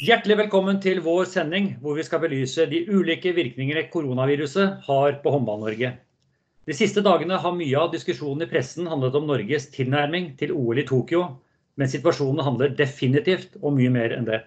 Hjertelig 0.00 0.38
velkommen 0.38 0.78
til 0.80 1.02
vår 1.04 1.26
sending, 1.28 1.66
hvor 1.82 1.98
vi 1.98 2.04
skal 2.06 2.22
belyse 2.22 2.64
de 2.70 2.78
ulike 2.88 3.34
virkningene 3.36 3.82
koronaviruset 3.92 4.78
har 4.86 5.16
på 5.20 5.32
Håndball-Norge. 5.34 5.90
De 6.64 6.76
siste 6.78 7.02
dagene 7.04 7.36
har 7.36 7.52
mye 7.52 7.76
av 7.76 7.90
diskusjonen 7.92 8.46
i 8.46 8.48
pressen 8.48 8.86
handlet 8.88 9.18
om 9.18 9.26
Norges 9.28 9.66
tilnærming 9.74 10.30
til 10.40 10.54
OL 10.56 10.78
i 10.80 10.86
Tokyo, 10.88 11.26
men 11.76 11.90
situasjonen 11.92 12.40
handler 12.46 12.72
definitivt 12.78 13.58
om 13.60 13.76
mye 13.76 13.90
mer 13.92 14.14
enn 14.16 14.24
det. 14.24 14.38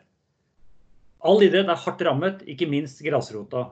All 1.21 1.45
idrett 1.45 1.69
er 1.69 1.81
hardt 1.83 2.01
rammet, 2.07 2.41
ikke 2.49 2.71
minst 2.71 3.03
grasrota. 3.05 3.67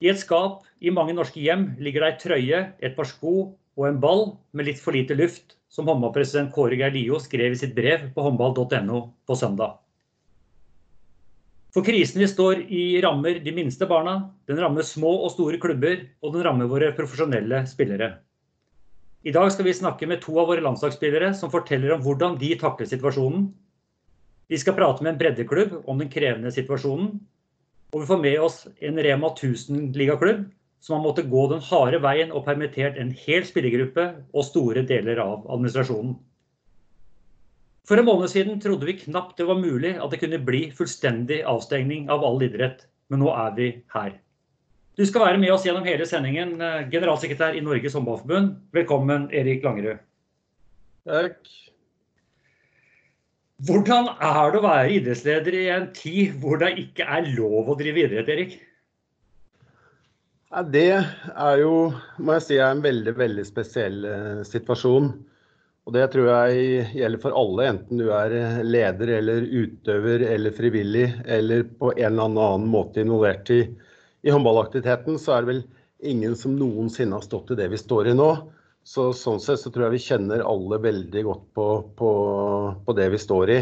I 0.00 0.08
et 0.14 0.22
skap 0.22 0.62
i 0.80 0.94
mange 0.96 1.12
norske 1.18 1.42
hjem 1.44 1.74
ligger 1.76 2.06
det 2.06 2.14
ei 2.14 2.22
trøye, 2.22 2.62
et 2.80 2.96
par 2.96 3.10
sko 3.10 3.34
og 3.52 3.84
en 3.90 4.00
ball 4.00 4.24
med 4.56 4.70
litt 4.70 4.80
for 4.80 4.96
lite 4.96 5.18
luft, 5.18 5.58
som 5.68 5.92
håndballpresident 5.92 6.56
Kåre 6.56 6.80
Geir 6.80 6.96
Lio 6.96 7.20
skrev 7.20 7.52
i 7.52 7.60
sitt 7.66 7.76
brev 7.76 8.08
på 8.16 8.24
håndball.no 8.30 9.02
på 9.28 9.36
søndag. 9.36 9.76
For 11.74 11.84
krisen 11.84 12.22
vi 12.22 12.28
står 12.30 12.62
i 12.72 13.00
rammer 13.04 13.42
de 13.44 13.52
minste 13.52 13.86
barna, 13.86 14.14
den 14.48 14.60
rammer 14.60 14.86
små 14.86 15.10
og 15.26 15.32
store 15.34 15.60
klubber, 15.60 16.00
og 16.24 16.32
den 16.34 16.44
rammer 16.46 16.70
våre 16.70 16.94
profesjonelle 16.96 17.64
spillere. 17.68 18.14
I 19.26 19.34
dag 19.34 19.50
skal 19.52 19.66
vi 19.66 19.74
snakke 19.76 20.06
med 20.08 20.22
to 20.24 20.38
av 20.40 20.48
våre 20.48 20.64
landslagsspillere 20.64 21.34
som 21.36 21.52
forteller 21.52 21.92
om 21.92 22.04
hvordan 22.04 22.38
de 22.40 22.54
takler 22.60 22.88
situasjonen. 22.88 23.50
Vi 24.48 24.60
skal 24.62 24.76
prate 24.78 25.04
med 25.04 25.12
en 25.12 25.18
breddeklubb 25.20 25.74
om 25.84 25.98
den 26.00 26.08
krevende 26.08 26.52
situasjonen. 26.54 27.18
Og 27.92 28.00
vi 28.00 28.08
får 28.08 28.22
med 28.22 28.38
oss 28.40 28.62
en 28.84 29.00
Rema 29.04 29.28
1000-ligaklubb 29.34 30.46
som 30.80 30.96
har 30.96 31.04
måttet 31.04 31.28
gå 31.28 31.44
den 31.50 31.60
harde 31.68 32.00
veien 32.04 32.32
og 32.32 32.46
permittert 32.46 32.96
en 33.00 33.10
hel 33.26 33.44
spillergruppe 33.44 34.06
og 34.32 34.46
store 34.46 34.84
deler 34.88 35.20
av 35.20 35.44
administrasjonen. 35.50 36.16
For 37.88 37.96
en 37.96 38.04
måned 38.04 38.28
siden 38.28 38.58
trodde 38.60 38.84
vi 38.84 38.98
knapt 39.00 39.38
det 39.40 39.46
var 39.48 39.56
mulig 39.56 39.94
at 39.96 40.12
det 40.12 40.20
kunne 40.20 40.42
bli 40.44 40.66
fullstendig 40.76 41.40
avstengning 41.48 42.10
av 42.12 42.24
all 42.26 42.42
idrett, 42.44 42.82
men 43.08 43.22
nå 43.24 43.30
er 43.32 43.54
vi 43.56 43.68
her. 43.94 44.18
Du 44.98 45.06
skal 45.08 45.24
være 45.24 45.40
med 45.40 45.54
oss 45.54 45.64
gjennom 45.64 45.86
hele 45.86 46.04
sendingen, 46.10 46.58
eh, 46.60 46.84
generalsekretær 46.92 47.56
i 47.56 47.62
Norges 47.64 47.94
Håndballforbund. 47.96 48.50
Velkommen, 48.76 49.28
Erik 49.32 49.64
Langerud. 49.64 50.02
Takk. 51.08 51.48
Hvordan 53.64 54.10
er 54.20 54.52
det 54.52 54.58
å 54.58 54.66
være 54.66 54.92
idrettsleder 54.98 55.56
i 55.56 55.64
en 55.72 55.88
tid 55.96 56.36
hvor 56.42 56.60
det 56.60 56.74
ikke 56.82 57.06
er 57.08 57.30
lov 57.38 57.72
å 57.72 57.78
drive 57.78 58.04
idrett, 58.04 58.28
Erik? 58.34 58.58
Det 60.74 60.90
er 60.92 61.62
jo, 61.62 61.72
må 62.20 62.36
jeg 62.36 62.44
si, 62.44 62.60
er 62.60 62.74
en 62.74 62.84
veldig, 62.84 63.16
veldig 63.16 63.46
spesiell 63.48 64.04
eh, 64.04 64.44
situasjon. 64.44 65.10
Og 65.88 65.94
det 65.96 66.02
tror 66.12 66.26
jeg 66.28 66.82
gjelder 66.98 67.20
for 67.22 67.32
alle, 67.32 67.64
enten 67.70 68.00
du 68.02 68.10
er 68.12 68.34
leder 68.60 69.08
eller 69.22 69.46
utøver 69.48 70.20
eller 70.26 70.52
frivillig 70.52 71.06
eller 71.24 71.62
på 71.80 71.94
en 71.94 72.10
eller 72.10 72.26
annen 72.28 72.66
måte 72.68 73.00
involvert 73.00 73.48
i, 73.54 73.62
i 74.20 74.34
håndballaktiviteten, 74.34 75.16
så 75.16 75.32
er 75.32 75.46
det 75.46 75.48
vel 75.54 75.62
ingen 76.12 76.36
som 76.36 76.58
noensinne 76.60 77.16
har 77.16 77.24
stått 77.24 77.54
i 77.54 77.58
det 77.62 77.70
vi 77.72 77.80
står 77.80 78.10
i 78.10 78.14
nå. 78.18 78.28
Så 78.84 79.06
sånn 79.16 79.40
sett 79.40 79.62
så 79.62 79.72
tror 79.72 79.86
jeg 79.86 79.96
vi 79.96 80.02
kjenner 80.10 80.44
alle 80.44 80.76
veldig 80.84 81.24
godt 81.24 81.48
på, 81.56 81.70
på, 81.96 82.12
på 82.84 82.96
det 83.00 83.08
vi 83.16 83.22
står 83.24 83.54
i. 83.56 83.58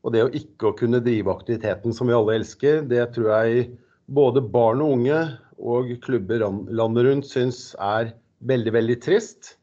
Og 0.00 0.16
det 0.16 0.24
å 0.24 0.32
ikke 0.40 0.70
å 0.70 0.76
kunne 0.80 1.02
drive 1.04 1.36
aktiviteten 1.36 1.92
som 1.92 2.08
vi 2.08 2.16
alle 2.16 2.38
elsker, 2.40 2.80
det 2.88 3.10
tror 3.12 3.28
jeg 3.34 3.68
både 4.08 4.40
barn 4.40 4.80
og 4.80 4.96
unge 5.02 5.20
og 5.60 5.92
klubber 6.00 6.48
landet 6.48 7.10
rundt 7.10 7.28
syns 7.28 7.74
er 7.76 8.14
veldig, 8.48 8.72
veldig 8.80 9.00
trist. 9.04 9.58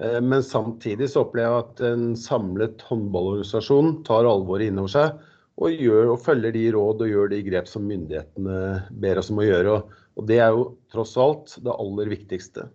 Eh, 0.00 0.20
men 0.20 0.44
samtidig 0.44 1.08
så 1.10 1.24
opplever 1.24 1.54
jeg 1.54 1.64
at 1.64 1.84
en 1.92 2.06
samlet 2.20 2.84
håndballorganisasjon 2.88 4.02
tar 4.06 4.28
alvoret 4.28 4.70
inn 4.70 4.80
over 4.82 4.92
seg 4.92 5.22
og, 5.56 5.72
gjør, 5.72 6.10
og, 6.12 6.18
følger 6.24 6.52
de 6.52 6.64
råd 6.74 7.04
og 7.04 7.12
gjør 7.12 7.30
de 7.32 7.44
grep 7.46 7.68
som 7.70 7.86
myndighetene 7.88 8.58
ber 9.00 9.20
oss 9.22 9.30
om 9.32 9.40
å 9.40 9.46
gjøre. 9.46 9.78
Og 10.16 10.26
Det 10.28 10.40
er 10.40 10.52
jo 10.52 10.66
tross 10.92 11.14
alt 11.20 11.56
det 11.64 11.72
aller 11.72 12.12
viktigste. 12.12 12.68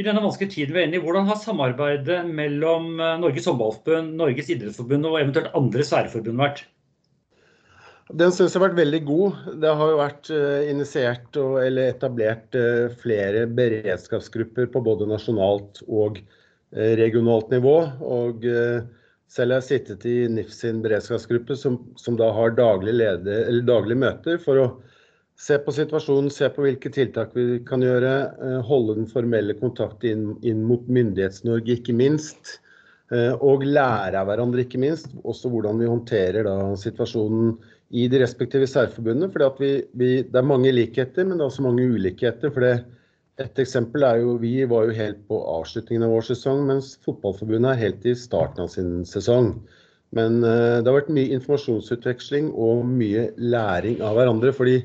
I 0.00 0.04
denne 0.06 0.22
vanskelige 0.24 0.54
tiden 0.54 0.72
vi 0.72 0.80
er 0.80 0.86
inne 0.88 0.96
i, 0.96 1.02
Hvordan 1.04 1.26
har 1.28 1.36
samarbeidet 1.40 2.22
mellom 2.24 2.94
eh, 2.96 3.18
Norges 3.20 3.48
håndballforbund, 3.50 4.14
Norges 4.16 4.48
idrettsforbund 4.54 5.10
og 5.10 5.18
eventuelt 5.20 5.52
andre 5.58 5.84
særforbund 5.84 6.40
vært? 6.40 6.64
Den 8.10 8.32
syns 8.34 8.50
jeg 8.50 8.58
har 8.58 8.66
vært 8.66 8.80
veldig 8.80 9.00
god. 9.06 9.42
Det 9.62 9.72
har 9.78 9.90
jo 9.92 9.98
vært 10.00 10.30
eh, 10.34 10.70
initiert 10.72 11.38
og, 11.38 11.58
eller 11.62 11.92
etablert 11.92 12.56
eh, 12.58 12.90
flere 12.98 13.44
beredskapsgrupper 13.46 14.66
på 14.72 14.82
både 14.82 15.06
nasjonalt 15.10 15.84
og 15.86 16.18
eh, 16.18 16.96
regionalt 16.98 17.52
nivå. 17.54 17.76
Og 18.02 18.42
selv 19.32 19.54
har 19.54 19.62
jeg 19.62 19.68
sittet 19.68 20.06
i 20.10 20.16
NIF 20.28 20.50
sin 20.52 20.82
beredskapsgruppe, 20.84 21.56
som, 21.56 21.78
som 21.96 22.18
da 22.18 22.32
har 22.34 22.56
daglige, 22.58 22.98
leder, 22.98 23.52
daglige, 23.68 24.02
møter 24.02 24.42
for 24.42 24.60
å 24.60 24.66
se 25.40 25.56
på 25.62 25.72
situasjonen, 25.74 26.28
se 26.30 26.50
på 26.52 26.66
hvilke 26.66 26.90
tiltak 26.92 27.32
vi 27.38 27.62
kan 27.68 27.86
gjøre. 27.86 28.12
Holde 28.66 28.98
den 28.98 29.08
formelle 29.08 29.56
kontakten 29.62 30.10
inn, 30.10 30.26
inn 30.44 30.66
mot 30.68 30.84
Myndighets-Norge, 30.90 31.78
ikke 31.78 31.96
minst. 31.96 32.58
Og 33.12 33.64
lære 33.64 34.20
av 34.20 34.28
hverandre, 34.28 34.66
ikke 34.66 34.80
minst. 34.80 35.08
Også 35.24 35.48
hvordan 35.52 35.80
vi 35.80 35.88
håndterer 35.88 36.44
da 36.46 36.56
situasjonen 36.80 37.56
i 37.92 38.08
de 38.08 38.20
respektive 38.22 38.66
særforbundene. 38.70 39.28
For 39.32 39.44
det 39.62 40.24
er 40.32 40.48
mange 40.48 40.72
likheter, 40.72 41.26
men 41.26 41.36
det 41.36 41.44
er 41.44 41.50
også 41.50 41.66
mange 41.66 41.86
ulikheter. 41.92 42.50
for 42.50 42.64
det 42.64 42.74
et 43.40 43.58
eksempel 43.58 44.04
er 44.04 44.20
jo 44.20 44.36
Vi 44.36 44.64
var 44.68 44.84
jo 44.84 44.96
helt 44.96 45.22
på 45.28 45.38
avslutningen 45.40 46.04
av 46.04 46.12
vår 46.12 46.26
sesong, 46.32 46.66
mens 46.68 46.96
Fotballforbundet 47.04 47.72
er 47.72 47.80
helt 47.80 48.04
i 48.06 48.14
starten 48.14 48.64
av 48.64 48.68
sin 48.68 49.04
sesong. 49.08 49.54
Men 50.12 50.42
uh, 50.44 50.80
det 50.80 50.88
har 50.88 50.98
vært 50.98 51.14
mye 51.16 51.32
informasjonsutveksling 51.38 52.50
og 52.52 52.84
mye 52.84 53.30
læring 53.40 54.02
av 54.04 54.18
hverandre. 54.18 54.52
For 54.52 54.68
det 54.68 54.82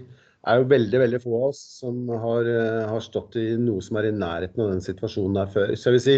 er 0.47 0.62
jo 0.62 0.69
veldig 0.72 1.01
veldig 1.03 1.22
få 1.25 1.34
av 1.35 1.47
oss 1.50 1.63
som 1.81 2.07
har, 2.07 2.47
uh, 2.47 2.88
har, 2.88 3.03
stått 3.03 3.35
i 3.35 3.50
noe 3.59 3.84
som 3.84 4.00
er 4.00 4.07
i 4.07 4.16
nærheten 4.16 4.63
av 4.63 4.72
den 4.72 4.85
situasjonen 4.85 5.41
der 5.41 5.51
før. 5.51 5.75
Så 5.75 5.91
jeg 5.91 5.97
vil 5.97 6.06
si 6.07 6.18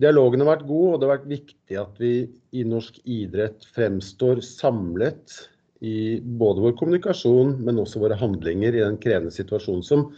Dialogen 0.00 0.40
har 0.40 0.54
vært 0.54 0.64
god, 0.64 0.86
og 0.94 0.96
det 0.96 1.06
har 1.06 1.16
vært 1.18 1.28
viktig 1.28 1.76
at 1.76 1.98
vi 2.00 2.14
i 2.56 2.62
norsk 2.64 3.02
idrett 3.04 3.66
fremstår 3.76 4.40
samlet 4.40 5.42
i 5.80 6.20
både 6.20 6.60
vår 6.60 6.76
kommunikasjon, 6.76 7.56
men 7.64 7.80
også 7.80 8.02
våre 8.02 8.18
handlinger 8.20 8.76
i 8.76 8.84
den 8.84 8.98
krevende 9.00 9.32
situasjonen 9.32 9.84
som 9.86 10.10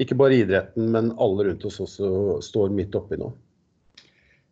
ikke 0.00 0.16
bare 0.18 0.40
idretten, 0.40 0.88
men 0.90 1.12
alle 1.22 1.50
rundt 1.50 1.66
oss 1.68 1.82
også 1.84 2.40
står 2.42 2.72
midt 2.74 2.96
oppi 2.98 3.18
nå. 3.20 3.28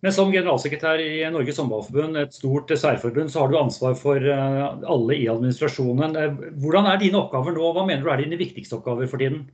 Men 0.02 0.14
som 0.14 0.32
generalsekretær 0.34 0.98
i 0.98 1.22
Norges 1.30 1.60
Håndballforbund, 1.62 2.18
et 2.18 2.34
stort 2.34 2.70
særforbund, 2.74 3.30
så 3.30 3.44
har 3.44 3.52
du 3.52 3.58
ansvar 3.60 3.94
for 3.98 4.18
eh, 4.18 4.62
alle 4.90 5.14
i 5.14 5.28
administrasjonen. 5.30 6.16
Eh, 6.18 6.40
hvordan 6.62 6.88
er 6.90 6.98
dine 6.98 7.20
oppgaver 7.20 7.54
nå? 7.54 7.68
Hva 7.74 7.84
mener 7.86 8.02
du 8.02 8.10
er 8.10 8.24
dine 8.24 8.38
viktigste 8.40 8.80
oppgaver 8.80 9.10
for 9.10 9.22
tiden? 9.22 9.44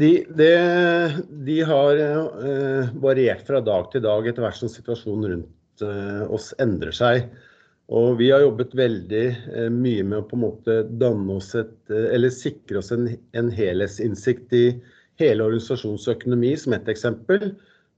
De, 0.00 0.14
de, 0.32 0.52
de 1.44 1.58
har 1.68 1.98
uh, 2.00 2.94
variert 3.04 3.42
fra 3.44 3.58
dag 3.60 3.90
til 3.92 4.00
dag 4.00 4.24
etter 4.30 4.40
hvert 4.40 4.56
som 4.56 4.70
situasjonen 4.72 5.34
rundt 5.34 5.84
oss 6.32 6.54
endrer 6.62 6.94
seg. 6.96 7.26
Og 7.92 8.16
vi 8.16 8.30
har 8.32 8.40
jobbet 8.40 8.72
veldig 8.78 9.24
eh, 9.28 9.70
mye 9.72 10.04
med 10.06 10.22
å 10.22 10.26
på 10.28 10.38
en 10.38 10.44
måte 10.46 10.76
danne 11.00 11.36
oss 11.36 11.52
et, 11.58 11.76
eh, 11.92 12.08
eller 12.16 12.32
sikre 12.32 12.80
oss 12.80 12.92
en, 12.94 13.10
en 13.36 13.50
helhetsinnsikt 13.52 14.54
i 14.56 14.64
hele 15.20 15.44
organisasjonsøkonomi, 15.44 16.54
som 16.56 16.76
ett 16.76 16.88
eksempel. 16.88 17.52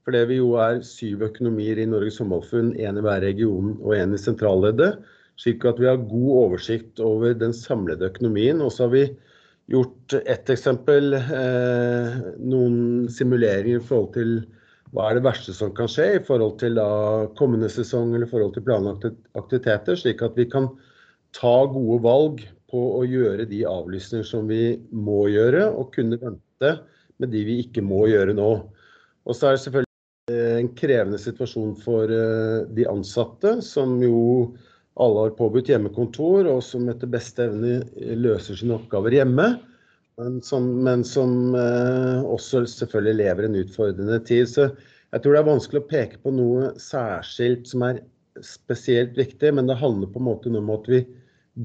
Fordi 0.07 0.23
vi 0.27 0.39
jo 0.41 0.53
er 0.63 0.81
syv 0.87 1.23
økonomier 1.29 1.79
i 1.79 1.87
Norges 1.87 2.19
Håndballforbund, 2.21 2.75
én 2.79 2.99
i 2.99 3.05
hver 3.05 3.23
region 3.23 3.73
og 3.77 3.95
én 3.95 4.15
i 4.15 4.19
sentralleddet. 4.19 4.99
Slik 5.39 5.63
at 5.69 5.79
vi 5.79 5.87
har 5.87 6.03
god 6.03 6.29
oversikt 6.43 7.01
over 7.03 7.35
den 7.37 7.55
samlede 7.55 8.07
økonomien. 8.11 8.59
Og 8.63 8.73
så 8.75 8.87
har 8.87 8.93
vi 8.95 9.05
gjort 9.71 10.15
ett 10.19 10.51
eksempel, 10.51 11.15
eh, 11.15 12.19
noen 12.39 13.07
simuleringer 13.11 13.79
i 13.79 13.87
forhold 13.87 14.13
til 14.15 14.37
hva 14.97 15.11
er 15.11 15.19
det 15.19 15.27
verste 15.27 15.53
som 15.53 15.69
kan 15.77 15.89
skje 15.91 16.07
i 16.15 16.21
forhold 16.25 16.55
til 16.57 16.79
kommende 17.37 17.69
sesong 17.69 18.15
eller 18.17 18.29
forhold 18.29 18.55
til 18.55 18.63
planlagte 18.65 19.11
aktiviteter, 19.37 19.93
slik 19.99 20.23
at 20.25 20.33
vi 20.39 20.47
kan 20.49 20.71
ta 21.37 21.53
gode 21.69 21.99
valg 22.01 22.41
på 22.71 22.81
å 22.97 23.03
gjøre 23.05 23.45
de 23.45 23.61
avlysninger 23.69 24.25
som 24.25 24.49
vi 24.49 24.79
må 24.89 25.27
gjøre, 25.29 25.67
og 25.69 25.93
kunne 25.93 26.17
vente 26.17 26.71
med 27.21 27.29
de 27.29 27.43
vi 27.45 27.59
ikke 27.61 27.85
må 27.85 28.07
gjøre 28.09 28.33
nå. 28.37 28.49
Og 29.27 29.37
så 29.37 29.51
er 29.51 29.55
det 29.59 29.63
selvfølgelig 29.67 30.57
en 30.65 30.73
krevende 30.81 31.21
situasjon 31.21 31.77
for 31.83 32.09
eh, 32.09 32.65
de 32.73 32.89
ansatte, 32.89 33.59
som 33.61 33.99
jo 34.01 34.17
alle 34.97 35.27
har 35.27 35.37
påbudt 35.37 35.69
hjemmekontor, 35.69 36.49
og 36.49 36.65
som 36.65 36.89
etter 36.89 37.11
beste 37.13 37.45
evne 37.45 37.83
løser 38.17 38.57
sine 38.57 38.79
oppgaver 38.79 39.13
hjemme 39.13 39.51
men 40.17 40.41
som, 40.41 40.67
men 40.83 41.03
som 41.05 41.55
eh, 41.55 42.21
også 42.25 42.63
selvfølgelig 42.71 43.19
lever 43.21 43.47
en 43.47 43.57
utfordrende 43.61 44.19
tid. 44.25 44.49
Så 44.49 44.69
jeg 45.13 45.23
tror 45.23 45.35
det 45.35 45.41
er 45.41 45.49
vanskelig 45.51 45.83
å 45.83 45.89
peke 45.89 46.21
på 46.23 46.33
noe 46.33 46.71
særskilt 46.81 47.69
som 47.69 47.85
er 47.85 48.01
spesielt 48.45 49.17
viktig, 49.17 49.53
men 49.53 49.69
det 49.69 49.77
handler 49.79 50.09
på 50.11 50.21
en 50.21 50.29
måte 50.29 50.53
om 50.53 50.71
at 50.73 50.89
vi 50.89 51.03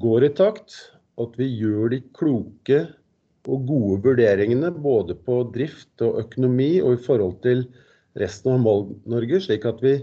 går 0.02 0.28
i 0.28 0.34
takt. 0.37 0.76
At 1.20 1.34
vi 1.40 1.49
gjør 1.49 1.93
de 1.93 2.02
kloke 2.16 2.84
og 3.50 3.66
gode 3.69 3.99
vurderingene 4.04 4.70
både 4.84 5.16
på 5.26 5.43
drift 5.54 6.04
og 6.04 6.20
økonomi 6.22 6.76
og 6.84 6.96
i 6.96 7.02
forhold 7.08 7.40
til 7.44 7.66
resten 8.20 8.52
av 8.52 8.58
Håndball-Norge, 8.58 9.40
slik 9.49 9.66
at 9.69 9.81
vi 9.82 9.96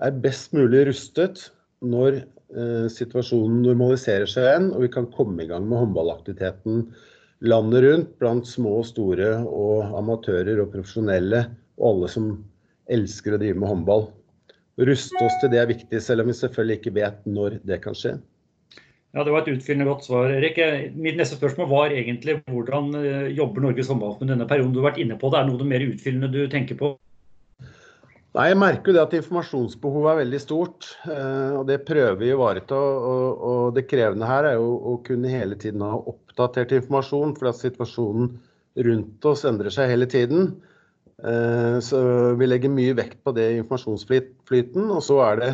er 0.00 0.20
best 0.24 0.54
mulig 0.56 0.86
rustet 0.88 1.50
når 1.84 2.22
eh, 2.22 2.86
situasjonen 2.92 3.60
normaliserer 3.64 4.28
seg 4.28 4.48
igjen, 4.48 4.68
og 4.74 4.84
vi 4.84 4.92
kan 4.92 5.08
komme 5.12 5.44
i 5.44 5.48
gang 5.48 5.68
med 5.68 5.84
håndballaktiviteten 5.84 6.86
landet 7.40 7.84
rundt 7.84 8.16
blant 8.20 8.48
små 8.48 8.80
og 8.80 8.88
store 8.88 9.34
og 9.48 9.94
amatører 9.98 10.60
og 10.62 10.72
profesjonelle 10.74 11.46
og 11.80 11.86
alle 11.90 12.10
som 12.12 12.32
elsker 12.90 13.36
å 13.36 13.40
drive 13.40 13.60
med 13.60 13.70
håndball. 13.70 14.08
Ruste 14.80 15.24
oss 15.24 15.36
til 15.40 15.52
det 15.52 15.60
er 15.60 15.70
viktig, 15.70 16.00
selv 16.00 16.24
om 16.24 16.30
vi 16.30 16.36
selvfølgelig 16.36 16.78
ikke 16.80 16.96
vet 16.96 17.24
når 17.28 17.58
det 17.68 17.80
kan 17.84 17.96
skje. 17.96 18.16
Ja, 19.10 19.24
Det 19.24 19.32
var 19.34 19.42
et 19.42 19.50
utfyllende 19.50 19.88
godt 19.90 20.04
svar, 20.06 20.30
Erik. 20.30 20.58
Mitt 20.94 21.18
neste 21.18 21.34
spørsmål 21.34 21.66
var 21.68 21.94
egentlig 21.94 22.38
hvordan 22.46 22.94
eh, 22.94 23.32
jobber 23.34 23.64
Norges 23.64 23.90
håndballforbund 23.90 24.30
denne 24.30 24.46
perioden? 24.46 24.72
Du 24.72 24.78
har 24.80 24.92
vært 24.92 25.00
inne 25.02 25.18
på 25.18 25.32
det. 25.32 25.40
Er 25.40 25.48
det 25.48 25.56
noe 25.56 25.70
mer 25.72 25.84
utfyllende 25.88 26.30
du 26.30 26.44
tenker 26.52 26.78
på? 26.78 26.92
Nei, 28.30 28.44
Jeg 28.52 28.58
merker 28.60 28.92
jo 28.92 28.94
det 28.94 29.02
at 29.02 29.14
informasjonsbehovet 29.18 30.12
er 30.12 30.18
veldig 30.20 30.38
stort. 30.42 30.86
Eh, 31.10 31.56
og 31.58 31.64
Det 31.66 31.80
prøver 31.86 32.18
vi 32.20 32.30
å 32.30 32.36
ivareta. 32.36 32.78
Og, 32.78 33.40
og 33.50 33.62
det 33.74 33.88
krevende 33.90 34.28
her 34.28 34.52
er 34.52 34.58
jo 34.60 34.76
å 34.92 34.96
kunne 35.06 35.32
hele 35.32 35.58
tiden 35.58 35.82
ha 35.82 35.98
oppdatert 35.98 36.76
informasjon, 36.78 37.34
for 37.38 37.50
at 37.50 37.58
situasjonen 37.58 38.36
rundt 38.86 39.26
oss 39.26 39.42
endrer 39.50 39.74
seg 39.74 39.90
hele 39.90 40.06
tiden. 40.10 40.52
Eh, 41.26 41.80
så 41.82 41.98
vi 42.38 42.46
legger 42.46 42.70
mye 42.72 42.94
vekt 43.02 43.18
på 43.26 43.34
det 43.34 43.48
informasjonsflyten. 43.58 44.86
Og 44.86 45.02
så 45.02 45.18
er 45.26 45.42
det 45.42 45.52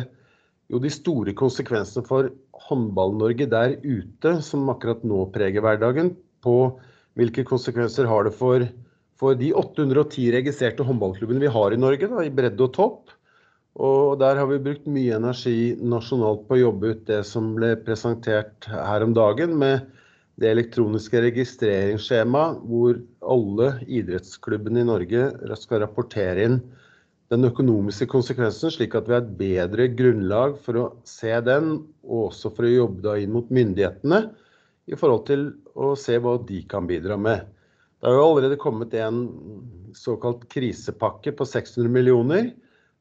jo 0.69 0.83
de 0.83 0.93
store 0.93 1.33
konsekvensene 1.37 2.05
for 2.05 2.29
Håndball-Norge 2.67 3.49
der 3.49 3.79
ute, 3.81 4.37
som 4.45 4.69
akkurat 4.69 5.01
nå 5.01 5.25
preger 5.33 5.65
hverdagen. 5.65 6.13
På 6.45 6.77
hvilke 7.17 7.41
konsekvenser 7.47 8.05
har 8.05 8.29
det 8.29 8.37
for 8.37 8.69
for 9.17 9.37
de 9.37 9.51
810 9.57 10.31
registrerte 10.35 10.85
håndballklubbene 10.85 11.41
vi 11.41 11.53
har 11.53 11.73
i 11.73 11.79
Norge, 11.81 12.09
da, 12.11 12.23
i 12.23 12.33
bredde 12.33 12.65
og 12.67 12.73
topp. 12.77 13.13
Og 13.77 14.17
der 14.21 14.39
har 14.39 14.47
vi 14.49 14.61
brukt 14.61 14.87
mye 14.89 15.17
energi 15.17 15.75
nasjonalt 15.81 16.47
på 16.47 16.57
å 16.57 16.63
jobbe 16.63 16.93
ut 16.93 17.03
det 17.09 17.21
som 17.29 17.51
ble 17.57 17.75
presentert 17.85 18.65
her 18.69 19.05
om 19.05 19.13
dagen, 19.17 19.53
med 19.57 19.85
det 20.37 20.51
elektroniske 20.53 21.21
registreringsskjemaet 21.25 22.61
hvor 22.69 22.99
alle 23.25 23.71
idrettsklubbene 23.89 24.83
i 24.83 24.89
Norge 24.89 25.29
skal 25.57 25.81
rapportere 25.81 26.45
inn 26.45 26.59
den 27.33 27.43
økonomiske 27.49 28.07
konsekvensen, 28.09 28.71
slik 28.71 28.95
at 28.95 29.09
vi 29.09 29.15
har 29.17 29.25
et 29.25 29.33
bedre 29.39 29.89
grunnlag 29.97 30.55
for 30.63 30.79
å 30.79 30.85
se 31.09 31.33
den, 31.43 31.73
og 32.07 32.29
også 32.29 32.53
for 32.55 32.67
å 32.67 32.73
jobbe 32.73 33.17
inn 33.23 33.33
mot 33.33 33.49
myndighetene 33.51 34.21
i 34.87 34.95
forhold 34.95 35.25
til 35.27 35.49
å 35.75 35.91
se 35.99 36.15
hva 36.23 36.37
de 36.47 36.61
kan 36.69 36.87
bidra 36.87 37.17
med. 37.19 37.49
Det 37.97 38.05
har 38.09 38.13
jo 38.13 38.25
allerede 38.27 38.59
kommet 38.61 38.93
en 38.93 39.23
såkalt 39.97 40.43
krisepakke 40.53 41.33
på 41.33 41.47
600 41.49 41.89
millioner. 41.89 42.51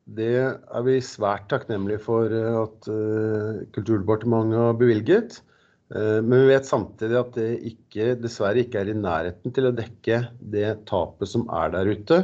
Det 0.06 0.36
er 0.38 0.86
vi 0.86 1.00
svært 1.02 1.48
takknemlige 1.50 2.00
for 2.04 2.30
eh, 2.32 2.56
at 2.62 2.88
uh, 2.88 3.60
Kulturdepartementet 3.74 4.62
har 4.62 4.78
bevilget. 4.78 5.40
Uh, 5.92 6.22
men 6.22 6.44
vi 6.44 6.52
vet 6.54 6.68
samtidig 6.68 7.18
at 7.20 7.36
det 7.36 7.50
ikke, 7.72 8.14
dessverre 8.22 8.62
ikke 8.62 8.80
er 8.80 8.92
i 8.92 8.96
nærheten 8.96 9.54
til 9.54 9.68
å 9.68 9.74
dekke 9.76 10.22
det 10.54 10.70
tapet 10.88 11.32
som 11.32 11.44
er 11.52 11.74
der 11.74 11.92
ute. 11.92 12.22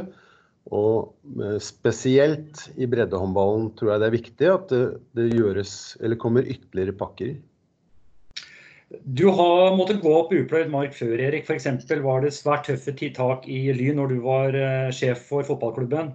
Og 0.73 1.11
spesielt 1.61 2.69
i 2.79 2.87
breddehåndballen 2.89 3.73
tror 3.77 3.91
jeg 3.91 4.01
det 4.01 4.07
er 4.07 4.15
viktig 4.15 4.47
at 4.47 4.69
det, 4.71 4.83
det 5.19 5.33
gjøres, 5.35 5.73
kommer 6.23 6.47
ytterligere 6.47 6.95
pakker. 6.97 7.33
Du 9.01 9.25
har 9.33 9.73
måttet 9.77 10.01
gå 10.03 10.11
opp 10.13 10.33
upløyd 10.35 10.69
mark 10.71 10.93
før, 10.95 11.15
Erik. 11.17 11.47
F.eks. 11.49 11.67
var 12.03 12.23
det 12.23 12.33
svært 12.35 12.67
tøffe 12.69 12.93
tiltak 12.97 13.47
i 13.49 13.65
Lyn 13.73 13.97
når 13.99 14.13
du 14.13 14.19
var 14.25 14.57
uh, 14.57 14.91
sjef 14.93 15.25
for 15.31 15.45
fotballklubben. 15.47 16.13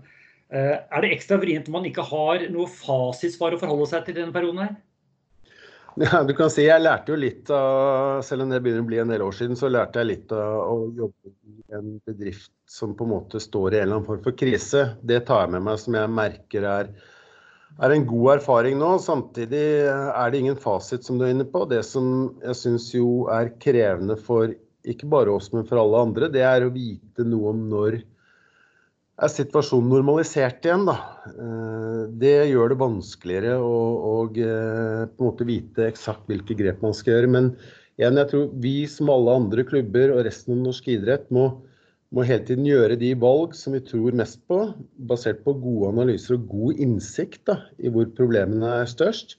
Uh, 0.49 0.77
er 0.79 1.05
det 1.05 1.11
ekstra 1.17 1.41
vrient 1.43 1.69
om 1.69 1.79
man 1.81 1.89
ikke 1.89 2.07
har 2.07 2.47
noe 2.55 2.71
fasitsvar 2.71 3.57
å 3.57 3.61
forholde 3.61 3.89
seg 3.91 4.07
til 4.07 4.21
denne 4.21 4.35
perioden 4.35 4.63
her? 4.65 4.77
Ja, 5.99 6.23
du 6.23 6.31
kan 6.37 6.51
si 6.53 6.63
Jeg 6.63 6.83
lærte 6.85 7.11
jo 7.11 7.19
litt 7.19 7.51
av, 7.51 8.21
selv 8.23 8.45
om 8.45 8.53
det 8.53 8.61
begynner 8.63 8.85
å 8.85 8.87
bli 8.87 9.01
en 9.03 9.11
del 9.11 9.25
år 9.25 9.35
siden, 9.35 9.59
så 9.59 9.71
lærte 9.73 9.99
jeg 9.99 10.13
litt 10.13 10.35
av 10.37 10.61
å 10.63 10.77
jobbe 10.95 11.33
i 11.33 11.75
en 11.75 11.97
bedrift 12.07 12.53
som 12.71 12.93
på 12.95 13.07
en 13.07 13.15
måte 13.17 13.41
står 13.43 13.75
i 13.75 13.81
en 13.81 13.89
eller 13.89 13.97
annen 13.97 14.07
form 14.07 14.23
for 14.23 14.39
krise. 14.39 14.85
Det 15.03 15.25
tar 15.27 15.47
jeg 15.47 15.57
med 15.57 15.67
meg 15.67 15.81
som 15.83 15.97
jeg 15.99 16.13
merker 16.15 16.69
er 16.71 16.93
er 17.83 17.95
en 17.95 18.07
god 18.09 18.39
erfaring 18.39 18.79
nå. 18.81 18.95
Samtidig 19.03 19.65
er 19.89 20.31
det 20.31 20.43
ingen 20.43 20.59
fasit, 20.59 21.07
som 21.07 21.19
du 21.19 21.27
er 21.27 21.35
inne 21.35 21.47
på. 21.49 21.65
Det 21.71 21.85
som 21.87 22.35
jeg 22.43 22.59
syns 22.59 22.91
jo 22.95 23.29
er 23.33 23.53
krevende 23.63 24.19
for 24.21 24.53
ikke 24.89 25.09
bare 25.11 25.35
oss, 25.35 25.51
men 25.53 25.67
for 25.69 25.81
alle 25.81 26.05
andre, 26.07 26.31
det 26.33 26.45
er 26.47 26.65
å 26.65 26.73
vite 26.73 27.27
noe 27.27 27.53
om 27.53 27.67
når 27.71 28.01
er 29.19 29.33
situasjonen 29.33 29.91
normalisert 29.91 30.67
igjen. 30.67 30.87
Da. 30.89 30.97
Eh, 31.33 32.03
det 32.23 32.37
gjør 32.53 32.73
det 32.73 32.81
vanskeligere 32.83 33.57
å, 33.63 33.79
å 34.11 34.15
eh, 34.31 35.05
på 35.11 35.25
en 35.25 35.31
måte 35.31 35.49
vite 35.49 35.89
eksakt 35.89 36.29
hvilke 36.31 36.57
grep 36.59 36.85
man 36.85 36.95
skal 36.97 37.17
gjøre. 37.17 37.33
Men 37.35 37.51
igjen, 37.99 38.21
jeg 38.23 38.31
tror 38.33 38.53
vi 38.63 38.77
som 38.91 39.11
alle 39.13 39.39
andre 39.43 39.67
klubber 39.69 40.15
og 40.15 40.23
resten 40.29 40.57
av 40.57 40.69
norsk 40.69 40.93
idrett 40.95 41.27
må 41.35 41.51
må 42.15 42.25
hele 42.25 42.45
tiden 42.49 42.67
gjøre 42.69 42.97
de 43.01 43.11
valg 43.21 43.53
som 43.57 43.75
vi 43.77 43.83
tror 43.85 44.17
mest 44.17 44.41
på, 44.49 44.63
basert 45.11 45.43
på 45.45 45.55
gode 45.61 45.91
analyser 45.93 46.39
og 46.39 46.47
god 46.49 46.81
innsikt 46.85 47.43
da, 47.51 47.59
i 47.77 47.93
hvor 47.93 48.09
problemene 48.17 48.79
er 48.81 48.89
størst. 48.89 49.37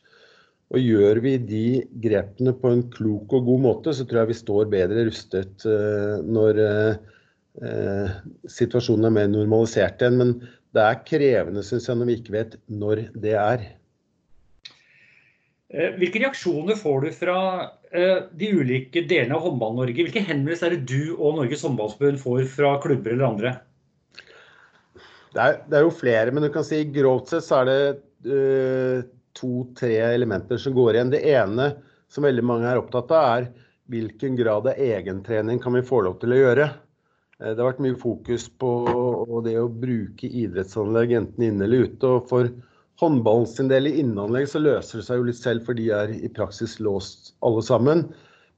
Og 0.70 0.86
gjør 0.86 1.22
vi 1.24 1.34
de 1.42 1.64
grepene 2.04 2.54
på 2.54 2.70
en 2.70 2.84
klok 2.94 3.34
og 3.34 3.48
god 3.48 3.64
måte, 3.64 3.94
så 3.98 4.06
tror 4.06 4.22
jeg 4.22 4.32
vi 4.36 4.38
står 4.38 4.70
bedre 4.70 5.08
rustet 5.08 5.66
uh, 5.66 6.22
når 6.22 6.62
uh, 6.62 8.20
situasjonen 8.46 9.10
er 9.10 9.16
mer 9.16 9.32
normalisert 9.34 10.06
igjen. 10.06 10.20
Men 10.22 10.36
det 10.78 10.86
er 10.86 11.02
krevende, 11.08 11.66
syns 11.66 11.90
jeg, 11.90 11.98
når 11.98 12.12
vi 12.12 12.20
ikke 12.20 12.38
vet 12.38 12.56
når 12.70 13.08
det 13.18 13.34
er. 13.34 13.66
Hvilke 15.98 16.22
reaksjoner 16.22 16.78
får 16.78 17.02
du 17.02 17.10
fra 17.18 17.40
de 17.90 18.48
ulike 18.54 19.02
delene 19.10 19.34
av 19.34 19.48
Håndball-Norge? 19.48 20.04
Hvilke 20.06 20.22
henvendelser 20.22 20.70
er 20.70 20.78
det 20.78 20.90
du 20.92 21.16
og 21.16 21.40
Norges 21.40 21.64
Håndballforbund 21.66 22.22
får 22.22 22.44
fra 22.54 22.76
klubber 22.84 23.16
eller 23.16 23.26
andre? 23.26 23.54
Det 25.34 25.42
er, 25.42 25.58
det 25.70 25.78
er, 25.78 25.86
jo 25.86 25.94
flere, 25.94 26.34
men 26.34 26.46
du 26.46 26.50
kan 26.54 26.66
si 26.66 26.82
grovt 26.94 27.34
sett 27.34 27.46
så 27.46 27.62
er 27.62 27.70
det 27.70 27.80
uh, 28.30 29.02
to-tre 29.38 29.96
elementer 30.10 30.62
som 30.62 30.74
går 30.78 30.98
igjen. 30.98 31.14
Det 31.14 31.24
ene 31.34 31.72
som 32.10 32.26
veldig 32.26 32.46
mange 32.46 32.70
er 32.70 32.82
opptatt 32.82 33.14
av, 33.14 33.26
er 33.38 33.50
hvilken 33.90 34.38
grad 34.38 34.70
av 34.70 34.78
egentrening 34.78 35.62
kan 35.62 35.74
vi 35.78 35.86
få 35.86 36.04
lov 36.06 36.18
til 36.22 36.34
å 36.34 36.40
gjøre. 36.40 36.70
Det 37.40 37.56
har 37.56 37.70
vært 37.70 37.84
mye 37.86 37.98
fokus 37.98 38.50
på 38.60 38.72
det 39.46 39.56
å 39.62 39.70
bruke 39.72 40.28
idrettsanlegg 40.28 41.14
enten 41.16 41.46
inne 41.46 41.66
eller 41.66 41.88
ute. 41.88 42.10
og 42.10 42.28
for 42.28 42.50
håndballen 43.00 43.48
sin 43.48 43.70
del 43.72 43.88
i 43.88 44.00
innanlegg 44.02 44.50
så 44.52 44.62
løser 44.62 45.00
det 45.00 45.06
seg 45.08 45.22
jo 45.22 45.28
litt 45.30 45.40
selv, 45.40 45.64
for 45.68 45.78
de 45.78 45.88
er 45.96 46.12
i 46.16 46.32
praksis 46.32 46.78
låst 46.84 47.34
alle 47.46 47.64
sammen. 47.64 48.10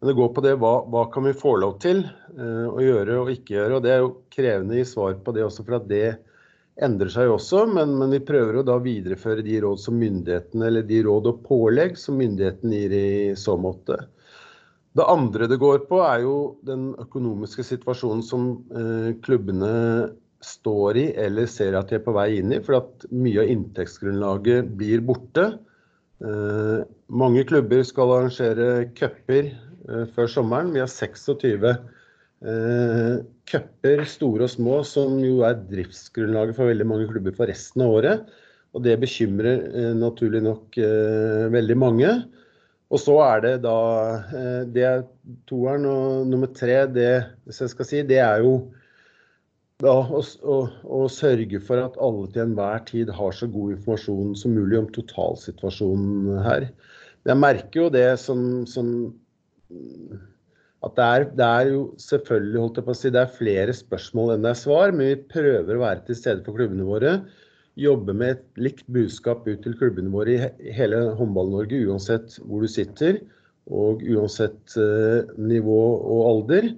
Men 0.01 0.09
det 0.09 0.17
går 0.17 0.31
på 0.33 0.41
det 0.41 0.55
hva, 0.57 0.73
hva 0.89 1.05
kan 1.13 1.27
vi 1.27 1.35
få 1.37 1.55
lov 1.61 1.75
til 1.83 2.01
uh, 2.39 2.67
å 2.71 2.81
gjøre 2.81 3.19
og 3.21 3.29
ikke 3.35 3.53
gjøre. 3.53 3.77
og 3.77 3.85
Det 3.85 3.91
er 3.93 3.99
jo 4.01 4.15
krevende 4.33 4.79
i 4.81 4.87
svar 4.87 5.19
på 5.21 5.33
det 5.35 5.45
også, 5.45 5.65
for 5.67 5.77
at 5.77 5.85
det 5.91 6.05
endrer 6.81 7.11
seg 7.13 7.29
jo 7.29 7.35
også. 7.35 7.67
Men, 7.69 7.93
men, 7.99 8.15
vi 8.15 8.23
prøver 8.25 8.57
å 8.57 8.65
da 8.65 8.79
videreføre 8.81 9.45
de 9.45 9.59
råd 9.61 9.83
som 9.83 9.99
myndighetene, 10.01 10.65
eller 10.71 10.87
de 10.89 11.03
råd 11.05 11.29
og 11.29 11.43
pålegg 11.45 11.99
som 12.01 12.17
myndigheten 12.17 12.73
gir 12.73 12.97
i 12.97 13.11
så 13.37 13.59
måte. 13.61 13.99
Det 14.97 15.05
andre 15.07 15.47
det 15.47 15.61
går 15.61 15.85
på, 15.87 16.01
er 16.03 16.25
jo 16.25 16.35
den 16.67 16.89
økonomiske 16.99 17.63
situasjonen 17.63 18.25
som 18.25 18.49
eh, 18.75 19.13
klubbene 19.23 19.69
står 20.45 20.97
i 20.97 21.07
eller 21.21 21.49
ser 21.49 21.77
at 21.77 21.91
de 21.91 21.97
er 21.99 22.05
på 22.05 22.13
vei 22.15 22.29
inn 22.39 22.53
i, 22.53 22.61
for 22.63 22.79
at 22.81 23.05
mye 23.13 23.43
av 23.43 23.51
inntektsgrunnlaget 23.53 24.71
blir 24.79 25.03
borte. 25.05 25.51
Eh, 26.21 26.81
mange 27.09 27.45
klubber 27.49 27.83
skal 27.87 28.13
arrangere 28.15 28.89
cuper 28.97 29.51
eh, 29.51 30.05
før 30.15 30.29
sommeren. 30.29 30.73
Vi 30.75 30.81
har 30.83 30.91
26 30.91 31.67
eh, 31.71 33.15
cuper, 33.51 34.05
store 34.09 34.47
og 34.47 34.53
små, 34.53 34.81
som 34.87 35.17
jo 35.23 35.41
er 35.47 35.61
driftsgrunnlaget 35.71 36.57
for 36.57 36.71
veldig 36.71 36.89
mange 36.89 37.09
klubber 37.11 37.37
for 37.37 37.51
resten 37.51 37.85
av 37.85 37.97
året. 37.99 38.29
Og 38.71 38.85
det 38.85 38.99
bekymrer 39.01 39.65
eh, 39.71 39.93
naturlig 39.97 40.43
nok 40.45 40.77
eh, 40.79 41.47
veldig 41.53 41.77
mange. 41.79 42.11
Og 42.91 42.99
så 42.99 43.15
er 43.23 43.43
det 43.45 43.53
da 43.63 43.77
eh, 44.35 44.61
Det 44.67 44.85
er 44.87 45.03
toeren. 45.49 45.87
Og 45.87 46.27
nummer 46.27 46.51
tre, 46.55 46.83
det, 46.91 47.11
hvis 47.45 47.63
jeg 47.63 47.73
skal 47.73 47.89
si, 47.89 48.03
det 48.07 48.21
er 48.23 48.45
jo 48.45 48.55
da, 49.81 49.93
og, 50.05 50.27
å, 50.45 50.57
å, 50.85 51.01
sørge 51.11 51.59
for 51.65 51.81
at 51.81 51.97
alle 52.01 52.27
til 52.33 52.45
enhver 52.45 52.83
tid 52.87 53.11
har 53.17 53.35
så 53.35 53.49
god 53.51 53.75
informasjon 53.77 54.35
som 54.39 54.55
mulig 54.55 54.79
om 54.79 54.89
totalsituasjonen 54.95 56.41
her. 56.45 56.67
Jeg 57.27 57.37
merker 57.37 57.83
jo 57.83 57.93
det 57.93 58.07
som, 58.21 58.63
som 58.69 58.91
at 60.81 60.95
det 60.97 61.05
er, 61.05 61.25
det 61.37 61.47
er, 61.47 61.71
jo 61.75 61.81
selvfølgelig 62.01 62.61
holdt 62.63 62.79
jeg 62.79 62.87
på 62.87 62.93
å 62.93 62.97
si, 62.97 63.13
det 63.13 63.21
er 63.21 63.35
flere 63.37 63.75
spørsmål 63.77 64.35
enn 64.35 64.45
det 64.45 64.53
er 64.55 64.61
svar, 64.63 64.93
men 64.95 65.11
vi 65.11 65.19
prøver 65.35 65.77
å 65.77 65.83
være 65.83 66.05
til 66.07 66.17
stede 66.17 66.45
for 66.45 66.57
klubbene 66.57 66.87
våre. 66.87 67.15
Jobbe 67.79 68.15
med 68.17 68.35
et 68.35 68.63
likt 68.65 68.87
budskap 68.91 69.45
ut 69.47 69.61
til 69.63 69.77
klubbene 69.77 70.11
våre 70.13 70.37
i 70.57 70.73
hele 70.75 71.03
Håndball-Norge, 71.19 71.83
uansett 71.87 72.39
hvor 72.41 72.65
du 72.65 72.71
sitter 72.71 73.21
og 73.71 74.01
uansett 74.01 74.73
uh, 74.81 75.29
nivå 75.37 75.81
og 76.01 76.23
alder. 76.31 76.71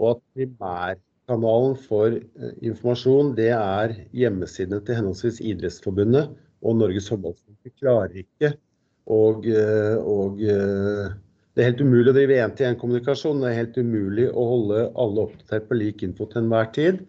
Og 0.00 0.16
at 0.16 0.24
primær 0.34 0.96
Kanalen 1.30 1.74
for 1.80 2.16
eh, 2.16 2.52
informasjon 2.66 3.32
det 3.38 3.50
er 3.56 3.96
hjemmesidene 4.16 4.80
til 4.84 5.00
henholdsvis 5.00 5.40
Idrettsforbundet 5.40 6.34
og 6.64 6.78
Norges 6.80 7.10
håndballforbund. 7.12 7.58
Vi 7.64 7.74
klarer 7.80 8.22
ikke 8.24 8.54
Og, 9.04 9.44
og 10.00 10.38
det 10.40 11.60
er 11.60 11.66
helt 11.66 11.82
umulig 11.84 12.08
å 12.08 12.14
drive 12.16 12.38
én-til-én-kommunikasjon. 12.40 13.42
Det 13.42 13.50
er 13.50 13.58
helt 13.58 13.74
umulig 13.76 14.30
å 14.32 14.46
holde 14.48 14.86
alle 14.96 15.26
oppdatert 15.26 15.66
på 15.68 15.76
lik 15.76 16.04
info 16.06 16.24
til 16.30 16.40
enhver 16.40 16.70
tid. 16.72 17.02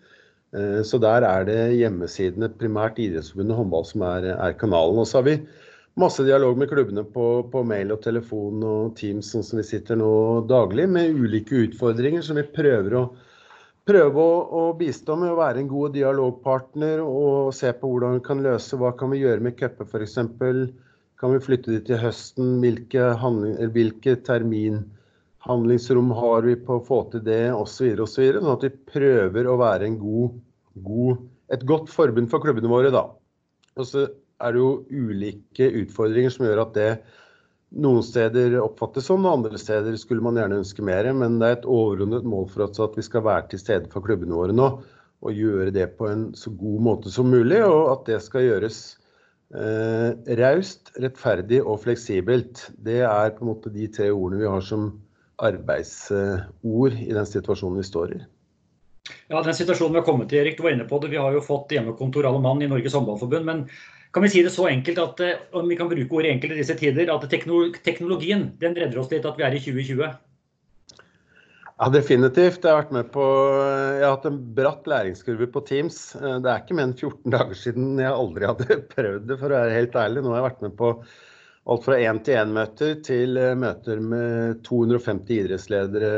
Så 0.84 1.00
der 1.00 1.24
er 1.24 1.48
det 1.48 1.56
hjemmesidene, 1.80 2.50
primært 2.60 3.00
Idrettsforbundet 3.00 3.56
håndball, 3.56 3.88
som 3.88 4.04
er, 4.10 4.28
er 4.36 4.58
kanalen. 4.60 5.00
Og 5.00 5.08
så 5.08 5.22
har 5.22 5.30
vi 5.30 5.38
masse 6.00 6.24
dialog 6.28 6.58
med 6.60 6.70
klubbene 6.70 7.04
på, 7.16 7.26
på, 7.52 7.64
mail 7.68 7.94
og 7.96 8.02
telefon 8.04 8.64
og 8.68 8.96
Teams, 9.00 9.32
sånn 9.32 9.46
som 9.46 9.62
vi 9.62 9.68
sitter 9.68 10.00
nå 10.00 10.12
daglig, 10.50 10.88
med 10.92 11.16
ulike 11.16 11.66
utfordringer 11.70 12.26
som 12.26 12.40
vi 12.40 12.46
prøver 12.56 12.98
å, 13.00 13.06
prøve 13.86 14.22
å, 14.22 14.40
å 14.60 14.64
bistå 14.78 15.16
med. 15.20 15.32
Å 15.34 15.40
være 15.40 15.62
en 15.62 15.70
god 15.72 15.96
dialogpartner 15.96 17.04
og 17.04 17.54
se 17.56 17.72
på 17.78 17.92
hvordan 17.92 18.18
vi 18.18 18.26
kan 18.26 18.44
løse 18.46 18.80
hva 18.82 18.94
kan 18.98 19.14
vi 19.14 19.22
gjøre 19.24 19.46
med 19.46 19.58
cuper 19.60 19.88
f.eks. 19.90 20.18
Kan 21.22 21.32
vi 21.32 21.44
flytte 21.44 21.72
de 21.72 21.80
til 21.88 22.02
høsten? 22.02 22.58
Hvilke, 22.64 23.12
hvilke 23.76 24.18
terminhandlingsrom 24.28 26.12
har 26.18 26.50
vi 26.50 26.58
på 26.60 26.80
å 26.80 26.86
få 26.86 27.04
til 27.14 27.24
det, 27.28 27.54
osv. 27.56 27.94
osv. 28.04 28.26
Sånn 28.40 28.52
at 28.52 28.66
vi 28.68 28.74
prøver 28.92 29.48
å 29.48 29.60
være 29.62 29.94
god, 30.02 30.36
god, 30.86 31.24
et 31.56 31.64
godt 31.70 31.94
forbund 31.94 32.32
for 32.34 32.44
klubbene 32.44 32.72
våre. 32.72 32.92
da. 32.94 33.08
Og 33.80 33.88
så 33.88 34.10
er 34.44 34.56
det 34.56 34.60
jo 34.60 34.72
ulike 34.92 35.70
utfordringer 35.84 36.34
som 36.34 36.48
gjør 36.48 36.66
at 36.66 36.76
det 36.76 36.90
noen 37.76 38.04
steder 38.06 38.58
oppfattes 38.62 39.10
sånn, 39.10 39.26
og 39.28 39.42
andre 39.42 39.60
steder 39.60 39.96
skulle 40.00 40.24
man 40.24 40.40
gjerne 40.40 40.62
ønske 40.62 40.86
mer. 40.86 41.08
Men 41.18 41.40
det 41.42 41.48
er 41.48 41.58
et 41.60 41.70
overordnet 41.70 42.28
mål 42.28 42.50
for 42.52 42.68
oss 42.68 42.82
at 42.84 42.98
vi 42.98 43.06
skal 43.06 43.26
være 43.28 43.50
til 43.52 43.62
stede 43.62 43.92
for 43.94 44.06
klubbene 44.06 44.38
våre 44.38 44.56
nå. 44.56 44.70
Og 45.26 45.40
gjøre 45.40 45.72
det 45.76 45.90
på 46.00 46.10
en 46.12 46.28
så 46.38 46.52
god 46.54 46.86
måte 46.86 47.14
som 47.14 47.32
mulig, 47.32 47.62
og 47.66 47.90
at 47.94 48.06
det 48.12 48.20
skal 48.26 48.46
gjøres 48.46 48.80
eh, 49.56 50.12
raust, 50.42 50.94
rettferdig 51.02 51.64
og 51.64 51.82
fleksibelt. 51.86 52.68
Det 52.78 53.02
er 53.08 53.34
på 53.36 53.46
en 53.46 53.52
måte 53.54 53.74
de 53.74 53.90
tre 53.92 54.12
ordene 54.14 54.44
vi 54.44 54.52
har 54.52 54.64
som 54.66 54.92
arbeidsord 55.44 56.96
i 57.02 57.12
den 57.12 57.28
situasjonen 57.28 57.82
vi 57.82 57.90
står 57.90 58.16
i. 58.16 58.22
Ja, 59.30 59.42
den 59.42 59.58
situasjonen 59.58 59.94
vi 59.96 60.02
har 60.02 60.08
kommet 60.08 60.30
til, 60.32 60.42
Erik, 60.42 60.58
du 60.58 60.64
var 60.66 60.74
inne 60.74 60.88
på 60.90 60.98
det. 61.02 61.12
Vi 61.14 61.20
har 61.22 61.34
jo 61.34 61.44
fått 61.46 61.74
hjemmekontor 61.76 62.26
alle 62.30 62.42
mann 62.42 62.64
i 62.66 62.70
Norges 62.70 62.96
håndballforbund. 62.98 63.46
Men 63.46 63.66
kan 64.16 64.24
vi 64.24 64.30
si 64.32 64.42
det 64.46 64.54
så 64.56 64.70
enkelt 64.72 65.00
at 65.02 65.20
eh, 65.26 65.42
om 65.60 65.68
vi 65.68 65.76
kan 65.76 65.90
bruke 65.92 66.16
ordet 66.16 66.32
enkelt 66.32 66.56
i 66.56 66.62
disse 66.62 66.78
tider, 66.80 67.10
at 67.12 67.26
teknologien 67.84 68.48
den 68.62 68.78
redder 68.78 69.02
oss 69.02 69.12
litt 69.12 69.28
at 69.28 69.36
vi 69.36 69.44
er 69.44 69.58
i 69.58 69.60
2020? 69.60 70.14
Ja, 71.76 71.90
definitivt. 71.92 72.64
Jeg 72.64 72.72
har 72.72 72.86
vært 72.86 72.94
med 72.96 73.10
på 73.12 73.26
Jeg 73.26 74.06
har 74.06 74.14
hatt 74.14 74.30
en 74.30 74.40
bratt 74.56 74.88
læringskurve 74.88 75.50
på 75.52 75.66
Teams. 75.68 76.00
Eh, 76.16 76.40
det 76.40 76.48
er 76.48 76.64
ikke 76.64 76.80
mer 76.80 76.88
enn 76.88 76.96
14 76.96 77.28
dager 77.36 77.60
siden 77.60 78.00
jeg 78.00 78.16
aldri 78.24 78.48
hadde 78.48 78.82
prøvd 78.96 79.30
det, 79.34 79.40
for 79.44 79.52
å 79.52 79.60
være 79.60 79.78
helt 79.82 80.00
ærlig. 80.06 80.24
Nå 80.24 80.32
har 80.32 80.40
jeg 80.40 80.48
vært 80.48 80.68
med 80.70 80.80
på 80.80 80.96
alt 81.76 81.84
fra 81.84 82.02
én-til-én-møter 82.08 82.98
til 83.04 83.42
eh, 83.42 83.54
møter 83.60 84.00
med 84.00 84.64
250 84.64 85.42
idrettsledere 85.42 86.12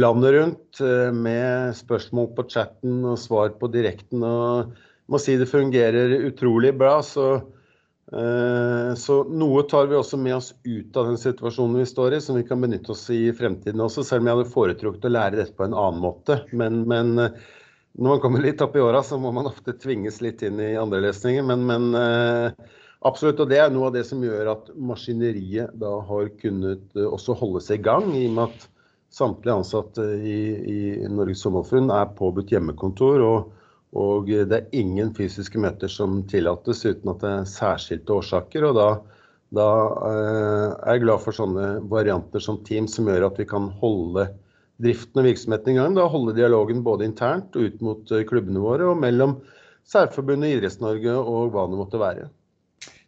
landet 0.00 0.36
rundt, 0.36 0.78
med 1.18 1.74
spørsmål 1.74 2.28
på 2.36 2.44
chatten 2.46 3.00
og 3.10 3.16
svar 3.18 3.50
på 3.58 3.68
direkten. 3.74 4.22
og 4.22 4.70
må 5.10 5.18
si 5.18 5.36
det 5.38 5.48
fungerer 5.50 6.12
utrolig 6.28 6.72
bra. 6.78 7.00
Så, 7.02 7.26
eh, 8.14 8.90
så, 8.94 9.20
noe 9.26 9.64
tar 9.70 9.90
vi 9.90 9.98
også 9.98 10.18
med 10.20 10.36
oss 10.38 10.52
ut 10.64 10.96
av 10.96 11.10
den 11.10 11.18
situasjonen 11.20 11.80
vi 11.82 11.86
står 11.88 12.16
i, 12.16 12.20
som 12.24 12.38
vi 12.38 12.46
kan 12.46 12.62
benytte 12.62 12.94
oss 12.94 13.08
i 13.14 13.24
fremtiden 13.36 13.82
også, 13.82 14.06
selv 14.06 14.22
om 14.22 14.30
jeg 14.30 14.38
hadde 14.38 14.54
foretrukket 14.54 15.08
å 15.08 15.14
lære 15.16 15.40
dette 15.42 15.56
på 15.58 15.66
en 15.66 15.74
annen 15.74 16.02
måte. 16.04 16.42
Men, 16.54 16.84
men 16.90 17.16
eh, 17.18 17.40
når 17.98 18.14
man 18.14 18.22
kommer 18.22 18.44
litt 18.44 18.62
opp 18.62 18.76
i 18.78 18.84
åra, 18.84 19.02
så 19.02 19.18
må 19.18 19.34
man 19.34 19.50
ofte 19.50 19.74
tvinges 19.82 20.20
litt 20.22 20.44
inn 20.46 20.62
i 20.62 20.76
andre 20.78 21.02
løsninger. 21.08 21.46
Men, 21.50 21.66
men 21.66 21.90
eh, 21.98 22.74
absolutt, 23.10 23.42
og 23.42 23.50
det 23.50 23.64
er 23.64 23.72
noe 23.74 23.90
av 23.90 23.96
det 23.98 24.06
som 24.06 24.22
gjør 24.22 24.54
at 24.54 24.74
maskineriet 24.78 25.74
da 25.80 25.96
har 26.06 26.30
kunnet 26.42 27.00
også 27.02 27.34
holde 27.40 27.64
seg 27.66 27.82
i 27.82 27.88
gang, 27.90 28.12
i 28.14 28.28
og 28.30 28.36
med 28.38 28.46
at 28.46 28.68
samtlige 29.10 29.56
ansatte 29.58 30.04
i, 30.22 30.42
i 30.70 30.80
Norges 31.10 31.42
sommerfunn 31.42 31.90
er 31.90 32.12
påbudt 32.14 32.54
hjemmekontor. 32.54 33.24
og 33.26 33.56
og 33.96 34.28
det 34.30 34.54
er 34.54 34.76
ingen 34.76 35.10
fysiske 35.16 35.58
møter 35.58 35.90
som 35.90 36.20
tillates 36.30 36.84
uten 36.84 37.10
at 37.10 37.24
det 37.24 37.30
er 37.30 37.48
særskilte 37.50 38.14
årsaker. 38.20 38.68
og 38.68 38.76
da, 38.78 38.88
da 39.56 39.70
eh, 40.06 40.66
er 40.78 40.94
jeg 40.94 41.04
glad 41.06 41.24
for 41.24 41.34
sånne 41.34 41.72
varianter 41.90 42.42
som 42.44 42.60
Teams 42.66 42.94
som 42.94 43.10
gjør 43.10 43.30
at 43.32 43.40
vi 43.40 43.48
kan 43.50 43.66
holde 43.82 44.28
driften 44.80 45.22
og 45.22 45.26
virksomheten 45.26 45.74
i 45.74 45.78
gang. 45.80 45.96
Da 45.98 46.06
holde 46.10 46.36
dialogen 46.38 46.84
både 46.86 47.08
internt 47.08 47.56
og 47.58 47.66
ut 47.66 47.82
mot 47.82 48.12
eh, 48.14 48.26
klubbene 48.28 48.62
våre 48.62 48.92
og 48.92 49.00
mellom 49.02 49.40
Særforbundet, 49.90 50.54
Idretts-Norge 50.54 51.16
og 51.18 51.50
hva 51.50 51.66
det 51.66 51.80
måtte 51.80 51.98
være. 51.98 52.28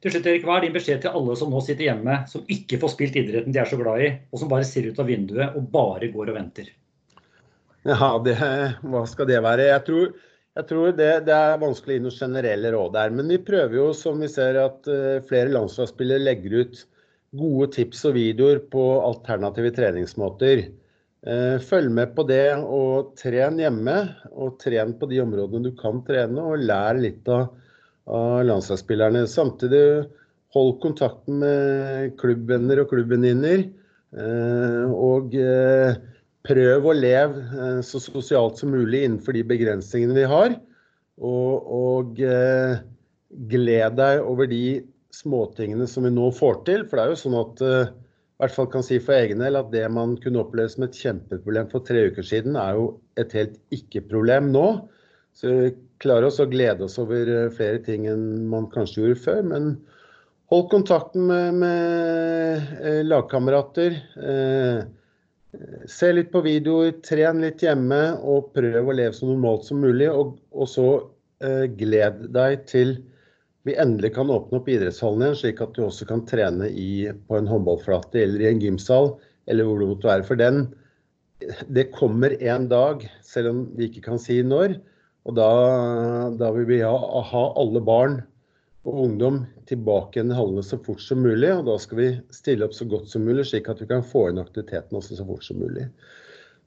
Til 0.02 0.10
slutt, 0.10 0.26
Erik, 0.26 0.42
Hva 0.48 0.56
er 0.58 0.64
din 0.64 0.74
beskjed 0.74 1.04
til 1.04 1.14
alle 1.14 1.36
som 1.38 1.52
nå 1.54 1.60
sitter 1.62 1.86
hjemme, 1.86 2.16
som 2.26 2.42
ikke 2.50 2.80
får 2.82 2.90
spilt 2.96 3.18
idretten 3.20 3.54
de 3.54 3.60
er 3.62 3.68
så 3.70 3.78
glad 3.78 4.02
i, 4.02 4.08
og 4.34 4.40
som 4.40 4.50
bare 4.50 4.66
ser 4.66 4.88
ut 4.90 4.98
av 4.98 5.06
vinduet 5.06 5.54
og 5.54 5.68
bare 5.70 6.10
går 6.10 6.32
og 6.32 6.38
venter? 6.40 6.72
Ja, 7.86 8.16
det, 8.22 8.34
hva 8.82 9.04
skal 9.10 9.30
det 9.30 9.38
være? 9.46 9.68
Jeg 9.70 9.84
tror 9.86 10.10
jeg 10.52 10.68
tror 10.68 10.92
det, 10.96 11.08
det, 11.28 11.32
er 11.32 11.60
vanskelig 11.62 11.94
å 11.94 11.96
gi 11.96 12.04
noen 12.04 12.18
generelle 12.18 12.72
råd 12.74 12.92
der. 12.96 13.14
Men 13.16 13.30
vi 13.32 13.40
prøver 13.40 13.78
jo, 13.78 13.86
som 13.96 14.20
vi 14.20 14.28
ser, 14.28 14.58
at 14.60 14.88
uh, 14.90 15.22
flere 15.28 15.52
landslagsspillere 15.54 16.26
legger 16.26 16.58
ut 16.60 16.82
gode 17.40 17.70
tips 17.72 18.04
og 18.10 18.18
videoer 18.18 18.60
på 18.72 18.84
alternative 19.00 19.72
treningsmåter. 19.78 20.66
Uh, 21.24 21.56
følg 21.64 21.94
med 21.96 22.12
på 22.18 22.26
det 22.28 22.44
og 22.60 23.14
tren 23.20 23.56
hjemme. 23.62 23.96
Og 24.36 24.58
tren 24.60 24.92
på 25.00 25.08
de 25.08 25.22
områdene 25.24 25.70
du 25.70 25.78
kan 25.78 26.04
trene, 26.04 26.44
og 26.44 26.66
lær 26.68 27.00
litt 27.00 27.32
av, 27.32 27.48
av 28.12 28.42
landslagsspillerne. 28.50 29.24
Samtidig 29.32 29.84
hold 30.52 30.74
kontakten 30.84 31.40
med 31.40 32.12
klubbvenner 32.20 32.84
og 32.84 32.92
klubbvenninner. 32.92 33.70
Uh, 34.12 34.92
og 34.92 35.32
prøv 36.46 36.88
å 36.88 36.94
leve 36.96 37.42
eh, 37.54 37.80
så 37.86 38.00
sosialt 38.02 38.60
som 38.60 38.72
mulig 38.74 39.04
innenfor 39.06 39.36
de 39.36 39.44
begrensningene 39.46 40.16
vi 40.16 40.28
har. 40.30 40.56
Og, 41.22 41.68
og 41.78 42.22
eh, 42.24 42.80
gled 43.52 43.98
deg 43.98 44.22
over 44.26 44.48
de 44.50 44.82
småtingene 45.12 45.86
som 45.88 46.06
vi 46.06 46.14
nå 46.14 46.30
får 46.34 46.62
til. 46.68 46.86
For 46.88 46.98
det 46.98 47.04
er 47.04 47.12
jo 47.12 47.20
sånn 47.20 47.38
at 47.38 47.62
eh, 47.66 47.92
hvert 48.42 48.56
fall 48.56 48.70
kan 48.72 48.84
si 48.86 48.98
for 49.02 49.14
egen 49.14 49.42
del 49.44 49.58
at 49.58 49.70
det 49.74 49.84
man 49.92 50.16
kunne 50.22 50.42
oppleve 50.42 50.72
som 50.72 50.86
et 50.88 50.98
kjempeproblem 50.98 51.70
for 51.70 51.86
tre 51.86 52.08
uker 52.10 52.26
siden, 52.26 52.58
er 52.58 52.74
jo 52.78 52.88
et 53.20 53.34
helt 53.38 53.58
ikke-problem 53.74 54.50
nå. 54.54 54.66
Så 55.38 55.52
vi 55.52 55.68
klarer 56.02 56.26
oss 56.26 56.40
å 56.42 56.48
glede 56.50 56.88
oss 56.88 56.98
over 57.00 57.28
flere 57.54 57.78
ting 57.86 58.08
enn 58.10 58.48
man 58.50 58.66
kanskje 58.72 59.04
gjorde 59.04 59.22
før. 59.22 59.44
Men 59.52 59.68
hold 60.50 60.66
kontakten 60.72 61.28
med, 61.30 61.62
med 61.62 63.06
lagkamerater. 63.06 63.94
Eh, 64.18 64.82
Se 65.90 66.08
litt 66.12 66.30
på 66.32 66.40
videoer, 66.46 66.94
tren 67.04 67.42
litt 67.44 67.62
hjemme 67.64 68.00
og 68.24 68.52
prøv 68.56 68.88
å 68.88 68.94
leve 68.96 69.16
så 69.16 69.28
normalt 69.28 69.66
som 69.68 69.82
mulig. 69.84 70.08
Og, 70.08 70.38
og 70.56 70.70
så 70.70 70.86
eh, 71.44 71.66
gled 71.76 72.28
deg 72.32 72.62
til 72.70 72.94
vi 73.68 73.76
endelig 73.78 74.14
kan 74.16 74.30
åpne 74.32 74.58
opp 74.58 74.70
idrettshallen 74.72 75.22
igjen, 75.22 75.36
slik 75.38 75.60
at 75.62 75.76
du 75.76 75.84
også 75.84 76.06
kan 76.08 76.24
trene 76.26 76.66
i, 76.66 77.06
på 77.28 77.36
en 77.38 77.50
håndballflate 77.50 78.24
eller 78.24 78.42
i 78.42 78.48
en 78.48 78.62
gymsal, 78.64 79.12
eller 79.46 79.68
hvor 79.68 79.78
du 79.78 79.86
måtte 79.92 80.08
være. 80.08 80.26
For 80.26 80.40
den, 80.40 80.64
det 81.70 81.92
kommer 81.94 82.34
en 82.40 82.66
dag, 82.72 83.04
selv 83.22 83.52
om 83.52 83.62
vi 83.78 83.86
ikke 83.90 84.02
kan 84.08 84.18
si 84.22 84.40
når. 84.42 84.80
Og 85.28 85.36
da, 85.38 85.52
da 86.40 86.50
vil 86.56 86.66
vi 86.72 86.80
ha, 86.82 86.96
ha 87.28 87.44
alle 87.60 87.84
barn 87.86 88.18
og 88.82 88.96
ungdom 89.04 89.42
tilbake 89.70 90.18
igjen 90.18 90.32
i 90.32 90.36
hallene 90.36 90.64
så 90.66 90.78
fort 90.82 91.02
som 91.04 91.22
mulig. 91.22 91.50
Og 91.54 91.66
da 91.68 91.76
skal 91.82 92.00
vi 92.00 92.08
stille 92.34 92.66
opp 92.66 92.74
så 92.74 92.86
godt 92.90 93.10
som 93.12 93.24
mulig, 93.26 93.46
slik 93.48 93.70
at 93.70 93.82
vi 93.82 93.88
kan 93.90 94.02
få 94.06 94.28
inn 94.30 94.42
aktiviteten 94.42 94.98
også 94.98 95.18
så 95.18 95.26
fort 95.28 95.46
som 95.46 95.60
mulig. 95.62 95.86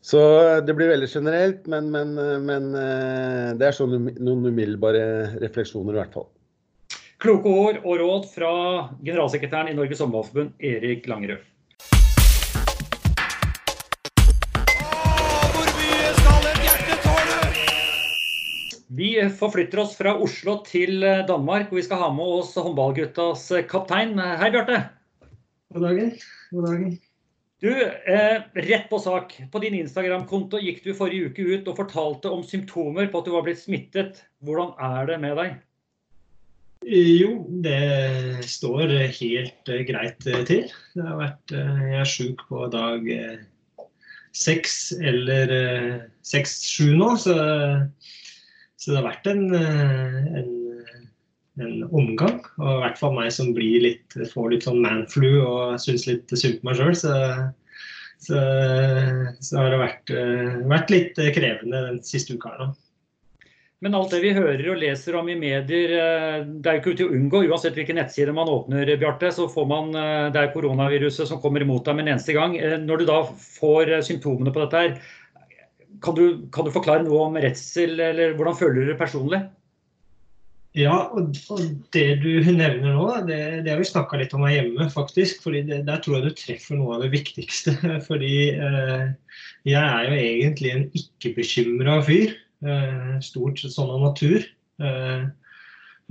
Så 0.06 0.22
det 0.62 0.76
blir 0.78 0.92
veldig 0.92 1.10
generelt, 1.10 1.66
men, 1.72 1.90
men, 1.92 2.14
men 2.46 2.70
eh, 2.78 3.52
det 3.58 3.68
er 3.68 3.74
sånn 3.74 3.96
noen 4.14 4.46
umiddelbare 4.46 5.02
refleksjoner 5.42 5.96
i 5.96 6.02
hvert 6.04 6.14
fall. 6.14 6.30
Kloke 7.24 7.50
ord 7.50 7.80
og 7.82 8.00
råd 8.04 8.30
fra 8.30 8.52
generalsekretæren 9.02 9.72
i 9.72 9.76
Norges 9.76 10.04
Håndballforbund, 10.04 10.54
Erik 10.62 11.10
Langerød. 11.10 11.42
Vi 18.96 19.30
forflytter 19.40 19.82
oss 19.82 19.96
fra 19.98 20.14
Oslo 20.24 20.60
til 20.64 21.04
eh, 21.04 21.26
Danmark, 21.28 21.72
og 21.72 21.80
vi 21.80 21.84
skal 21.84 22.00
ha 22.00 22.12
med 22.16 22.38
oss 22.38 22.54
håndballguttas 22.56 23.50
eh, 23.58 23.66
kaptein. 23.68 24.14
Hei, 24.16 24.48
Bjarte. 24.54 24.78
God 25.74 25.84
dagen. 25.84 26.14
God 26.54 26.68
dagen. 26.70 26.94
Du, 27.66 27.72
eh, 27.74 28.46
rett 28.70 28.88
på 28.88 29.00
sak. 29.04 29.36
På 29.52 29.60
din 29.64 29.76
Instagram-konto 29.82 30.62
gikk 30.64 30.80
du 30.86 30.94
forrige 30.96 31.32
uke 31.32 31.48
ut 31.50 31.68
og 31.72 31.80
fortalte 31.82 32.32
om 32.32 32.46
symptomer 32.48 33.10
på 33.12 33.20
at 33.20 33.28
du 33.28 33.34
var 33.36 33.44
blitt 33.48 33.64
smittet. 33.66 34.24
Hvordan 34.46 34.72
er 34.80 35.12
det 35.12 35.20
med 35.26 35.36
deg? 35.42 35.60
Jo, 36.86 37.32
det 37.66 38.46
står 38.48 38.94
helt 39.18 39.72
uh, 39.74 39.82
greit 39.90 40.20
til. 40.24 40.68
Det 40.94 41.08
har 41.08 41.20
vært, 41.20 41.56
jeg 41.58 42.00
er 42.00 42.12
sjuk 42.12 42.46
på 42.48 42.68
dag 42.72 43.08
seks 44.36 44.94
eller 45.00 45.56
seks-sju 46.28 46.92
nå, 47.00 47.16
så 47.24 47.40
så 48.76 48.92
det 48.92 49.00
har 49.00 49.10
vært 49.10 49.30
en, 49.32 49.46
eh, 49.56 50.40
en 50.42 50.54
en 51.62 51.84
omgang. 51.92 52.40
Og 52.60 52.72
i 52.72 52.80
hvert 52.84 53.00
fall 53.00 53.14
meg 53.18 53.34
som 53.34 53.52
litt, 53.56 54.16
får 54.32 54.50
litt 54.54 54.66
sånn 54.68 54.82
manflu 54.84 55.30
og 55.42 55.78
syns 55.82 56.08
litt 56.10 56.32
synd 56.36 56.62
på 56.62 56.70
meg 56.70 56.80
sjøl. 56.80 56.96
Så, 57.00 57.14
så, 58.26 58.42
så, 59.40 59.60
har 59.60 59.72
det 59.72 59.84
vært, 59.84 60.16
vært, 60.72 60.96
litt 60.96 61.22
krevende 61.38 61.86
den 61.92 62.02
siste 62.06 62.36
uka 62.36 62.56
her 62.56 62.66
nå. 62.66 62.74
Men 63.84 63.94
alt 64.00 64.14
det 64.16 64.22
vi 64.24 64.32
hører 64.34 64.70
og 64.72 64.80
leser 64.82 65.18
om 65.20 65.28
i 65.30 65.36
medier, 65.38 65.92
det 66.48 66.70
er 66.70 66.78
jo 66.78 66.82
ikke 66.82 66.94
til 66.96 67.10
å 67.10 67.18
unngå. 67.18 67.42
Uansett 67.52 67.76
hvilken 67.78 68.00
nettsider 68.00 68.34
man 68.34 68.50
åpner, 68.50 68.90
Bjarte, 68.98 69.30
så 69.36 69.46
får 69.52 69.68
man 69.70 69.92
Det 70.34 70.42
er 70.42 70.54
koronaviruset 70.56 71.28
som 71.30 71.42
kommer 71.44 71.62
imot 71.62 71.86
deg 71.86 71.98
med 71.98 72.08
en 72.08 72.16
eneste 72.16 72.34
gang. 72.34 72.56
Når 72.82 73.04
du 73.04 73.06
da 73.12 73.20
får 73.60 73.98
symptomene 74.08 74.56
på 74.56 74.64
dette 74.64 74.82
her, 74.82 74.96
kan 76.04 76.18
du, 76.18 76.26
kan 76.54 76.68
du, 76.68 76.74
forklare 76.74 77.06
noe 77.06 77.28
om 77.28 77.38
redsel, 77.42 78.00
eller 78.00 78.36
hvordan 78.38 78.58
føler 78.58 78.82
du 78.82 78.92
det 78.92 79.00
personlig? 79.00 79.42
Ja, 80.76 80.96
og, 81.16 81.38
det 81.96 82.04
du 82.20 82.32
nevner 82.52 82.98
nå, 82.98 83.06
det, 83.30 83.38
det 83.64 83.72
har 83.72 83.80
vi 83.80 83.88
snakka 83.88 84.20
litt 84.20 84.34
om 84.36 84.44
her 84.44 84.58
hjemme, 84.58 84.90
faktisk. 84.92 85.40
fordi 85.46 85.64
det, 85.70 85.86
Der 85.88 86.02
tror 86.04 86.18
jeg 86.18 86.26
du 86.26 86.40
treffer 86.42 86.80
noe 86.80 86.98
av 86.98 87.06
det 87.06 87.14
viktigste. 87.14 87.78
Fordi 88.10 88.34
eh, 88.52 89.06
jeg 89.64 89.80
er 89.80 90.10
jo 90.10 90.20
egentlig 90.20 90.74
en 90.74 90.86
ikke-bekymra 91.00 92.02
fyr. 92.08 92.36
Eh, 92.66 93.16
stort 93.24 93.64
sett 93.64 93.76
sånn 93.76 93.94
av 93.96 94.04
natur. 94.04 94.44
Eh, 94.84 95.24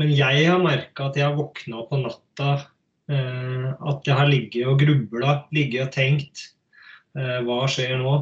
men 0.00 0.14
jeg 0.16 0.48
har 0.48 0.62
merka 0.62 1.10
at 1.10 1.20
jeg 1.20 1.28
har 1.28 1.36
våkna 1.36 1.84
på 1.90 2.00
natta, 2.00 2.50
eh, 3.12 3.68
at 3.68 4.08
jeg 4.08 4.16
har 4.16 4.32
ligget 4.32 4.70
og 4.70 4.80
grubla, 4.80 5.36
ligget 5.54 5.86
og 5.86 5.92
tenkt. 5.94 6.48
Eh, 7.14 7.40
hva 7.46 7.64
skjer 7.70 7.94
nå? 8.00 8.12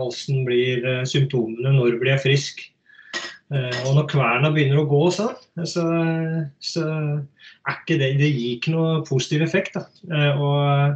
Åssen 0.00 0.40
eh, 0.40 0.44
blir 0.46 0.86
eh, 0.88 1.02
symptomene? 1.08 1.74
Når 1.76 1.98
blir 2.00 2.14
jeg 2.16 2.24
frisk? 2.28 2.68
Og 3.52 3.90
når 3.92 4.06
kverna 4.08 4.48
begynner 4.48 4.78
å 4.80 4.86
gå 4.88 5.00
så, 5.12 5.26
så, 5.68 5.82
så 6.64 6.84
er 6.88 7.74
ikke 7.74 7.98
det 8.00 8.06
Det 8.16 8.30
gir 8.30 8.54
ikke 8.54 8.72
noe 8.72 9.02
positiv 9.04 9.42
effekt. 9.44 9.74
Da. 9.76 9.82
Og 10.40 10.94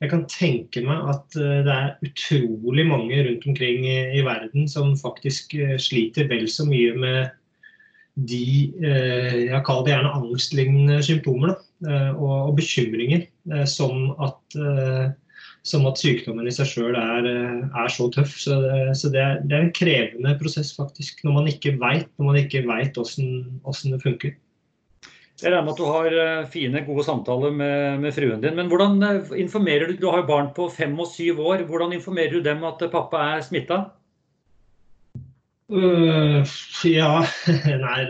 jeg 0.00 0.08
kan 0.08 0.22
tenke 0.32 0.80
meg 0.86 1.10
at 1.12 1.36
det 1.36 1.74
er 1.74 2.08
utrolig 2.08 2.86
mange 2.88 3.18
rundt 3.26 3.44
omkring 3.52 3.84
i, 3.84 3.98
i 4.16 4.22
verden 4.24 4.64
som 4.64 4.94
faktisk 4.96 5.52
sliter 5.76 6.30
vel 6.32 6.48
så 6.48 6.64
mye 6.64 6.94
med 6.96 7.36
de 8.32 8.72
Jeg 8.80 9.60
kaller 9.68 9.84
det 9.84 9.92
gjerne 9.92 10.16
angstlignende 10.22 11.02
symptomer 11.04 11.52
da, 11.52 12.00
og, 12.14 12.34
og 12.48 12.56
bekymringer, 12.62 13.28
som 13.68 14.14
at 14.24 14.56
som 15.64 15.86
at 15.88 16.00
sykdommen 16.00 16.48
i 16.48 16.52
seg 16.52 16.68
sjøl 16.68 16.96
er, 16.98 17.24
eh, 17.24 17.60
er, 17.64 17.92
så 17.92 18.10
tøff. 18.12 18.36
Så, 18.40 18.58
det, 18.60 18.96
så 19.00 19.10
det, 19.12 19.20
er, 19.20 19.42
det, 19.48 19.56
er, 19.56 19.66
en 19.66 19.76
krevende 19.76 20.34
prosess, 20.40 20.74
faktisk, 20.76 21.22
når 21.24 21.38
man 21.38 21.48
ikke 21.48 21.78
veit 21.80 23.00
åssen 23.00 23.94
det 23.94 24.02
funker. 24.02 24.34
Jeg 25.42 25.50
regner 25.50 25.64
med 25.66 25.72
at 25.72 25.80
du 25.80 25.86
har 25.88 26.16
eh, 26.20 26.50
fine, 26.52 26.84
gode 26.86 27.04
samtaler 27.06 27.54
med, 27.56 28.02
med, 28.04 28.14
fruen 28.14 28.44
din. 28.44 28.54
Men 28.58 28.68
hvordan 28.70 29.00
eh, 29.02 29.32
informerer 29.40 29.90
du 29.90 29.96
Du 29.98 30.06
har 30.10 30.20
jo 30.20 30.28
barn 30.28 30.52
på 30.54 30.68
fem 30.70 30.94
og 31.00 31.08
syv 31.10 31.40
år. 31.40 31.64
Hvordan 31.66 31.96
informerer 31.96 32.36
du 32.36 32.44
dem 32.44 32.62
at 32.68 32.84
pappa 32.92 33.24
er 33.32 33.42
smitta? 33.46 33.86
Uh, 35.72 36.44
ja, 36.84 37.24
nei 37.86 38.02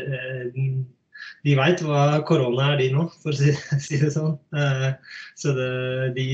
De 1.47 1.55
veit 1.55 1.85
hva 1.87 2.19
korona 2.27 2.73
er, 2.73 2.81
de 2.83 2.89
nå, 2.93 3.07
for 3.23 3.31
å 3.31 3.39
si, 3.39 3.55
si 3.87 4.03
det 4.03 4.11
sånn. 4.13 4.35
Uh, 4.53 4.91
så 5.39 5.55
det, 5.57 5.71
de 6.19 6.29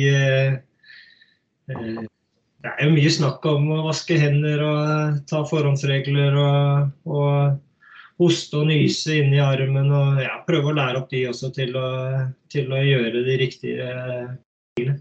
det 2.61 2.69
er 2.71 2.85
jo 2.85 2.93
mye 2.93 3.11
snakk 3.13 3.47
om 3.49 3.71
å 3.73 3.83
vaske 3.87 4.19
hender 4.21 4.61
og 4.65 4.79
eh, 4.85 5.19
ta 5.31 5.41
forhåndsregler 5.49 6.37
og, 6.37 6.91
og 7.09 8.21
hoste 8.21 8.61
og 8.61 8.69
nyse 8.69 9.17
inni 9.17 9.41
armen. 9.41 9.89
og 9.89 10.21
ja, 10.21 10.35
Prøve 10.49 10.73
å 10.73 10.77
lære 10.77 11.01
opp 11.01 11.09
de 11.13 11.25
også 11.31 11.53
til 11.57 11.73
å, 11.81 11.87
til 12.53 12.69
å 12.75 12.83
gjøre 12.85 13.25
de 13.25 13.39
riktige 13.41 13.87
tingene. 14.77 14.99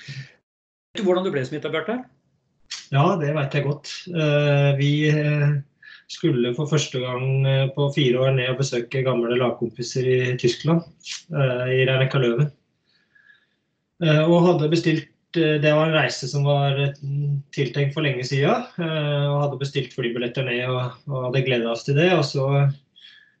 Vet 0.00 1.02
du 1.02 1.04
hvordan 1.04 1.26
du 1.26 1.32
ble 1.34 1.44
smitta, 1.46 1.72
Bjarte? 1.72 2.00
Ja, 2.90 3.04
det 3.20 3.34
veit 3.36 3.54
jeg 3.54 3.66
godt. 3.68 3.92
Eh, 4.08 4.70
vi 4.80 4.94
skulle 6.10 6.54
for 6.56 6.70
første 6.70 6.98
gang 7.04 7.44
på 7.76 7.92
fire 7.94 8.24
år 8.24 8.32
ned 8.38 8.54
og 8.54 8.64
besøke 8.64 9.04
gamle 9.06 9.36
lagkompiser 9.36 10.08
i 10.10 10.18
Tyskland, 10.40 10.82
i 11.30 11.84
Reineca 11.86 12.18
Løven. 12.18 12.48
Og 14.00 14.40
hadde 14.42 14.72
bestilt 14.72 15.09
Eh, 15.09 15.09
det 15.34 15.72
var 15.72 15.86
en 15.86 15.94
reise 15.94 16.28
som 16.28 16.44
var 16.44 16.78
eh, 16.80 16.94
tiltenkt 17.54 17.94
for 17.94 18.04
lenge 18.06 18.24
siden. 18.26 18.66
Eh, 18.82 19.26
og 19.30 19.42
hadde 19.44 19.60
bestilt 19.60 19.94
flybilletter 19.94 20.46
ned 20.46 20.64
og, 20.68 20.96
og 21.10 21.26
hadde 21.28 21.44
gleda 21.46 21.70
oss 21.72 21.86
til 21.86 21.98
det. 22.00 22.10
Og 22.16 22.24
så 22.26 22.46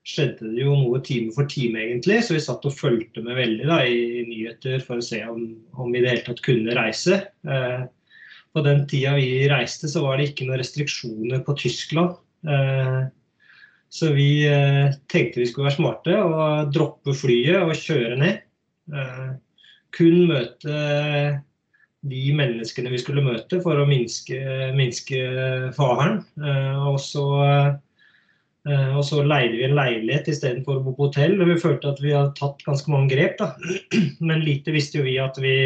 skjedde 0.06 0.52
det 0.54 0.64
jo 0.64 0.76
noe 0.78 1.00
time 1.06 1.34
for 1.34 1.50
time, 1.50 1.80
egentlig. 1.82 2.20
Så 2.24 2.36
vi 2.36 2.42
satt 2.44 2.66
og 2.68 2.76
fulgte 2.76 3.24
med 3.26 3.38
veldig 3.38 3.66
da, 3.68 3.80
i 3.84 4.24
nyheter 4.28 4.82
for 4.84 5.00
å 5.00 5.04
se 5.04 5.22
om, 5.28 5.42
om 5.76 5.90
vi 5.90 6.00
i 6.00 6.04
det 6.04 6.14
hele 6.14 6.26
tatt 6.30 6.44
kunne 6.46 6.76
reise. 6.78 7.20
På 8.50 8.62
den 8.64 8.86
tida 8.90 9.12
vi 9.18 9.44
reiste, 9.50 9.90
så 9.92 10.02
var 10.06 10.18
det 10.18 10.30
ikke 10.30 10.48
noen 10.48 10.62
restriksjoner 10.62 11.44
på 11.46 11.54
Tyskland. 11.60 12.16
Så 13.92 14.10
vi 14.16 14.30
tenkte 15.12 15.42
vi 15.42 15.46
skulle 15.50 15.68
være 15.68 15.76
smarte 15.76 16.16
og 16.24 16.72
droppe 16.74 17.14
flyet 17.14 17.60
og 17.60 17.76
kjøre 17.76 18.18
ned. 18.24 18.40
Kun 19.94 20.18
møte 20.32 20.80
de 22.08 22.30
menneskene 22.36 22.92
vi 22.92 23.00
skulle 23.00 23.24
møte 23.24 23.60
for 23.64 23.80
å 23.80 23.88
minske, 23.88 24.38
minske 24.76 25.20
faren. 25.76 26.22
Eh, 26.40 26.86
og 26.88 26.96
så, 27.02 27.26
eh, 28.64 28.92
og 28.94 29.04
så 29.04 29.20
leide 29.24 29.58
vi 29.58 29.66
en 29.66 29.76
leilighet 29.76 30.30
istedenfor 30.32 30.78
å 30.78 30.84
bo 30.86 30.94
på 30.96 31.10
hotell. 31.10 31.36
og 31.40 31.52
Vi 31.52 31.60
følte 31.60 31.92
at 31.92 32.00
vi 32.00 32.16
hadde 32.16 32.36
tatt 32.40 32.64
ganske 32.64 32.92
mange 32.92 33.12
grep. 33.12 33.36
Da. 33.40 33.52
Men 34.30 34.44
lite 34.46 34.72
visste 34.72 35.00
jo 35.00 35.08
vi 35.08 35.18
at 35.20 35.36
vi 35.40 35.56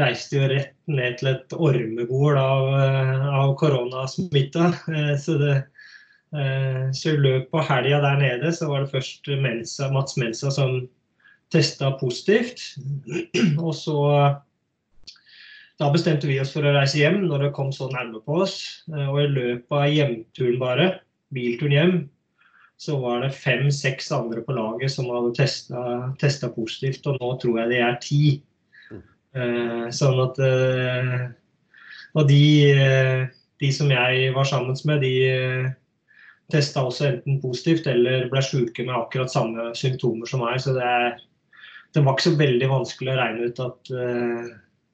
reiste 0.00 0.38
jo 0.38 0.48
rett 0.48 0.76
ned 0.86 1.18
til 1.18 1.32
et 1.34 1.52
ormegol 1.58 2.38
av, 2.38 2.72
av 3.42 3.54
koronasmitta. 3.60 4.72
Eh, 4.88 5.14
så, 5.20 5.36
det, 5.40 5.58
så 6.94 7.10
i 7.10 7.18
løpet 7.18 7.56
av 7.58 7.64
helga 7.66 7.96
der 8.04 8.20
nede 8.20 8.52
så 8.54 8.68
var 8.70 8.84
det 8.84 8.92
først 8.92 9.26
Mensa, 9.42 9.88
Mats 9.90 10.14
Mensa 10.16 10.52
som 10.54 10.84
testa 11.52 11.90
positivt. 12.00 12.62
Og 13.66 13.74
så 13.74 13.98
da 15.80 15.88
bestemte 15.88 16.28
vi 16.28 16.36
oss 16.42 16.52
for 16.52 16.66
å 16.66 16.74
reise 16.74 16.98
hjem 17.00 17.22
når 17.24 17.46
det 17.46 17.54
kom 17.56 17.70
så 17.72 17.88
nærme 17.88 18.20
på 18.26 18.42
oss. 18.44 18.56
Eh, 18.92 19.06
og 19.08 19.22
i 19.22 19.28
løpet 19.32 19.76
av 19.78 19.88
hjemturen 19.88 20.60
bare, 20.60 20.88
bilturen 21.32 21.76
hjem, 21.76 21.94
så 22.80 22.98
var 23.00 23.24
det 23.24 23.34
fem-seks 23.36 24.10
andre 24.16 24.44
på 24.44 24.56
laget 24.56 24.92
som 24.92 25.08
hadde 25.12 25.48
testa 26.20 26.52
positivt. 26.52 27.08
Og 27.08 27.16
nå 27.20 27.32
tror 27.40 27.62
jeg 27.62 27.72
det 27.72 27.82
er 27.86 27.98
ti. 28.04 28.22
Eh, 29.30 29.88
sånn 29.94 30.20
at 30.24 30.40
eh, 30.42 31.28
Og 32.18 32.24
de, 32.26 32.44
de 33.62 33.68
som 33.70 33.92
jeg 33.92 34.32
var 34.34 34.48
sammen 34.50 34.74
med, 34.88 35.04
de 35.04 35.68
testa 36.50 36.82
også 36.82 37.04
enten 37.06 37.36
positivt 37.38 37.86
eller 37.86 38.24
ble 38.32 38.42
syke 38.42 38.82
med 38.82 38.96
akkurat 38.96 39.30
samme 39.30 39.68
symptomer 39.78 40.26
som 40.26 40.42
meg. 40.42 40.58
Så 40.58 40.74
det, 40.74 40.88
det 41.94 42.02
var 42.02 42.18
ikke 42.18 42.26
så 42.26 42.40
veldig 42.40 42.70
vanskelig 42.72 43.14
å 43.14 43.20
regne 43.20 43.46
ut 43.46 43.62
at 43.62 43.92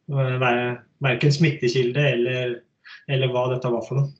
verken 0.08 1.32
smittekilde 1.32 2.08
eller, 2.12 2.54
eller, 3.08 3.32
hva 3.32 3.48
dette 3.54 3.70
var 3.72 3.84
for 3.86 4.00
noe. 4.00 4.12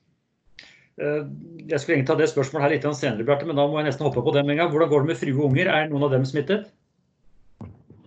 Eh, 0.96 1.22
jeg 1.68 1.81
skulle 1.81 1.99
egentlig 1.99 2.09
ta 2.11 2.16
det 2.18 2.31
spørsmålet 2.33 2.64
her 2.64 2.75
litt 2.75 2.88
senere, 2.99 3.27
Bjarte, 3.27 3.49
men 3.49 3.59
da 3.59 3.66
må 3.68 3.81
jeg 3.81 3.90
nesten 3.90 4.07
hoppe 4.09 4.25
på 4.25 4.35
dem 4.37 4.51
en 4.51 4.62
gang. 4.62 4.72
Hvordan 4.72 4.90
går 4.92 5.05
det 5.05 5.12
med 5.12 5.20
frue 5.20 5.37
og 5.37 5.51
unger? 5.51 5.70
Er 5.70 5.90
noen 5.90 6.07
av 6.09 6.14
dem 6.16 6.25
smittet? 6.29 6.70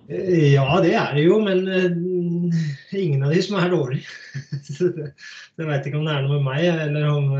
Eh, 0.10 0.56
ja, 0.56 0.65
det 0.84 0.96
er 0.98 1.13
det 1.15 1.28
jo, 1.28 1.38
men 1.46 1.63
ingen 2.98 3.28
av 3.28 3.36
de 3.36 3.44
som 3.46 3.60
er 3.62 3.72
dårlige. 3.76 4.10
jeg 5.60 5.70
vet 5.70 5.86
ikke 5.86 6.02
om 6.02 6.10
det 6.10 6.18
er 6.18 6.26
noe 6.26 6.39
med 6.39 6.50
meg, 6.50 6.65
eller 6.88 7.08
om, 7.13 7.32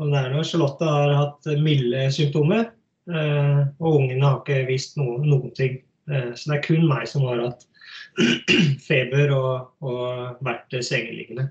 om 0.00 0.10
det 0.14 0.22
er 0.22 0.32
noe. 0.32 0.46
Charlotte 0.48 0.88
har 0.88 1.14
hatt 1.20 1.52
milde 1.60 2.08
symptomer, 2.14 2.70
og 3.08 3.86
ungene 3.88 4.24
har 4.24 4.40
ikke 4.42 4.64
visst 4.68 4.98
noen, 5.00 5.22
noen 5.28 5.52
ting. 5.56 5.78
så 6.08 6.50
det 6.50 6.56
er 6.58 6.64
kun 6.66 6.84
meg 6.88 7.06
som 7.08 7.24
har 7.24 7.40
hatt 7.40 7.67
feber 8.88 9.32
og, 9.36 9.70
og 9.84 10.42
vært 10.44 10.74
sengeliggende. 10.84 11.48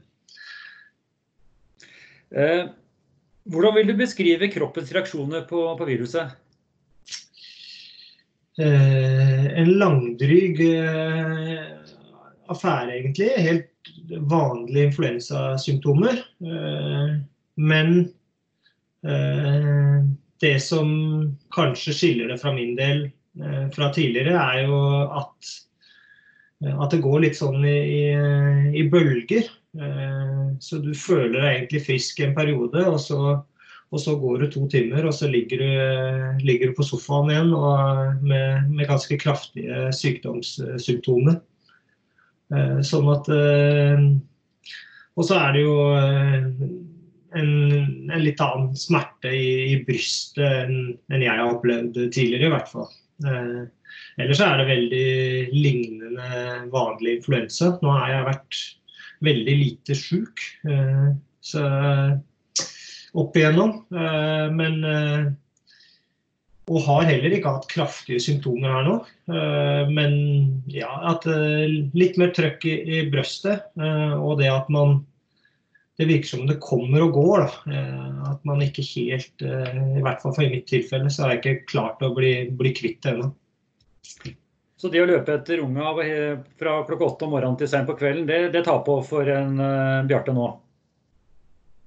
Eh, 2.35 2.67
hvordan 3.47 3.77
vil 3.77 3.91
du 3.91 3.95
beskrive 3.99 4.49
kroppens 4.51 4.91
reaksjoner 4.95 5.45
på, 5.47 5.63
på 5.79 5.87
viruset? 5.87 6.35
Eh, 8.59 9.45
en 9.61 9.71
langdryg 9.79 10.59
eh, 10.65 11.67
affære, 12.51 12.97
egentlig. 12.97 13.29
Helt 13.37 13.91
vanlige 14.27 14.89
influensasymptomer. 14.89 16.19
Eh, 16.41 17.13
men 17.55 17.93
eh, 19.07 19.99
det 20.41 20.57
som 20.65 20.89
kanskje 21.55 21.95
skiller 21.95 22.33
det 22.33 22.41
fra 22.41 22.53
min 22.53 22.75
del 22.77 23.07
eh, 23.39 23.63
fra 23.73 23.91
tidligere, 23.93 24.35
er 24.35 24.67
jo 24.67 24.81
at 25.21 25.53
at 26.65 26.93
det 26.93 27.03
går 27.03 27.21
litt 27.21 27.37
sånn 27.37 27.61
i, 27.69 28.09
i, 28.73 28.85
bølger. 28.89 29.45
Eh, 29.77 30.45
så 30.63 30.79
du 30.81 30.89
føler 30.97 31.37
deg 31.37 31.51
egentlig 31.51 31.83
frisk 31.85 32.21
en 32.25 32.33
periode, 32.37 32.85
og 32.87 32.99
så, 33.03 33.43
Og 33.87 34.01
så 34.03 34.17
går 34.19 34.41
du 34.41 34.49
to 34.51 34.65
timer, 34.67 35.05
og 35.07 35.13
så 35.15 35.29
ligger 35.31 35.61
du, 35.61 36.41
ligger 36.43 36.67
du 36.67 36.73
på 36.75 36.83
sofaen 36.83 37.29
igjen 37.31 37.53
med, 38.19 38.65
med, 38.67 38.87
ganske 38.89 39.15
kraftige 39.15 39.93
sykdomssymptomer. 39.95 41.37
Eh, 42.51 42.81
sånn 42.83 43.07
at 43.11 43.29
eh, 43.31 44.03
Og 45.15 45.23
så 45.23 45.39
er 45.39 45.55
det 45.55 45.63
jo 45.63 45.77
eh, 45.95 46.51
en, 47.39 47.49
en 48.11 48.23
litt 48.23 48.43
annen 48.43 48.75
smerte 48.75 49.31
i, 49.31 49.47
i 49.71 49.79
brystet 49.87 50.43
enn, 50.45 50.77
enn, 51.07 51.23
jeg 51.23 51.31
har 51.31 51.55
opplevd 51.55 51.95
tidligere, 52.11 52.47
i 52.47 52.53
hvert 52.57 52.71
fall. 52.71 52.91
Ellers 54.21 54.41
er 54.43 54.59
det 54.59 54.69
veldig 54.69 55.09
lignende 55.53 56.31
vanlig 56.73 57.19
influensa. 57.19 57.75
Nå 57.81 57.93
har 57.99 58.13
jeg 58.13 58.29
vært 58.31 58.61
veldig 59.27 59.57
lite 59.63 59.97
sjuk. 59.97 60.41
Så 61.47 61.63
opp 63.17 63.37
igjennom. 63.37 63.75
Eh, 63.91 64.47
men 64.55 64.79
eh, 64.85 65.27
og 66.67 66.81
har 66.83 67.05
heller 67.07 67.31
ikke 67.31 67.51
hatt 67.55 67.69
kraftige 67.71 68.19
symptomer 68.19 68.73
her 68.73 68.87
nå. 68.87 68.95
Eh, 69.31 69.91
men 69.93 70.17
ja, 70.71 70.89
at 71.13 71.27
litt 71.27 72.17
mer 72.19 72.33
trøkk 72.35 72.67
i, 72.67 73.05
brøstet. 73.11 73.69
Og 73.77 74.41
det 74.41 74.51
at 74.51 74.73
man 74.73 75.05
Det 75.97 76.05
virker 76.05 76.29
som 76.29 76.43
det 76.45 76.59
kommer 76.61 77.01
og 77.01 77.15
går. 77.15 77.39
Da. 77.41 77.77
At 78.29 78.43
man 78.45 78.59
ikke 78.61 78.83
helt 78.85 79.41
I 79.41 80.03
hvert 80.05 80.21
fall 80.21 80.35
for 80.35 80.45
mitt 80.45 80.67
tilfelle 80.69 81.09
så 81.09 81.23
har 81.23 81.31
jeg 81.33 81.39
ikke 81.39 81.71
klart 81.71 82.03
å 82.05 82.11
bli, 82.13 82.51
bli 82.53 82.69
kvitt 82.77 82.99
det 83.01 83.15
ennå. 83.15 83.31
Så 84.77 84.91
det 84.93 85.01
å 85.01 85.07
løpe 85.09 85.39
etter 85.39 85.63
unga 85.63 85.95
fra 86.59 86.77
klokka 86.85 87.07
åtte 87.07 87.25
om 87.25 87.31
morgenen 87.33 87.57
til 87.57 87.69
seint 87.71 87.89
på 87.89 87.95
kvelden, 87.97 88.27
det, 88.29 88.51
det 88.53 88.61
tar 88.67 88.83
på 88.85 88.99
for 89.05 89.29
en 89.33 89.57
Bjarte 90.09 90.35
nå? 90.37 90.51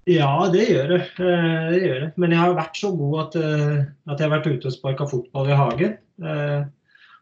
Ja, 0.09 0.48
det 0.52 0.64
gjør 0.70 0.92
det. 0.94 1.00
Eh, 1.20 1.64
det 1.74 1.80
gjør 1.85 2.04
det. 2.04 2.11
Men 2.20 2.35
jeg 2.35 2.40
har 2.40 2.56
vært 2.56 2.78
så 2.80 2.90
god 2.96 3.16
at, 3.24 3.38
eh, 3.40 3.80
at 4.09 4.18
jeg 4.20 4.26
har 4.26 4.37
vært 4.38 4.48
ute 4.48 4.70
og 4.70 4.74
sparka 4.74 5.06
fotball 5.11 5.50
i 5.50 5.59
hagen. 5.59 5.96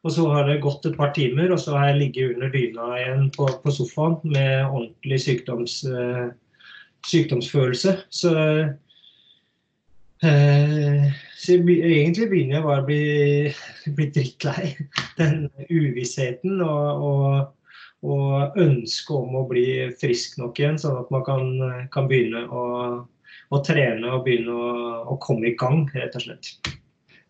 Og 0.07 0.13
så 0.15 0.25
har 0.31 0.47
det 0.47 0.61
gått 0.63 0.87
et 0.87 0.97
par 0.97 1.11
timer, 1.15 1.51
og 1.53 1.59
så 1.59 1.75
har 1.75 1.91
jeg 1.91 1.99
ligget 1.99 2.37
under 2.37 2.51
dyna 2.55 2.87
igjen 3.01 3.25
på, 3.35 3.49
på 3.63 3.73
sofaen 3.75 4.17
med 4.31 4.69
ordentlig 4.69 5.19
sykdoms, 5.25 5.81
sykdomsfølelse. 7.07 7.97
Så, 8.15 8.33
så 10.23 11.55
egentlig 11.55 12.27
begynner 12.31 12.59
jeg 12.59 12.65
bare 12.65 12.83
å 12.83 12.89
bli, 12.89 13.03
bli 13.99 14.09
drittlei 14.15 14.73
den 15.21 15.45
uvissheten 15.69 16.59
og, 16.65 17.07
og 17.07 17.55
og 18.07 18.59
ønske 18.63 19.15
om 19.15 19.37
å 19.41 19.47
bli 19.49 19.69
frisk 19.99 20.39
nok 20.39 20.59
igjen, 20.61 20.79
sånn 20.79 21.01
at 21.01 21.09
man 21.15 21.25
kan, 21.27 21.49
kan 21.95 22.11
begynne 22.11 22.45
å, 22.47 22.65
å, 23.51 23.63
trene 23.67 24.13
og 24.15 24.25
begynne 24.27 24.55
å, 24.55 24.75
å, 25.15 25.17
komme 25.23 25.51
i 25.51 25.57
gang, 25.59 25.89
rett 25.95 26.15
og 26.19 26.29
slett. 26.29 26.53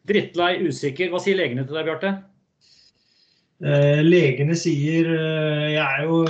Drittlei, 0.09 0.59
usikker. 0.69 1.13
Hva 1.13 1.21
sier 1.25 1.39
legene 1.39 1.65
til 1.69 1.79
deg, 1.79 1.89
Bjarte? 1.89 2.13
Eh, 3.59 4.05
legene 4.05 4.55
sier 4.55 5.09
eh, 5.11 5.65
Jeg 5.73 5.83
er 5.83 6.05
jo 6.07 6.21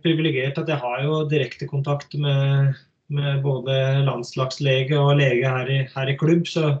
privilegert 0.00 0.56
at 0.62 0.70
jeg 0.72 0.80
har 0.80 1.02
jo 1.04 1.18
direkte 1.28 1.68
kontakt 1.68 2.14
med, 2.16 2.78
med 3.08 3.42
både 3.44 3.74
landslagslege 4.04 4.98
og 4.98 5.16
lege 5.20 5.48
her 5.48 5.70
i, 5.72 5.80
her 5.94 6.12
i 6.12 6.16
klubb. 6.20 6.46
Så, 6.48 6.74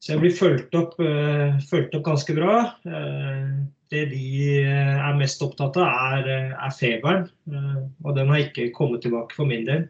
så, 0.00 0.14
jeg 0.14 0.22
blir 0.22 0.36
fulgt 0.36 0.76
opp, 0.78 0.96
uh, 1.02 1.60
fulgt 1.70 1.94
opp 1.98 2.06
ganske 2.08 2.36
bra. 2.36 2.56
Uh, 2.86 3.60
det 3.90 4.04
de 4.12 4.26
eh, 4.62 4.98
er 5.02 5.16
mest 5.18 5.40
opptatt 5.42 5.74
av, 5.82 6.20
er, 6.20 6.52
er, 6.54 6.74
feberen. 6.76 7.24
Uh, 7.50 7.88
og 8.06 8.14
den 8.14 8.28
har 8.30 8.44
ikke 8.44 8.68
kommet 8.76 9.02
tilbake 9.02 9.34
for 9.34 9.50
min 9.50 9.64
del. 9.66 9.88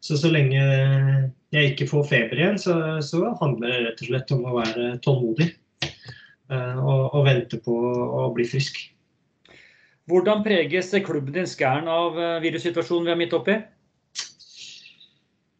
Så 0.00 0.16
så 0.16 0.30
lenge 0.32 0.56
jeg 1.52 1.72
ikke 1.74 1.90
får 1.90 2.06
feber 2.08 2.38
igjen, 2.40 2.56
så, 2.56 2.74
så 3.04 3.34
handler 3.42 3.68
det 3.68 3.80
rett 3.84 4.00
og 4.00 4.08
slett 4.08 4.32
om 4.32 4.46
å 4.48 4.54
være 4.56 4.86
tålmodig. 5.04 5.50
Og, 6.50 7.02
og 7.14 7.20
vente 7.28 7.60
på 7.62 7.74
å 7.76 8.24
bli 8.34 8.42
frisk. 8.48 8.80
Hvordan 10.10 10.40
preges 10.42 10.88
klubben 11.04 11.36
din 11.36 11.46
Skæren 11.46 11.86
av 11.86 12.16
virussituasjonen 12.42 13.06
vi 13.06 13.12
er 13.12 13.20
midt 13.20 13.36
oppi? 13.36 13.58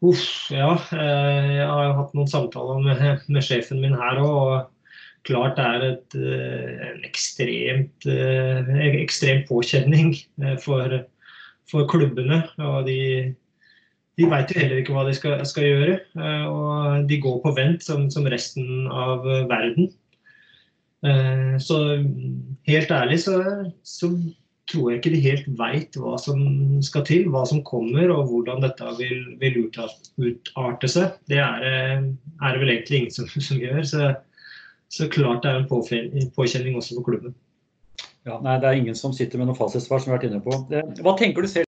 Uff, 0.01 0.49
ja. 0.49 0.73
Jeg 0.97 1.67
har 1.69 1.95
hatt 1.97 2.13
noen 2.17 2.29
samtaler 2.29 2.79
med, 2.81 3.25
med 3.29 3.45
sjefen 3.45 3.83
min 3.83 3.97
her 3.97 4.21
òg 4.23 4.71
klart 5.27 5.57
det 5.57 5.65
er 5.65 5.85
et, 5.85 6.15
eh, 6.17 6.87
en 6.89 7.05
ekstremt, 7.05 8.07
eh, 8.09 8.71
ekstrem 9.01 9.43
påkjenning 9.49 10.15
eh, 10.41 10.57
for, 10.61 10.97
for, 11.69 11.87
klubbene. 11.89 12.41
og 12.57 12.87
de, 12.87 13.33
de 14.17 14.29
veit 14.29 14.51
jo 14.51 14.59
heller 14.59 14.81
ikke 14.81 14.95
hva 14.95 15.05
de 15.07 15.15
skal, 15.17 15.45
skal, 15.45 15.67
gjøre. 15.69 15.99
Og 16.49 17.09
de 17.09 17.21
går 17.21 17.41
på 17.43 17.55
vent 17.57 17.83
som, 17.85 18.09
som 18.13 18.27
resten 18.29 18.87
av 18.91 19.25
verden. 19.49 19.91
Så 21.63 21.77
helt 22.69 22.91
ærlig 22.93 23.15
så, 23.23 23.39
så 23.81 24.11
tror 24.71 24.89
jeg 24.89 25.01
ikke 25.01 25.13
de 25.13 25.21
helt 25.27 25.47
veit 25.59 25.99
hva 25.99 26.15
som 26.21 26.41
skal 26.85 27.05
til, 27.07 27.29
hva 27.33 27.43
som 27.49 27.61
kommer 27.67 28.11
og 28.15 28.31
hvordan 28.31 28.63
dette 28.63 28.95
vil, 28.97 29.23
vil 29.41 29.61
utarte 29.67 30.91
seg. 30.91 31.19
Det 31.29 31.39
er, 31.43 31.69
er, 31.69 32.03
det 32.47 32.59
vel 32.63 32.75
egentlig 32.77 33.03
ingen 33.03 33.15
som, 33.19 33.29
som 33.49 33.61
gjør. 33.61 33.83
Så 33.87 34.11
så 34.91 35.07
klart 35.07 35.45
det 35.45 35.51
er 35.51 35.61
en 35.61 36.31
påkjenning 36.35 36.75
også 36.75 36.97
for 36.97 37.07
klubben. 37.07 37.35
Ja, 38.27 38.37
nei, 38.43 38.59
Det 38.59 38.67
er 38.67 38.77
ingen 38.77 38.95
som 38.95 39.13
sitter 39.15 39.39
med 39.39 39.47
noe 39.47 39.57
fasitsvar, 39.57 40.01
som 40.01 40.11
vi 40.11 40.13
har 40.13 40.19
vært 40.19 40.29
inne 40.29 40.41
på. 40.43 40.57
Hva 41.01 41.13
tenker 41.17 41.45
du 41.45 41.47
selv 41.47 41.67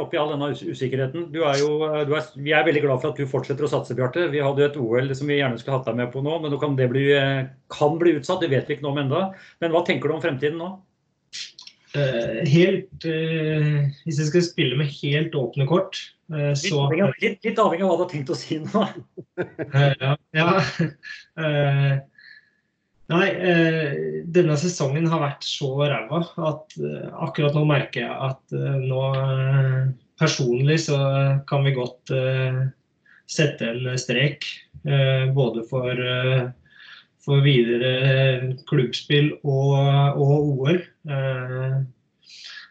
oppi 0.00 0.18
all 0.18 0.32
denne 0.32 0.50
usikkerheten? 0.50 1.28
Er 1.36 1.60
jo, 1.60 1.70
er, 1.86 2.10
vi 2.34 2.52
er 2.56 2.66
veldig 2.66 2.82
glad 2.82 3.00
for 3.04 3.12
at 3.12 3.20
du 3.20 3.30
fortsetter 3.30 3.68
å 3.68 3.70
satse, 3.70 3.94
Bjarte. 3.94 4.26
Vi 4.32 4.42
hadde 4.42 4.64
jo 4.64 4.68
et 4.68 4.80
OL 4.82 5.14
som 5.14 5.30
vi 5.30 5.38
gjerne 5.38 5.60
skulle 5.60 5.78
hatt 5.78 5.86
deg 5.86 6.00
med 6.00 6.10
på 6.12 6.24
nå, 6.26 6.40
men 6.42 6.52
nå 6.52 6.58
kan 6.62 6.74
det 6.78 6.90
bli, 6.90 7.06
kan 7.72 7.96
bli 8.02 8.16
utsatt. 8.18 8.42
Det 8.42 8.50
vet 8.50 8.66
vi 8.66 8.76
ikke 8.76 8.86
noe 8.88 8.96
om 8.96 9.02
enda. 9.04 9.22
Men 9.62 9.76
hva 9.76 9.84
tenker 9.86 10.10
du 10.10 10.16
om 10.16 10.24
fremtiden 10.24 10.58
nå? 10.58 10.72
Uh, 11.96 12.42
helt 12.50 13.06
uh, 13.08 13.86
Hvis 14.04 14.18
jeg 14.20 14.28
skal 14.28 14.42
spille 14.44 14.76
med 14.76 14.90
helt 14.98 15.36
åpne 15.38 15.64
kort, 15.70 15.96
uh, 16.34 16.52
så 16.58 16.82
litt, 16.92 17.40
litt, 17.46 17.56
avhengig 17.56 17.86
av 17.86 17.92
hva 17.92 17.96
du 17.96 18.04
har 18.04 18.12
tenkt 18.12 18.34
å 18.34 18.36
si 18.36 18.58
nå. 18.60 18.84
ja. 20.02 20.12
ja. 20.36 20.50
Nei, 23.06 23.26
eh, 23.30 23.92
denne 24.34 24.56
sesongen 24.58 25.06
har 25.06 25.20
vært 25.22 25.44
så 25.46 25.68
ræva 25.78 26.24
at 26.48 26.74
eh, 26.80 27.06
akkurat 27.22 27.54
nå 27.54 27.62
merker 27.68 28.02
jeg 28.02 28.16
at 28.30 28.56
eh, 28.56 28.80
nå 28.82 29.02
eh, 29.14 29.84
personlig 30.18 30.80
så 30.88 30.98
kan 31.46 31.62
vi 31.66 31.76
godt 31.76 32.10
eh, 32.10 32.64
sette 33.30 33.70
en 33.70 33.92
strek. 34.00 34.48
Eh, 34.82 35.30
både 35.36 35.62
for, 35.70 36.02
for, 37.26 37.42
videre 37.44 38.54
klubbspill 38.70 39.32
og, 39.42 39.74
og 40.22 40.52
OL. 40.54 40.78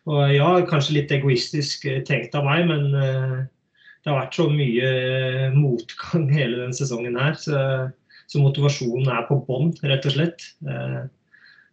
og 0.06 0.22
ja, 0.32 0.48
kanskje 0.70 0.96
litt 1.02 1.12
egoistisk 1.12 1.86
tenkt 2.08 2.38
av 2.40 2.48
meg, 2.48 2.66
men 2.70 2.88
det 2.96 4.08
har 4.08 4.22
vært 4.22 4.40
så 4.40 4.48
mye 4.48 4.90
motgang 5.58 6.30
hele 6.38 6.64
denne 6.64 6.80
sesongen 6.80 7.20
her. 7.20 7.36
så 7.36 7.60
så 8.28 8.42
motivasjonen 8.42 9.10
er 9.12 9.26
på 9.30 9.40
bånn, 9.48 9.74
rett 9.86 10.06
og 10.10 10.16
slett. 10.16 10.48
Eh, 10.68 11.02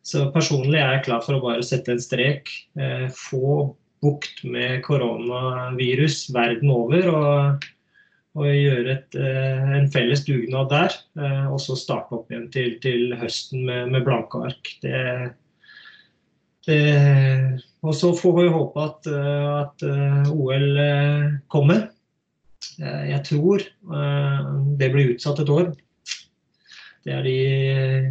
så 0.05 0.27
personlig 0.35 0.81
er 0.81 0.97
jeg 0.97 1.07
klar 1.07 1.23
for 1.25 1.38
å 1.38 1.45
bare 1.45 1.64
sette 1.66 1.95
en 1.95 2.03
strek. 2.03 2.51
Eh, 2.77 3.07
få 3.16 3.73
bukt 4.03 4.42
med 4.45 4.83
koronavirus 4.87 6.27
verden 6.35 6.73
over. 6.75 7.09
og, 7.12 7.68
og 8.38 8.49
gjøre 8.49 8.95
et, 8.95 9.18
eh, 9.18 9.73
en 9.79 9.90
felles 9.92 10.25
dugnad 10.25 10.71
der. 10.73 10.97
Og 11.53 11.59
så 11.61 11.77
starte 11.77 12.16
opp 12.16 12.33
igjen 12.33 12.49
til, 12.55 12.79
til 12.81 13.14
høsten 13.21 13.66
med, 13.68 13.92
med, 13.92 14.05
blanke 14.07 14.40
ark. 14.49 14.73
Det, 14.81 15.03
det, 16.66 16.81
og 17.85 17.97
så 17.99 18.14
får 18.16 18.38
vi 18.38 18.49
håpe 18.57 18.87
at, 18.88 19.11
at 19.12 19.87
OL 20.33 20.83
kommer. 21.53 21.90
Jeg 22.81 23.21
tror 23.29 23.66
det 24.79 24.92
blir 24.95 25.12
utsatt 25.12 25.42
et 25.42 25.53
år. 25.53 25.73
Det 27.03 27.14
er 27.14 27.25
de 27.27 27.38
eh, 27.71 28.11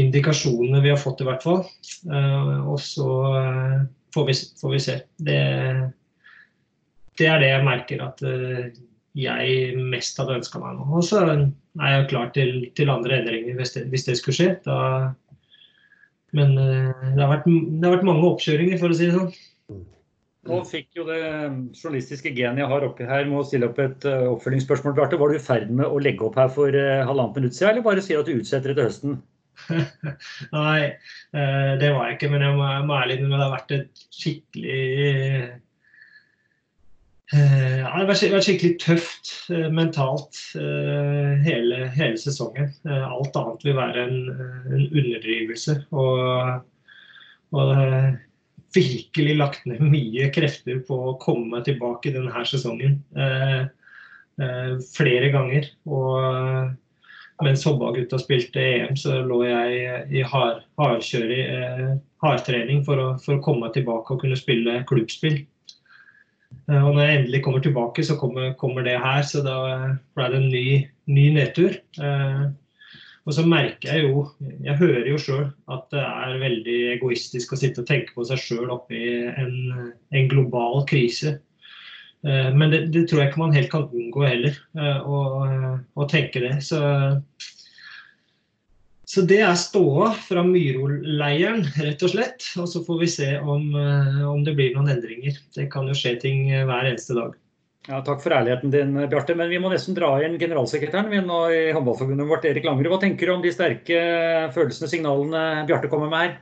indikasjonene 0.00 0.80
vi 0.84 0.92
har 0.92 1.00
fått, 1.00 1.20
i 1.20 1.28
hvert 1.28 1.44
fall. 1.44 1.64
Eh, 2.08 2.54
og 2.64 2.78
så 2.80 3.08
eh, 3.40 3.82
får 4.14 4.28
vi, 4.28 4.36
får 4.60 4.72
vi 4.74 4.80
se. 4.86 4.96
Det, 5.16 5.40
det, 7.20 7.28
er 7.28 7.42
det 7.42 7.52
jeg 7.52 7.68
merker 7.68 8.06
at 8.06 8.24
jeg 9.18 9.76
mest 9.92 10.18
hadde 10.20 10.38
ønska 10.40 10.60
meg 10.62 10.78
nå. 10.78 10.88
Og 10.96 11.04
så 11.06 11.22
er 11.24 11.94
jeg 11.96 12.08
klar 12.12 12.32
til, 12.36 12.52
til 12.78 12.92
andre 12.92 13.20
endringer 13.20 13.58
hvis 13.58 13.74
det, 13.76 13.86
hvis 13.92 14.06
det 14.08 14.18
skulle 14.18 14.38
skje. 14.38 14.50
Da, 14.66 14.76
men 16.36 16.54
det 16.56 17.20
har, 17.20 17.28
vært, 17.34 17.48
det 17.48 17.84
har 17.84 17.96
vært 17.98 18.06
mange 18.08 18.28
oppkjøringer, 18.30 18.78
for 18.80 18.92
å 18.92 18.96
si 18.96 19.08
det 19.10 19.16
sånn. 19.18 19.32
Nå 20.48 20.56
fikk 20.66 20.96
jo 20.98 21.04
det 21.06 21.20
journalistiske 21.22 22.32
genet 22.34 22.64
jeg 22.64 22.70
har 22.72 22.84
oppi 22.88 23.04
her 23.06 23.28
med 23.28 23.38
å 23.38 23.44
stille 23.46 23.68
opp 23.68 23.76
et 23.78 24.06
uh, 24.08 24.32
oppfølgingsspørsmål. 24.32 24.96
Bjarte, 24.96 25.20
var 25.20 25.30
du 25.30 25.38
i 25.38 25.42
ferd 25.42 25.68
med 25.70 25.86
å 25.86 26.00
legge 26.02 26.26
opp 26.26 26.38
her 26.40 26.50
for 26.50 26.74
uh, 26.74 27.04
halvannet 27.06 27.38
minutt 27.38 27.54
siden, 27.54 27.76
eller 27.76 27.86
bare 27.86 28.02
sier 28.02 28.24
at 28.24 28.26
du 28.26 28.40
utsetter 28.40 28.72
det 28.72 28.80
til 28.80 28.88
høsten? 28.88 29.20
Nei, 30.56 30.96
det 31.30 31.90
var 31.92 32.08
jeg 32.08 32.16
ikke. 32.16 32.32
Men 32.32 32.42
jeg 32.42 32.56
må, 32.56 32.64
jeg 32.72 32.88
må 32.88 32.96
ærlig 32.96 33.18
innrømme 33.20 33.38
det 33.38 33.44
har 33.44 33.54
vært 33.54 33.74
et 33.76 34.02
skikkelig 34.16 34.80
Eh, 35.12 35.50
det 37.32 37.84
har 37.88 38.08
vært, 38.10 38.44
skikkelig 38.44 38.74
tøft 38.82 39.30
eh, 39.52 39.70
mentalt 39.72 40.36
eh, 40.58 41.38
hele, 41.46 41.86
hele, 41.94 42.18
sesongen. 42.20 42.68
alt 42.84 43.38
annet 43.40 43.64
vil 43.64 43.78
være 43.78 44.04
en, 44.04 44.18
en 44.68 44.82
underdrivelse. 44.90 45.78
Og, 45.96 46.66
og 47.56 47.72
virkelig 48.76 49.36
lagt 49.38 49.64
ned 49.68 49.80
mye 49.84 50.28
krefter 50.32 50.82
på 50.84 50.98
å 51.12 51.16
komme 51.22 51.56
meg 51.56 51.66
tilbake 51.68 52.12
denne 52.12 52.44
sesongen. 52.48 53.00
flere 54.96 55.28
ganger. 55.32 55.66
Og 55.84 57.44
mens 57.44 57.64
Hobba-gutta 57.68 58.20
spilte 58.20 58.60
EM, 58.60 58.96
så 58.96 59.20
lå 59.28 59.42
jeg 59.44 60.06
i 60.08 60.24
hard, 60.24 60.62
hardkjøring, 60.80 62.00
hardtrening 62.24 62.80
for 62.86 63.00
å, 63.00 63.08
for 63.20 63.36
å 63.36 63.44
komme 63.44 63.66
meg 63.66 63.76
tilbake 63.76 64.14
og 64.16 64.24
kunne 64.24 64.40
spille 64.40 64.80
klubbspill. 64.88 65.42
Eh, 66.70 66.80
og 66.80 66.94
når 66.94 67.02
jeg 67.02 67.18
endelig 67.18 67.42
kommer 67.44 67.62
tilbake, 67.62 68.04
så 68.06 68.16
kommer, 68.20 68.52
kommer 68.60 68.86
det 68.86 68.98
her. 69.02 69.22
Så 69.26 69.44
da 69.46 69.56
ble 70.16 70.28
det 70.32 70.40
en 70.40 70.50
ny, 70.52 70.66
ny 71.10 71.28
nedtur. 71.36 71.78
Eh, 72.02 72.42
og 73.22 73.36
så 73.36 73.44
merker 73.46 73.92
jeg 73.92 74.08
jo, 74.08 74.24
jeg 74.64 74.80
hører 74.80 75.06
jo 75.06 75.20
sjøl, 75.22 75.46
at 75.70 75.84
det 75.94 76.02
er 76.02 76.40
veldig 76.42 76.78
egoistisk 76.96 77.54
å 77.54 77.58
sitte 77.60 77.84
og 77.84 77.86
tenke 77.86 78.16
på 78.16 78.26
seg 78.26 78.40
sjøl 78.42 78.72
oppi 78.74 79.02
en, 79.30 79.54
en, 80.10 80.30
global 80.32 80.82
krise. 80.90 81.36
Eh, 82.26 82.50
men 82.50 82.74
det, 82.74 82.82
det, 82.94 83.04
tror 83.06 83.22
jeg 83.22 83.30
ikke 83.30 83.44
man 83.44 83.54
helt 83.54 83.70
kan 83.70 83.86
unngå 83.86 84.26
heller, 84.26 84.58
å, 85.06 85.22
å 85.94 86.08
tenke 86.10 86.42
det. 86.42 86.56
Så 86.66 86.82
så 89.12 89.20
det 89.28 89.42
er 89.44 89.56
ståa 89.60 90.06
fra 90.24 90.40
Myro-leiren, 90.46 91.66
rett 91.84 92.00
og 92.06 92.14
slett. 92.14 92.46
Og 92.56 92.68
så 92.70 92.80
får 92.86 93.00
vi 93.02 93.08
se 93.12 93.28
om, 93.36 93.66
eh, 93.76 94.20
om, 94.24 94.40
det 94.46 94.54
blir 94.56 94.70
noen 94.72 94.88
endringer. 94.94 95.36
Det 95.52 95.66
kan 95.72 95.88
jo 95.90 95.96
skje 95.96 96.14
ting 96.22 96.46
eh, 96.48 96.62
hver 96.64 96.88
eneste 96.88 97.18
dag. 97.18 97.34
Ja, 97.90 97.98
takk 98.06 98.22
for 98.22 98.32
ærligheten 98.32 98.72
din, 98.72 98.94
Bjarte. 99.12 99.34
Men 99.36 99.50
vi 99.52 99.58
må 99.60 99.68
nesten 99.68 99.98
dra 99.98 100.14
inn 100.24 100.38
generalsekretæren 100.40 101.10
min 101.12 101.28
nå 101.28 101.42
i 101.52 101.60
håndballforbundet 101.76 102.30
vårt, 102.30 102.46
Erik 102.48 102.64
Langerud. 102.64 102.94
Hva 102.94 103.02
tenker 103.02 103.28
du 103.28 103.34
om 103.34 103.44
de 103.44 103.52
sterke 103.52 103.98
følelsene, 104.54 104.88
signalene 104.88 105.66
Bjarte 105.68 105.90
kommer 105.92 106.08
med 106.08 106.22
her? 106.22 106.32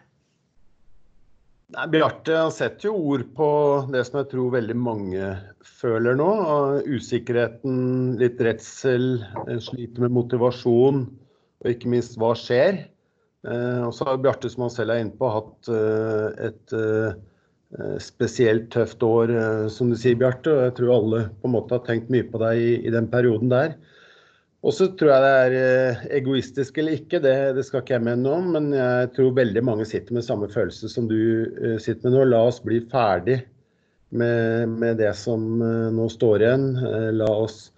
Nei, 1.75 1.87
Bjarte 1.91 2.45
setter 2.55 2.91
jo 2.93 2.93
ord 3.17 3.25
på 3.35 3.49
det 3.91 4.05
som 4.07 4.21
jeg 4.21 4.29
tror 4.31 4.55
veldig 4.55 4.77
mange 4.79 5.33
føler 5.81 6.15
nå. 6.23 6.31
Usikkerheten, 6.87 8.15
litt 8.23 8.39
redsel, 8.47 9.17
sliter 9.67 10.07
med 10.07 10.15
motivasjon 10.21 11.03
og 11.61 11.75
ikke 11.75 11.91
minst 11.93 12.17
hva 12.21 12.33
skjer. 12.39 12.85
Eh, 13.49 13.83
og 13.87 13.93
så 13.97 14.07
har 14.09 14.21
Bjarte, 14.21 14.51
som 14.53 14.67
han 14.67 14.73
selv 14.73 14.95
er 14.95 15.05
inne 15.05 15.17
på, 15.17 15.29
hatt 15.33 15.71
eh, 15.73 16.49
et 16.51 16.75
eh, 16.77 18.01
spesielt 18.03 18.69
tøft 18.75 19.03
år, 19.07 19.31
som 19.73 19.93
du 19.93 19.97
sier, 19.99 20.19
Bjarte. 20.19 20.53
Og 20.53 20.67
jeg 20.67 20.77
tror 20.81 20.97
alle 20.97 21.23
på 21.41 21.49
en 21.49 21.55
måte 21.55 21.77
har 21.77 21.87
tenkt 21.87 22.11
mye 22.13 22.27
på 22.27 22.41
deg 22.43 22.61
i, 22.61 22.75
i 22.89 22.93
den 22.93 23.09
perioden 23.13 23.53
der. 23.53 23.77
Og 24.61 24.75
så 24.77 24.91
tror 24.93 25.09
jeg 25.15 25.23
det 25.25 25.61
er 25.65 26.01
egoistisk 26.19 26.77
eller 26.77 26.99
ikke, 26.99 27.23
det, 27.25 27.33
det, 27.57 27.63
skal 27.65 27.81
ikke 27.81 27.95
jeg 27.95 28.05
mene 28.05 28.27
noe 28.27 28.41
om. 28.43 28.51
Men 28.59 28.75
jeg 28.77 29.13
tror 29.17 29.39
veldig 29.39 29.63
mange 29.65 29.87
sitter 29.89 30.19
med 30.19 30.27
samme 30.27 30.51
følelse 30.53 30.91
som 30.93 31.07
du 31.09 31.17
sitter 31.81 32.03
med 32.09 32.19
nå. 32.19 32.27
La 32.29 32.43
oss 32.51 32.59
bli 32.61 32.83
ferdig 32.91 33.39
med, 34.11 34.75
med 34.83 35.01
det 35.01 35.15
som 35.17 35.47
nå 35.97 36.11
står 36.13 36.45
igjen. 36.45 36.67
La 37.17 37.31
oss 37.47 37.71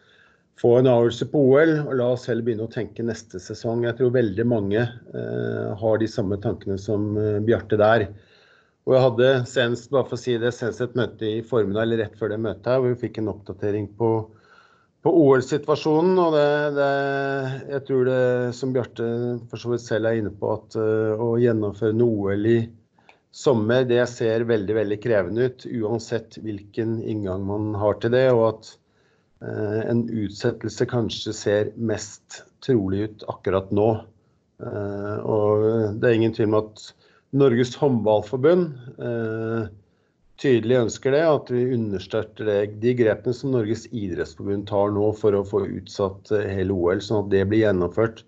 få 0.62 0.77
en 0.79 0.87
avgjørelse 0.87 1.27
på 1.33 1.40
OL, 1.51 1.72
og 1.88 1.94
la 1.98 2.09
oss 2.14 2.29
heller 2.31 2.46
begynne 2.46 2.68
å 2.68 2.70
tenke 2.70 3.03
neste 3.03 3.40
sesong. 3.42 3.83
Jeg 3.87 3.98
tror 3.98 4.12
veldig 4.14 4.44
mange 4.46 4.83
eh, 4.83 5.70
har 5.79 5.96
de 5.98 6.09
samme 6.11 6.38
tankene 6.42 6.77
som 6.79 7.16
eh, 7.18 7.40
Bjarte 7.42 7.79
der. 7.81 8.05
Og 8.87 8.94
jeg 8.94 9.03
hadde 9.05 9.31
senest, 9.51 9.88
bare 9.90 10.07
for 10.07 10.18
å 10.18 10.22
si 10.22 10.37
det, 10.38 10.53
senest 10.55 10.85
et 10.85 10.94
møte 10.98 11.27
i 11.27 11.40
formiddag 11.46 11.87
eller 11.87 12.03
rett 12.05 12.14
før 12.18 12.31
det 12.31 12.38
møtet 12.44 12.70
her, 12.70 12.83
hvor 12.83 12.94
vi 12.94 13.01
fikk 13.01 13.18
en 13.18 13.31
oppdatering 13.33 13.88
på, 13.98 14.11
på 15.03 15.14
OL-situasjonen. 15.22 16.20
og 16.22 16.37
det, 16.37 16.51
det, 16.79 16.90
Jeg 17.72 17.85
tror 17.88 18.05
det, 18.11 18.20
som 18.59 18.75
Bjarte 18.75 19.09
for 19.51 19.62
så 19.62 19.72
vidt 19.72 19.87
selv 19.87 20.11
er 20.11 20.20
inne 20.20 20.35
på, 20.35 20.53
at 20.59 20.79
uh, 20.79 21.14
å 21.14 21.33
gjennomføre 21.42 21.94
en 21.94 22.05
OL 22.07 22.51
i 22.51 22.61
sommer, 23.35 23.87
det 23.88 24.03
ser 24.11 24.46
veldig 24.51 24.79
veldig 24.79 24.98
krevende 25.03 25.46
ut. 25.46 25.66
Uansett 25.79 26.38
hvilken 26.42 27.01
inngang 27.03 27.46
man 27.46 27.70
har 27.79 27.98
til 28.03 28.14
det. 28.14 28.29
og 28.35 28.46
at 28.51 28.72
Eh, 28.72 28.82
en 29.42 30.05
utsettelse 30.07 30.87
kanskje 30.87 31.33
ser 31.35 31.70
mest 31.76 32.42
trolig 32.62 33.09
ut 33.09 33.24
akkurat 33.33 33.70
nå. 33.74 33.90
Eh, 34.62 35.16
og 35.26 35.98
det 35.98 36.09
er 36.09 36.18
ingen 36.18 36.35
tvil 36.37 36.50
om 36.52 36.59
at 36.61 36.83
Norges 37.35 37.74
håndballforbund 37.81 38.66
eh, 39.02 39.70
tydelig 40.42 40.78
ønsker 40.85 41.14
det, 41.14 41.22
at 41.26 41.52
vi 41.55 41.64
understøtter 41.74 42.50
de 42.83 42.94
grepene 42.98 43.37
som 43.37 43.55
Norges 43.55 43.87
idrettsforbund 43.90 44.66
tar 44.70 44.92
nå 44.94 45.11
for 45.18 45.37
å 45.37 45.44
få 45.46 45.64
utsatt 45.68 46.33
hele 46.35 46.74
OL, 46.74 47.02
sånn 47.05 47.24
at 47.24 47.33
det 47.35 47.44
blir 47.50 47.64
gjennomført 47.64 48.24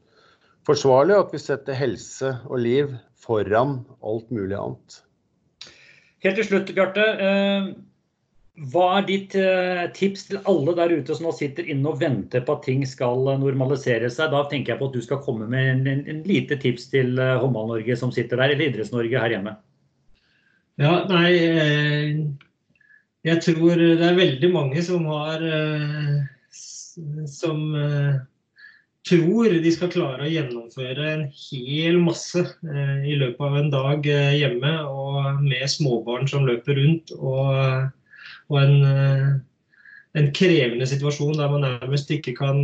forsvarlig, 0.69 1.17
og 1.17 1.27
at 1.27 1.35
vi 1.35 1.43
setter 1.43 1.79
helse 1.79 2.37
og 2.49 2.63
liv 2.65 2.95
foran 3.25 3.83
alt 4.05 4.31
mulig 4.35 4.57
annet. 4.57 5.01
Helt 6.25 6.41
til 6.41 6.49
slutt, 6.49 6.71
Bjarte. 6.77 7.05
Hva 8.55 9.01
er 9.01 9.07
ditt 9.09 9.33
eh, 9.35 9.81
tips 9.97 10.29
til 10.29 10.39
alle 10.47 10.77
der 10.79 10.93
ute 10.95 11.15
som 11.17 11.27
nå 11.27 11.33
sitter 11.35 11.67
inne 11.67 11.91
og 11.91 11.99
venter 11.99 12.45
på 12.47 12.55
at 12.55 12.63
ting 12.69 12.85
skal 12.87 13.27
eh, 13.33 13.41
normalisere 13.43 14.07
seg? 14.07 14.31
Da 14.31 14.45
tenker 14.51 14.73
jeg 14.73 14.79
på 14.79 14.91
at 14.93 14.95
du 14.95 15.03
skal 15.03 15.23
komme 15.25 15.49
med 15.51 15.71
en, 15.73 15.81
en, 15.91 16.03
en 16.13 16.21
lite 16.29 16.61
tips 16.63 16.87
til 16.93 17.19
uh, 17.19 17.41
Håndball-Norge 17.43 17.97
som 17.99 18.13
sitter 18.15 18.39
der, 18.39 18.55
eller 18.55 18.69
Idretts-Norge 18.69 19.25
her 19.25 19.35
hjemme. 19.35 19.57
Ja, 20.79 20.93
nei 21.11 21.31
Jeg 23.27 23.43
tror 23.43 23.79
det 23.79 24.07
er 24.07 24.17
veldig 24.19 24.49
mange 24.51 24.81
som 24.83 25.05
har 25.07 25.43
Som 27.31 27.61
tror 29.07 29.55
de 29.63 29.75
skal 29.75 29.93
klare 29.95 30.27
å 30.27 30.31
gjennomføre 30.31 31.11
en 31.13 31.23
hel 31.31 32.01
masse 32.03 32.43
i 32.67 33.15
løpet 33.21 33.45
av 33.47 33.59
en 33.61 33.71
dag 33.71 34.09
hjemme, 34.35 34.73
og 34.91 35.45
med 35.47 35.71
småbarn 35.71 36.27
som 36.31 36.47
løper 36.49 36.79
rundt. 36.81 37.15
og 37.19 37.93
og 38.53 38.61
en, 38.61 38.77
eh, 38.85 39.29
en, 40.21 40.31
krevende 40.37 40.87
situasjon 40.89 41.39
der 41.39 41.51
man 41.53 41.65
nærmest 41.67 42.11
ikke 42.13 42.37
kan, 42.37 42.61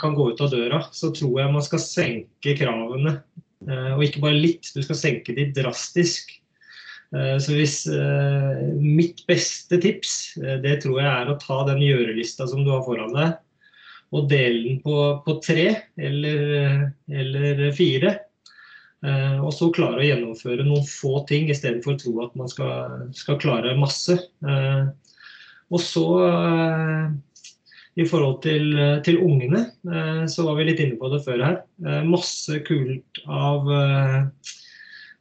kan, 0.00 0.16
gå 0.16 0.30
ut 0.32 0.42
av 0.44 0.52
døra, 0.54 0.84
så 0.94 1.10
tror 1.14 1.40
jeg 1.40 1.54
man 1.56 1.66
skal 1.66 1.82
senke 1.82 2.56
kravene. 2.58 3.18
Eh, 3.66 3.92
og 3.96 4.04
ikke 4.06 4.22
bare 4.24 4.40
litt, 4.40 4.70
du 4.74 4.82
skal 4.84 5.00
senke 5.00 5.36
de 5.36 5.50
drastisk. 5.56 6.36
Eh, 7.14 7.36
så 7.42 7.56
hvis 7.56 7.82
Mitt 8.80 9.24
beste 9.28 9.78
tips 9.82 10.34
det 10.62 10.78
tror 10.82 11.00
jeg 11.00 11.10
er 11.10 11.30
å 11.30 11.40
ta 11.40 11.62
den 11.68 11.82
gjørelista 11.84 12.46
som 12.50 12.64
du 12.64 12.72
har 12.74 12.84
foran 12.86 13.14
deg, 13.16 13.40
og 14.14 14.28
dele 14.30 14.60
den 14.62 14.78
på, 14.84 14.94
på 15.24 15.40
tre 15.42 15.66
eller, 15.98 16.92
eller 17.10 17.64
fire. 17.74 18.12
og 19.42 19.50
så 19.52 19.72
klare 19.74 19.98
å 19.98 20.04
gjennomføre 20.06 20.62
noen 20.64 20.84
få 20.86 21.24
ting 21.26 21.48
istedenfor 21.50 21.96
å 21.96 21.98
tro 21.98 22.12
at 22.22 22.36
man 22.38 22.52
skal, 22.52 23.08
skal 23.16 23.40
klare 23.42 23.74
masse. 23.76 24.14
Og 25.72 25.80
så 25.80 26.04
eh, 26.26 27.06
i 28.02 28.06
forhold 28.08 28.40
til, 28.44 28.74
til, 29.06 29.20
ungene, 29.22 29.66
eh, 29.88 30.22
så 30.30 30.46
var 30.48 30.58
vi 30.58 30.68
litt 30.68 30.82
inne 30.82 30.98
på 31.00 31.10
det 31.12 31.22
før 31.24 31.44
her. 31.46 31.58
Eh, 31.86 32.02
masse 32.08 32.60
kult 32.66 33.22
av, 33.24 33.68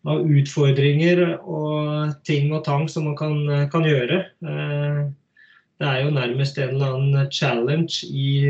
av 0.04 0.24
utfordringer 0.38 1.26
og 1.40 2.16
ting 2.28 2.52
og 2.54 2.64
tang 2.68 2.88
som 2.92 3.08
man 3.10 3.20
kan, 3.20 3.38
kan, 3.72 3.88
gjøre. 3.88 4.24
Det 5.82 5.90
er 5.90 6.04
jo 6.04 6.16
nærmest 6.16 6.58
en 6.62 6.76
eller 6.76 6.96
annen 6.98 7.30
challenge 7.34 8.08
i, 8.08 8.44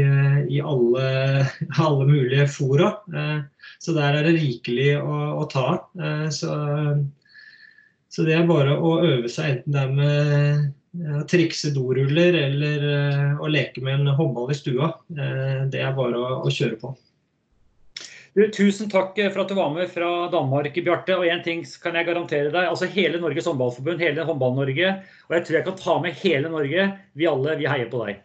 i 0.50 0.62
alle, 0.62 1.08
alle, 1.86 2.08
mulige 2.10 2.48
fora. 2.52 2.96
Så 3.82 3.96
der 3.96 4.18
er 4.18 4.28
det 4.28 4.38
rikelig 4.40 4.96
å, 5.00 5.20
å 5.42 5.46
ta. 5.52 5.68
Så, 6.34 6.58
så 8.12 8.26
det 8.28 8.38
er 8.38 8.50
bare 8.50 8.76
å 8.78 8.98
øve 9.06 9.32
seg, 9.32 9.60
enten 9.62 9.78
det 9.78 9.84
er 9.84 9.94
med 9.98 10.72
trikse 11.30 11.72
doruller 11.74 12.36
eller 12.38 12.84
uh, 12.86 13.42
å 13.42 13.50
leke 13.50 13.82
med 13.82 14.02
en 14.02 14.14
håndball 14.14 14.52
i 14.54 14.58
stua. 14.58 14.92
Uh, 15.10 15.66
det 15.74 15.82
er 15.82 15.96
bare 15.98 16.20
å, 16.20 16.52
kjøre 16.54 16.78
på. 16.82 16.94
Tusen 18.54 18.90
takk 18.90 19.18
for 19.30 19.44
at 19.44 19.52
du 19.52 19.58
var 19.58 19.74
med 19.76 19.92
fra 19.94 20.28
Danmark, 20.34 20.74
Bjarte. 20.74 21.18
Og 21.20 21.30
én 21.30 21.44
ting 21.46 21.62
kan 21.82 21.98
jeg 21.98 22.10
garantere 22.10 22.50
deg. 22.54 22.66
altså 22.66 22.90
Hele 22.90 23.22
Norges 23.22 23.50
håndballforbund, 23.50 24.02
hele 24.02 24.26
Håndball-Norge, 24.26 24.94
og 25.30 25.36
jeg 25.38 25.46
tror 25.46 25.60
jeg 25.60 25.68
kan 25.68 25.82
ta 25.82 25.98
med 26.02 26.22
hele 26.24 26.54
Norge. 26.54 26.88
Vi 27.14 27.30
alle, 27.30 27.58
vi 27.62 27.70
heier 27.70 27.92
på 27.94 28.02
deg. 28.08 28.24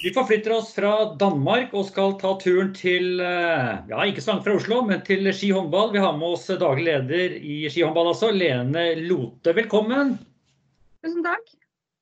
Vi 0.00 0.14
forflytter 0.16 0.54
oss 0.56 0.70
fra 0.72 0.90
Danmark 1.20 1.74
og 1.76 1.84
skal 1.90 2.14
ta 2.20 2.30
turen 2.40 2.70
til 2.72 3.20
eh, 3.20 3.72
ja, 3.90 4.04
ikke 4.08 4.22
så 4.24 4.32
langt 4.32 4.46
fra 4.46 4.54
Oslo, 4.56 4.78
men 4.88 5.02
til 5.04 5.28
ski 5.36 5.50
håndball. 5.52 5.90
Vi 5.92 6.00
har 6.00 6.14
med 6.16 6.38
oss 6.38 6.46
daglig 6.48 6.86
leder 6.86 7.34
i 7.36 7.58
ski 7.68 7.84
håndball, 7.84 8.08
altså, 8.14 8.30
Lene 8.32 8.94
Lote. 9.02 9.52
Velkommen. 9.58 10.14
Tusen 11.04 11.20
takk. 11.26 11.52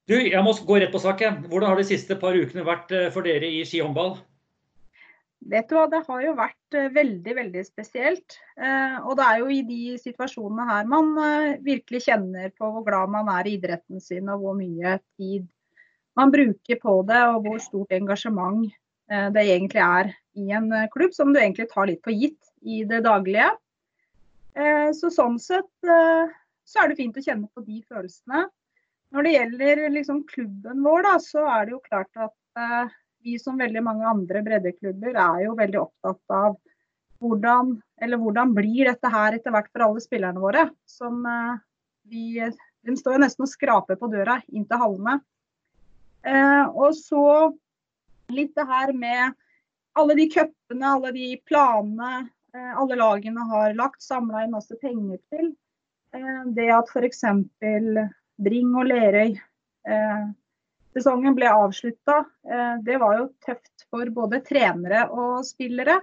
Du, 0.06 0.14
jeg 0.14 0.44
må 0.46 0.54
gå 0.70 0.78
rett 0.78 0.94
på 0.94 1.02
sak. 1.02 1.26
Hvordan 1.50 1.72
har 1.72 1.82
de 1.82 1.88
siste 1.90 2.14
par 2.22 2.38
ukene 2.38 2.62
vært 2.70 2.94
eh, 2.94 3.10
for 3.10 3.26
dere 3.26 3.50
i 3.50 3.64
ski 3.66 3.82
håndball? 3.82 4.14
Vet 5.50 5.66
du 5.66 5.74
hva, 5.80 5.88
Det 5.90 6.04
har 6.06 6.22
jo 6.22 6.38
vært 6.38 6.78
eh, 6.78 6.88
veldig 6.94 7.38
veldig 7.42 7.66
spesielt. 7.66 8.38
Eh, 8.62 8.96
og 9.02 9.18
det 9.18 9.26
er 9.26 9.42
jo 9.42 9.50
i 9.58 9.62
de 9.66 9.98
situasjonene 9.98 10.70
her 10.70 10.86
man 10.94 11.14
virkelig 11.66 12.06
kjenner 12.06 12.54
på 12.54 12.70
hvor 12.70 12.86
glad 12.86 13.10
man 13.18 13.34
er 13.40 13.50
i 13.50 13.58
idretten 13.58 13.98
sin, 13.98 14.30
og 14.30 14.46
hvor 14.46 14.60
mye 14.62 15.00
tid 15.18 15.50
man 16.18 16.32
bruker 16.34 16.80
på 16.82 16.94
det, 17.08 17.22
og 17.30 17.46
hvor 17.46 17.62
stort 17.62 17.94
engasjement 17.94 18.66
det 19.08 19.40
egentlig 19.40 19.80
er 19.80 20.10
i 20.36 20.50
en 20.52 20.68
klubb, 20.92 21.14
som 21.16 21.30
du 21.32 21.38
egentlig 21.40 21.70
tar 21.70 21.86
litt 21.88 22.02
for 22.04 22.12
gitt 22.12 22.50
i 22.60 22.82
det 22.84 22.98
daglige. 23.06 23.46
Så 24.98 25.08
sånn 25.14 25.38
sett 25.40 25.70
så 25.80 26.82
er 26.82 26.90
det 26.90 26.98
fint 26.98 27.16
å 27.16 27.22
kjenne 27.24 27.48
på 27.48 27.64
de 27.64 27.78
følelsene. 27.88 28.42
Når 29.14 29.24
det 29.24 29.32
gjelder 29.32 29.82
liksom 29.94 30.20
klubben 30.28 30.84
vår, 30.84 31.06
da, 31.06 31.14
så 31.24 31.46
er 31.54 31.64
det 31.64 31.76
jo 31.78 31.80
klart 31.86 32.20
at 32.20 32.92
vi 33.24 33.38
som 33.40 33.58
veldig 33.58 33.82
mange 33.84 34.06
andre 34.08 34.42
breddeklubber 34.46 35.16
er 35.16 35.44
jo 35.46 35.56
veldig 35.58 35.80
opptatt 35.80 36.34
av 36.34 36.58
hvordan, 37.22 37.74
eller 38.00 38.20
hvordan 38.22 38.54
blir 38.54 38.86
dette 38.88 39.10
her 39.10 39.36
etter 39.36 39.54
hvert 39.54 39.70
for 39.72 39.86
alle 39.88 40.02
spillerne 40.02 40.42
våre. 40.42 40.68
Som 40.88 41.24
eh, 41.26 41.58
vi, 42.10 42.38
de 42.38 42.96
står 42.98 43.16
jo 43.16 43.24
nesten 43.24 43.46
og 43.46 43.50
skraper 43.50 43.98
på 43.98 44.10
døra 44.12 44.38
inn 44.48 44.66
til 44.68 44.82
hallene. 44.82 45.18
Eh, 46.26 46.64
og 46.74 46.96
så 46.96 47.24
litt 48.34 48.54
det 48.58 48.66
her 48.68 48.92
med 48.92 49.36
alle 49.98 50.16
de 50.18 50.26
cupene, 50.30 50.90
alle 50.90 51.12
de 51.14 51.30
planene 51.48 52.28
eh, 52.54 52.72
alle 52.78 52.98
lagene 52.98 53.46
har 53.50 53.76
lagt, 53.78 54.02
samla 54.02 54.44
inn 54.44 54.54
masse 54.56 54.74
penger 54.82 55.20
til. 55.32 55.52
Eh, 56.14 56.42
det 56.56 56.68
at 56.74 56.90
f.eks. 56.92 57.24
Bring 58.38 58.74
og 58.78 58.86
Lerøy 58.86 59.32
sesongen 60.94 61.34
ble 61.34 61.48
avslutta. 61.50 62.20
Det 62.84 62.98
var 63.00 63.16
jo 63.16 63.24
tøft 63.42 63.86
for 63.90 64.10
både 64.14 64.38
trenere 64.46 65.06
og 65.10 65.40
spillere. 65.46 65.96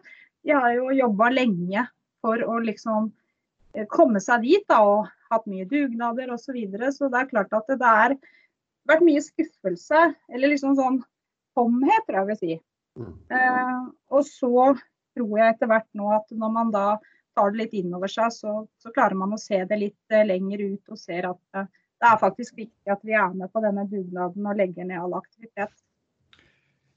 De 0.43 0.51
har 0.51 0.73
jo 0.75 0.89
jobba 0.95 1.29
lenge 1.31 1.85
for 2.23 2.41
å 2.43 2.57
liksom 2.65 3.07
komme 3.91 4.19
seg 4.23 4.43
dit 4.43 4.65
da, 4.67 4.81
og 4.83 5.07
hatt 5.31 5.47
mye 5.47 5.67
dugnader 5.69 6.33
osv. 6.33 6.49
Så, 6.49 6.55
videre. 6.57 6.91
så 6.91 7.07
det 7.11 7.21
er 7.21 7.31
klart 7.31 7.55
at 7.55 7.71
det 7.71 7.79
har 7.85 8.17
vært 8.89 9.05
mye 9.05 9.23
skuffelse, 9.23 10.01
eller 10.31 10.51
liksom 10.51 10.75
sånn 10.77 11.01
tomhet, 11.57 12.05
tror 12.07 12.21
jeg 12.21 12.29
vil 12.31 12.41
si. 12.41 12.57
Mm. 12.99 13.13
Eh, 13.37 13.81
og 14.15 14.27
så 14.27 14.51
tror 15.15 15.39
jeg 15.39 15.55
etter 15.55 15.71
hvert 15.71 15.87
nå 15.97 16.11
at 16.15 16.31
når 16.35 16.53
man 16.53 16.71
da 16.73 16.85
tar 17.35 17.51
det 17.51 17.63
litt 17.63 17.75
innover 17.81 18.11
seg, 18.11 18.31
så, 18.31 18.61
så 18.79 18.93
klarer 18.95 19.17
man 19.19 19.35
å 19.35 19.41
se 19.41 19.59
det 19.67 19.79
litt 19.79 20.13
eh, 20.15 20.27
lenger 20.27 20.63
ut 20.65 20.93
og 20.93 20.99
ser 20.99 21.27
at 21.31 21.59
eh, 21.59 21.67
det 22.01 22.11
er 22.11 22.21
faktisk 22.21 22.59
viktig 22.59 22.91
at 22.91 23.03
vi 23.07 23.15
er 23.17 23.33
med 23.35 23.51
på 23.51 23.63
denne 23.63 23.85
dugnaden 23.89 24.47
og 24.47 24.59
legger 24.59 24.87
ned 24.87 25.01
all 25.01 25.15
aktivitet. 25.17 25.73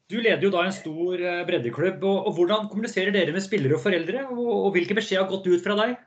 Du 0.08 0.16
leder 0.16 0.40
jo 0.40 0.50
da 0.52 0.64
en 0.64 0.74
stor 0.74 1.20
eh, 1.20 1.42
breddeklubb. 1.48 2.02
og, 2.02 2.28
og 2.28 2.38
Hvordan 2.38 2.68
kommuniserer 2.70 3.12
dere 3.14 3.34
med 3.34 3.44
spillere 3.44 3.76
og 3.76 3.82
foreldre? 3.84 4.24
Og, 4.32 4.46
og 4.54 4.70
Hvilke 4.76 4.96
beskjed 4.96 5.20
har 5.20 5.28
gått 5.30 5.48
ut 5.50 5.64
fra 5.64 5.76
deg? 5.78 5.98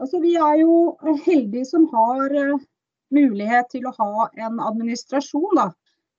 Altså, 0.00 0.20
vi 0.20 0.34
er 0.40 0.60
jo 0.62 0.74
heldige 1.26 1.66
som 1.68 1.86
har 1.92 2.32
uh, 2.32 2.60
mulighet 3.14 3.70
til 3.72 3.86
å 3.88 3.94
ha 3.96 4.28
en 4.46 4.60
administrasjon 4.62 5.58
da, 5.58 5.68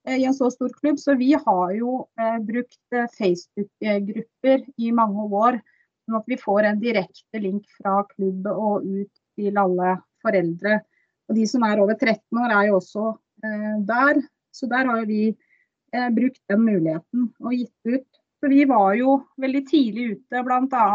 uh, 0.09 0.15
i 0.17 0.25
en 0.27 0.37
så 0.37 0.51
stor 0.53 0.73
klubb. 0.79 0.99
Så 1.01 1.15
vi 1.19 1.33
har 1.33 1.75
jo 1.77 2.03
uh, 2.19 2.37
brukt 2.45 3.01
Facebook-grupper 3.17 4.65
i 4.77 4.93
mange 4.95 5.27
år. 5.29 5.61
Sånn 6.05 6.17
at 6.17 6.31
vi 6.31 6.37
får 6.39 6.67
en 6.67 6.79
direkte 6.81 7.39
link 7.39 7.67
fra 7.77 8.01
klubb 8.15 8.47
og 8.51 8.87
ut 8.87 9.21
til 9.39 9.57
alle 9.57 9.97
foreldre. 10.23 10.81
Og 11.29 11.37
de 11.37 11.47
som 11.47 11.63
er 11.63 11.79
over 11.79 11.95
13 11.95 12.41
år 12.43 12.53
er 12.57 12.69
jo 12.69 12.77
også 12.81 13.05
eh, 13.45 13.75
der. 13.87 14.21
Så 14.51 14.67
der 14.71 14.89
har 14.89 15.05
vi 15.07 15.29
eh, 15.31 16.09
brukt 16.11 16.41
den 16.51 16.65
muligheten 16.65 17.29
og 17.39 17.53
gitt 17.55 17.93
ut. 17.93 18.07
Så 18.41 18.49
vi 18.51 18.65
var 18.67 18.95
jo 18.97 19.19
veldig 19.39 19.61
tidlig 19.69 20.07
ute 20.15 20.41
bl.a. 20.43 20.87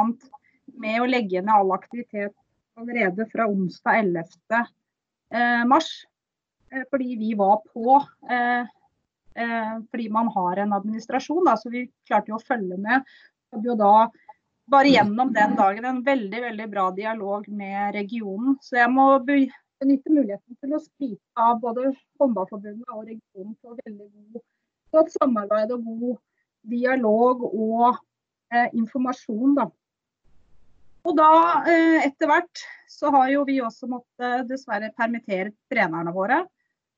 med 0.83 0.99
å 1.01 1.09
legge 1.09 1.41
ned 1.41 1.55
all 1.55 1.73
aktivitet 1.77 2.35
allerede 2.77 3.29
fra 3.33 3.47
onsdag 3.49 4.03
11. 4.03 4.67
Eh, 5.35 5.65
mars. 5.69 5.91
Eh, 6.73 6.85
fordi 6.91 7.17
vi 7.21 7.35
var 7.39 7.63
på. 7.73 8.01
Eh, 8.31 8.65
fordi 9.91 10.09
man 10.09 10.29
har 10.33 10.57
en 10.57 10.73
administrasjon. 10.73 11.45
Da, 11.45 11.57
så 11.57 11.71
vi 11.71 11.87
klarte 12.09 12.33
jo 12.33 12.39
å 12.39 12.47
følge 12.47 12.79
med. 12.81 13.05
Hadde 13.53 13.71
jo 13.71 13.77
da 13.79 14.09
bare 14.71 14.91
gjennom 14.91 15.33
den 15.35 15.55
dagen 15.59 15.85
en 15.85 16.03
veldig 16.03 16.41
veldig 16.43 16.69
bra 16.71 16.91
dialog 16.91 17.49
med 17.49 17.95
regionen. 17.95 18.57
Så 18.63 18.81
jeg 18.81 18.91
må 18.91 19.07
benytte 19.27 20.13
muligheten 20.13 20.59
til 20.61 20.75
å 20.75 20.83
skryte 20.83 21.47
av 21.47 21.61
både 21.63 21.93
Håndballforbundet 22.21 22.91
og 22.95 23.07
regionen 23.07 23.55
for 23.61 23.79
veldig 23.85 24.09
god, 24.09 24.43
godt 24.97 25.15
samarbeid 25.15 25.75
og 25.77 25.87
god 25.87 26.17
dialog 26.67 27.45
og 27.53 28.01
eh, 28.53 28.69
informasjon. 28.73 29.55
Da. 29.61 29.69
Og 31.07 31.15
da, 31.15 31.63
eh, 31.71 32.03
etter 32.09 32.31
hvert, 32.31 32.63
så 32.91 33.13
har 33.15 33.31
jo 33.31 33.45
vi 33.47 33.61
også 33.63 33.89
måttet 33.91 34.49
dessverre 34.51 34.91
permittere 34.97 35.53
trenerne 35.71 36.13
våre. 36.15 36.41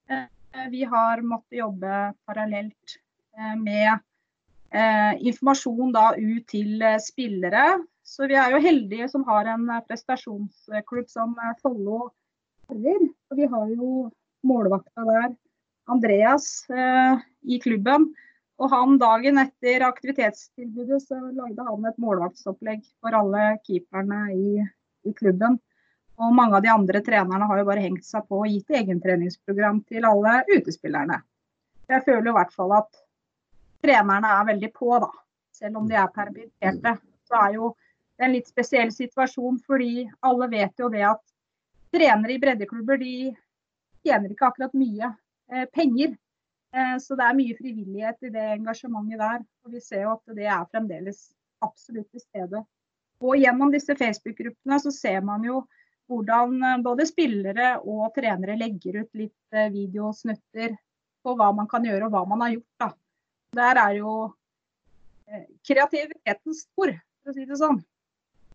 Eh, 0.08 0.28
vi 0.72 0.84
har 0.88 1.20
måttet 1.20 1.60
jobbe 1.60 2.12
parallelt 2.28 2.98
eh, 3.36 3.56
med 3.56 4.04
informasjon 4.68 5.94
da 5.94 6.10
ut 6.12 6.44
til 6.50 6.82
spillere. 7.00 7.78
Så 8.04 8.26
vi 8.28 8.34
er 8.36 8.52
jo 8.52 8.58
heldige 8.60 9.06
som 9.08 9.22
har 9.24 9.48
en 9.48 9.62
prestasjonsklubb 9.88 11.06
som 11.08 11.32
Follo. 11.62 12.10
Og 12.68 13.38
vi 13.38 13.48
har 13.48 13.70
jo 13.72 14.10
målvakta 14.44 15.06
der, 15.08 15.32
Andreas, 15.88 16.50
i 16.68 17.56
klubben. 17.64 18.10
Og 18.58 18.72
han 18.72 18.96
dagen 18.98 19.38
etter 19.38 19.84
aktivitetstilbudet 19.86 20.98
så 21.04 21.18
lagde 21.30 21.64
han 21.66 21.86
et 21.86 21.98
målvaktsopplegg 22.02 22.82
for 22.98 23.14
alle 23.14 23.52
keeperne 23.66 24.22
i, 24.34 24.64
i, 25.06 25.12
klubben. 25.14 25.60
Og 26.18 26.34
mange 26.34 26.58
av 26.58 26.64
de 26.64 26.72
andre 26.72 27.02
trenerne 27.06 27.46
har 27.46 27.60
jo 27.60 27.68
bare 27.68 27.84
hengt 27.84 28.06
seg 28.06 28.26
på 28.26 28.40
og 28.42 28.50
gitt 28.50 28.74
egentreningsprogram 28.80 29.84
til 29.86 30.08
alle 30.08 30.40
utespillerne. 30.50 31.20
Jeg 31.88 32.04
føler 32.04 32.32
i 32.32 32.34
hvert 32.34 32.54
fall 32.56 32.74
at 32.80 32.98
trenerne 33.84 34.34
er 34.40 34.48
veldig 34.50 34.72
på, 34.74 34.90
da. 35.06 35.12
Selv 35.54 35.78
om 35.78 35.86
de 35.88 35.94
er 35.98 36.10
permitterte. 36.14 36.96
Så 37.30 37.38
er 37.38 37.54
jo 37.54 37.72
det 38.18 38.26
en 38.26 38.34
litt 38.34 38.50
spesiell 38.50 38.90
situasjon, 38.90 39.60
fordi 39.62 40.08
alle 40.26 40.50
vet 40.50 40.82
jo 40.82 40.90
det 40.90 41.04
at 41.06 41.22
trenere 41.94 42.34
i 42.34 42.40
breddeklubber 42.42 42.98
de 42.98 43.14
tjener 44.02 44.32
ikke 44.34 44.50
akkurat 44.50 44.74
mye 44.74 45.12
eh, 45.52 45.68
penger. 45.70 46.16
Eh, 46.74 46.96
så 47.00 47.16
det 47.16 47.24
er 47.24 47.36
mye 47.38 47.56
frivillighet 47.56 48.28
i 48.28 48.32
det 48.34 48.46
engasjementet 48.58 49.20
der. 49.22 49.44
Og 49.64 49.74
vi 49.74 49.82
ser 49.84 50.04
jo 50.04 50.14
at 50.16 50.36
det 50.36 50.46
er 50.46 50.68
fremdeles 50.72 51.28
absolutt 51.64 52.08
til 52.12 52.22
stede. 52.22 52.62
Og 53.24 53.38
gjennom 53.40 53.72
disse 53.74 53.96
Facebook-gruppene 53.98 54.78
så 54.82 54.92
ser 54.94 55.24
man 55.26 55.46
jo 55.46 55.62
hvordan 56.08 56.56
eh, 56.62 56.80
både 56.84 57.08
spillere 57.08 57.74
og 57.82 58.12
trenere 58.16 58.58
legger 58.60 59.02
ut 59.02 59.22
litt 59.22 59.56
eh, 59.56 59.70
videosnutter 59.74 60.76
på 61.24 61.36
hva 61.36 61.50
man 61.56 61.68
kan 61.70 61.84
gjøre 61.84 62.06
og 62.06 62.14
hva 62.14 62.24
man 62.30 62.44
har 62.46 62.56
gjort. 62.56 62.74
Da. 62.84 62.90
Der 63.58 63.80
er 63.82 63.96
jo 63.98 64.12
kreativiteten 65.68 66.54
stor, 66.56 66.94
for 67.20 67.28
å 67.28 67.34
si 67.36 67.42
det 67.44 67.58
sånn. 67.60 67.82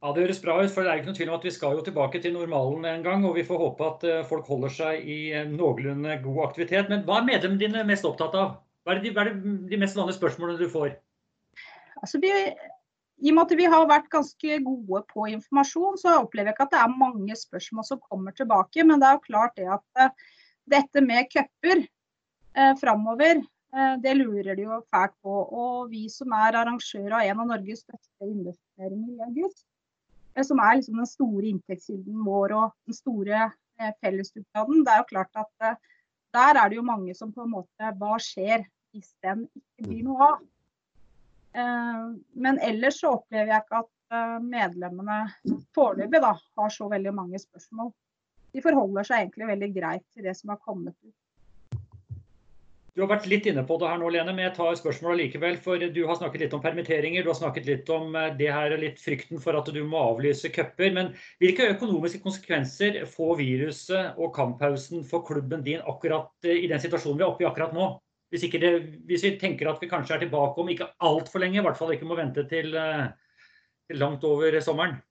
Ja, 0.04 0.12
Det 0.12 0.26
høres 0.26 0.42
bra 0.44 0.58
ut. 0.60 0.72
for 0.72 0.84
det 0.84 0.92
er 0.92 1.00
ikke 1.00 1.08
noe 1.08 1.16
tvil 1.16 1.30
om 1.32 1.38
at 1.38 1.46
Vi 1.48 1.52
skal 1.56 1.78
jo 1.78 1.84
tilbake 1.84 2.20
til 2.22 2.34
normalen 2.34 2.86
en 2.86 3.04
gang. 3.04 3.26
og 3.26 3.36
Vi 3.36 3.44
får 3.48 3.58
håpe 3.58 3.86
at 3.88 4.04
eh, 4.04 4.26
folk 4.28 4.46
holder 4.46 4.70
seg 4.70 5.08
i 5.08 5.32
noenlunde 5.48 6.22
god 6.24 6.44
aktivitet. 6.50 6.90
Men 6.90 7.06
hva 7.08 7.22
er 7.22 7.30
medlemmene 7.30 7.60
dine 7.60 7.84
mest 7.88 8.04
opptatt 8.04 8.36
av? 8.36 8.58
Hva 8.84 8.98
er, 8.98 9.00
de, 9.00 9.14
hva 9.16 9.24
er 9.24 9.32
de, 9.40 9.80
mest 9.80 9.96
vanlige 9.96 10.20
spørsmålene 10.20 10.60
du 10.60 10.68
får? 10.68 10.98
Altså, 12.02 12.20
vi, 12.20 12.34
I 12.34 13.32
og 13.32 13.38
med 13.38 13.44
at 13.46 13.56
vi 13.56 13.72
har 13.72 13.88
vært 13.88 14.12
ganske 14.12 14.60
gode 14.68 15.04
på 15.08 15.30
informasjon, 15.38 15.96
så 15.96 16.20
opplever 16.20 16.52
jeg 16.52 16.58
ikke 16.58 16.68
at 16.68 16.76
det 16.76 16.84
er 16.84 17.00
mange 17.00 17.40
spørsmål 17.40 17.88
som 17.88 18.04
kommer 18.12 18.36
tilbake. 18.36 18.84
Men 18.84 19.00
det 19.00 19.08
er 19.08 19.16
jo 19.16 19.28
klart 19.32 19.56
det 19.56 19.72
at 19.72 19.88
uh, 20.04 20.32
dette 20.68 21.00
med 21.00 21.32
cuper 21.32 21.80
eh, 21.80 22.76
framover, 22.84 23.40
uh, 23.72 23.96
det 24.04 24.20
lurer 24.20 24.60
de 24.60 24.68
jo 24.68 24.84
fælt 24.92 25.16
på. 25.24 25.44
Og 25.48 25.92
vi 25.96 26.10
som 26.12 26.36
er 26.36 26.60
arrangør 26.60 27.22
av 27.22 27.24
en 27.24 27.46
av 27.46 27.54
Norges 27.56 27.88
største 27.88 28.28
investeringer 28.28 29.16
i 29.16 29.30
august, 29.32 29.64
Eh, 29.64 29.73
som 30.42 30.62
er 30.64 30.80
liksom 30.80 30.98
den 31.02 31.10
store 31.10 31.50
inntektskilden 31.52 32.24
vår 32.26 32.56
og 32.58 32.72
den 32.88 32.98
store 32.98 33.42
eh, 33.46 33.92
fellesdugnaden. 34.02 34.84
Det 34.86 34.94
er 34.94 35.02
jo 35.04 35.10
klart 35.12 35.42
at 35.44 35.68
eh, 35.70 35.82
der 36.34 36.60
er 36.60 36.70
det 36.70 36.80
jo 36.80 36.86
mange 36.88 37.14
som 37.14 37.34
på 37.34 37.46
en 37.46 37.54
måte 37.54 37.92
Hva 38.00 38.18
skjer 38.22 38.66
hvis 38.94 39.12
den 39.26 39.46
ikke 39.54 39.88
blir 39.90 40.08
noe 40.08 40.30
av? 40.32 40.42
Men 42.34 42.58
ellers 42.66 42.96
så 42.98 43.12
opplever 43.14 43.52
jeg 43.52 43.62
ikke 43.62 43.82
at 43.84 44.42
medlemmene 44.42 45.18
foreløpig 45.78 46.22
har 46.26 46.72
så 46.74 46.88
veldig 46.90 47.14
mange 47.14 47.38
spørsmål. 47.38 47.92
De 48.58 48.62
forholder 48.66 49.06
seg 49.06 49.22
egentlig 49.22 49.52
veldig 49.52 49.70
greit 49.76 50.06
til 50.16 50.26
det 50.26 50.34
som 50.40 50.50
har 50.50 50.58
kommet 50.66 50.98
ut. 51.06 51.23
Du 52.94 53.02
har 53.02 53.10
vært 53.10 53.26
litt 53.26 53.48
inne 53.50 53.64
på 53.66 53.80
det 53.82 53.88
her 53.90 53.98
nå, 53.98 54.10
Lene, 54.14 54.36
men 54.38 54.46
jeg 54.46 54.54
tar 54.54 54.76
spørsmålet 54.78 55.24
likevel. 55.24 55.56
For 55.66 55.82
du 55.82 56.02
har 56.06 56.18
snakket 56.20 56.44
litt 56.44 56.52
om 56.54 56.62
permitteringer, 56.62 57.24
du 57.26 57.32
har 57.32 57.40
snakket 57.40 57.66
litt 57.66 57.88
om 57.90 58.14
eh, 58.20 58.28
det 58.38 58.52
her 58.54 58.76
litt 58.78 59.00
frykten 59.02 59.42
for 59.42 59.58
at 59.58 59.72
du 59.74 59.80
må 59.90 59.98
avlyse 60.12 60.52
cuper. 60.54 60.92
Men 60.94 61.10
hvilke 61.42 61.72
økonomiske 61.72 62.22
konsekvenser 62.22 63.00
får 63.10 63.40
viruset 63.40 64.20
og 64.22 64.30
kamppausen 64.36 65.02
for 65.10 65.26
klubben 65.26 65.66
din 65.66 65.82
akkurat 65.90 66.30
eh, 66.46 66.60
i 66.68 66.70
den 66.70 66.84
situasjonen 66.84 67.18
vi 67.18 67.26
er 67.26 67.32
oppe 67.32 67.48
i 67.48 67.50
akkurat 67.50 67.74
nå? 67.74 67.90
Hvis, 68.34 68.46
det, 68.62 68.72
hvis, 69.10 69.26
vi 69.26 69.34
tenker 69.42 69.72
at 69.72 69.82
vi 69.82 69.90
kanskje 69.90 70.20
er 70.20 70.24
tilbake 70.28 70.62
om 70.62 70.70
ikke 70.70 70.92
altfor 71.10 71.42
lenge, 71.42 71.58
i 71.64 71.66
hvert 71.66 71.82
fall 71.82 71.96
ikke 71.98 72.10
må 72.10 72.20
vente 72.22 72.46
til, 72.50 72.78
eh, 72.78 73.10
til 73.90 74.02
langt 74.06 74.30
over 74.30 74.60
sommeren? 74.62 75.02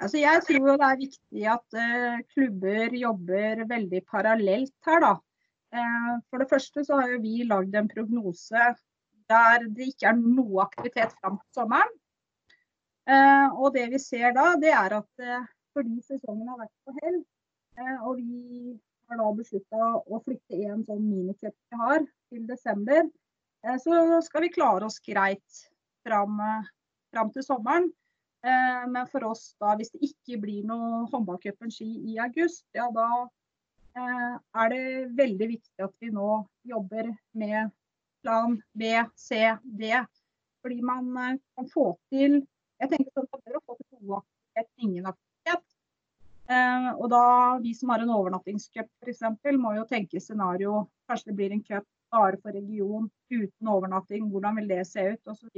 Altså 0.00 0.24
jeg 0.24 0.48
tror 0.48 0.72
det 0.72 0.88
er 0.88 0.98
viktig 1.04 1.46
at 1.52 1.78
klubber 2.32 2.98
jobber 3.04 3.64
veldig 3.68 4.04
parallelt 4.08 4.76
her. 4.88 5.04
da. 5.04 5.14
Uh, 5.76 6.16
for 6.30 6.40
det 6.40 6.48
første 6.48 6.84
så 6.86 6.98
har 7.02 7.18
vi 7.20 7.44
lagd 7.44 7.74
en 7.76 7.90
prognose 7.90 8.68
der 9.28 9.66
det 9.74 9.90
ikke 9.90 10.08
er 10.08 10.18
noe 10.20 10.62
aktivitet 10.64 11.12
fram 11.18 11.36
til 11.42 11.60
sommeren. 11.60 11.94
Uh, 13.06 13.48
og 13.60 13.74
det 13.74 13.86
vi 13.92 14.00
ser 14.02 14.32
da, 14.34 14.54
det 14.60 14.72
er 14.72 14.96
at 15.00 15.26
fordi 15.76 16.00
sesongen 16.06 16.48
har 16.48 16.62
vært 16.62 16.72
på 16.86 16.94
hell, 17.02 17.18
og 18.08 18.16
vi 18.16 18.72
har 19.10 19.18
da 19.20 19.26
beslutta 19.36 19.88
å 20.00 20.20
flytte 20.24 20.60
en 20.70 20.86
sånn 20.86 21.02
minicup 21.04 21.52
vi 21.52 21.80
har 21.82 21.98
til 22.32 22.46
desember, 22.48 23.02
så 23.84 24.22
skal 24.24 24.46
vi 24.46 24.54
klare 24.54 24.88
oss 24.88 24.96
greit 25.04 25.60
fram, 26.06 26.40
fram 27.12 27.34
til 27.34 27.44
sommeren. 27.44 27.90
Eh, 28.46 28.88
men 28.88 29.08
for 29.10 29.24
oss 29.26 29.54
da, 29.60 29.74
hvis 29.78 29.90
det 29.94 30.10
ikke 30.10 30.38
blir 30.44 30.66
noe 30.68 31.06
håndballcupen 31.10 31.72
ski 31.72 31.88
i 32.12 32.18
august, 32.22 32.66
ja 32.76 32.86
da 32.94 33.06
eh, 33.24 33.30
er 33.96 34.72
det 34.72 34.84
veldig 35.16 35.48
viktig 35.54 35.84
at 35.84 35.94
vi 36.00 36.10
nå 36.12 36.30
jobber 36.68 37.08
med 37.32 37.70
plan 38.22 38.56
B, 38.72 38.92
C, 39.16 39.56
D. 39.62 39.92
Fordi 40.62 40.82
man 40.82 41.16
eh, 41.16 41.38
kan 41.56 41.68
få 41.70 41.92
til 42.10 42.42
Jeg 42.76 42.90
tenker 42.92 43.12
sånn 43.14 43.28
at 43.32 43.40
det 43.40 43.54
er 43.54 43.56
å 43.56 43.64
få 43.64 43.76
til 43.78 44.00
god 44.02 44.18
aktivitet, 44.18 44.70
ingen 44.84 45.06
aktivitet. 45.08 45.62
og 47.00 47.06
da 47.10 47.22
vi 47.62 47.72
som 47.74 47.88
har 47.88 48.02
en 48.04 48.12
overnattingscup 48.12 48.90
f.eks., 49.00 49.22
må 49.56 49.72
jo 49.78 49.86
tenke 49.88 50.20
scenario. 50.20 50.82
Kanskje 51.08 51.30
det 51.30 51.36
blir 51.38 51.54
en 51.54 51.62
cup 51.64 51.86
bare 52.12 52.36
for 52.42 52.52
region 52.52 53.08
uten 53.32 53.70
overnatting. 53.72 54.28
Hvordan 54.28 54.60
vil 54.60 54.68
det 54.68 54.82
se 54.90 55.06
ut? 55.14 55.32
Osv. 55.32 55.48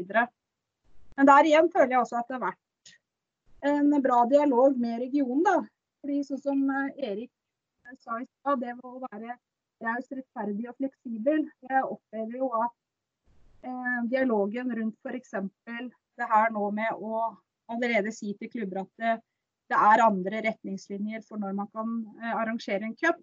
Men 1.16 1.26
der 1.26 1.50
igjen 1.50 1.72
føler 1.74 1.96
jeg 1.96 2.04
også 2.04 2.20
at 2.20 2.30
det 2.30 2.38
har 2.38 2.46
vært 2.46 2.94
en 3.72 4.02
bra 4.02 4.22
dialog 4.30 4.78
med 4.78 5.00
regionen. 5.02 5.42
da. 5.42 5.58
Fordi 5.98 6.22
sånn 6.22 6.44
som 6.44 6.62
eh, 6.70 7.10
Erik 7.10 7.32
eh, 7.88 7.96
sa 8.02 8.20
i 8.20 8.26
stad, 8.26 8.60
det 8.64 8.74
å 8.84 8.98
være 9.06 9.38
raus, 9.84 10.10
rettferdig 10.10 10.68
og 10.70 10.76
fleksibel. 10.80 11.46
Jeg 11.68 11.84
opplever 11.84 12.38
jo 12.40 12.50
at 12.58 12.74
eh, 13.66 13.98
dialogen 14.12 14.74
rundt 14.78 14.98
f.eks. 15.04 15.34
det 16.18 16.28
her 16.32 16.52
nå 16.54 16.70
med 16.74 16.98
å 16.98 17.24
allerede 17.68 18.12
si 18.14 18.34
til 18.38 18.50
klubber 18.52 18.82
at 18.84 18.92
det, 19.02 19.16
det, 19.70 19.78
er 19.78 20.04
andre 20.04 20.42
retningslinjer 20.48 21.24
for 21.26 21.40
når 21.42 21.56
man 21.60 21.70
kan 21.74 21.98
eh, 22.22 22.34
arrangere 22.34 22.88
en 22.88 22.96
cup, 22.98 23.20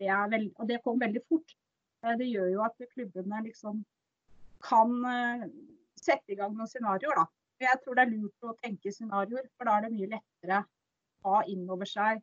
det, 0.00 0.08
veld, 0.32 0.50
og 0.56 0.68
det 0.68 0.80
kom 0.84 1.00
veldig 1.00 1.22
fort. 1.28 1.56
Eh, 2.04 2.16
det 2.20 2.28
gjør 2.30 2.52
jo 2.54 2.64
at 2.66 2.88
klubbene 2.94 3.42
liksom 3.48 3.82
kan 4.64 4.94
eh, 5.10 5.48
sette 6.00 6.34
i 6.34 6.38
gang 6.38 6.54
noen 6.56 6.70
scenarioer. 6.70 7.22
da. 7.22 7.26
Jeg 7.64 7.80
tror 7.82 7.96
det 7.96 8.04
er 8.04 8.12
lurt 8.12 8.48
å 8.48 8.56
tenke 8.60 8.92
scenarioer, 8.92 9.46
for 9.56 9.68
da 9.68 9.78
er 9.78 9.86
det 9.86 9.94
mye 9.94 10.10
lettere 10.16 10.64
å 11.24 11.38
ha 11.38 11.44
inn 11.48 11.68
over 11.70 11.88
seg 11.88 12.20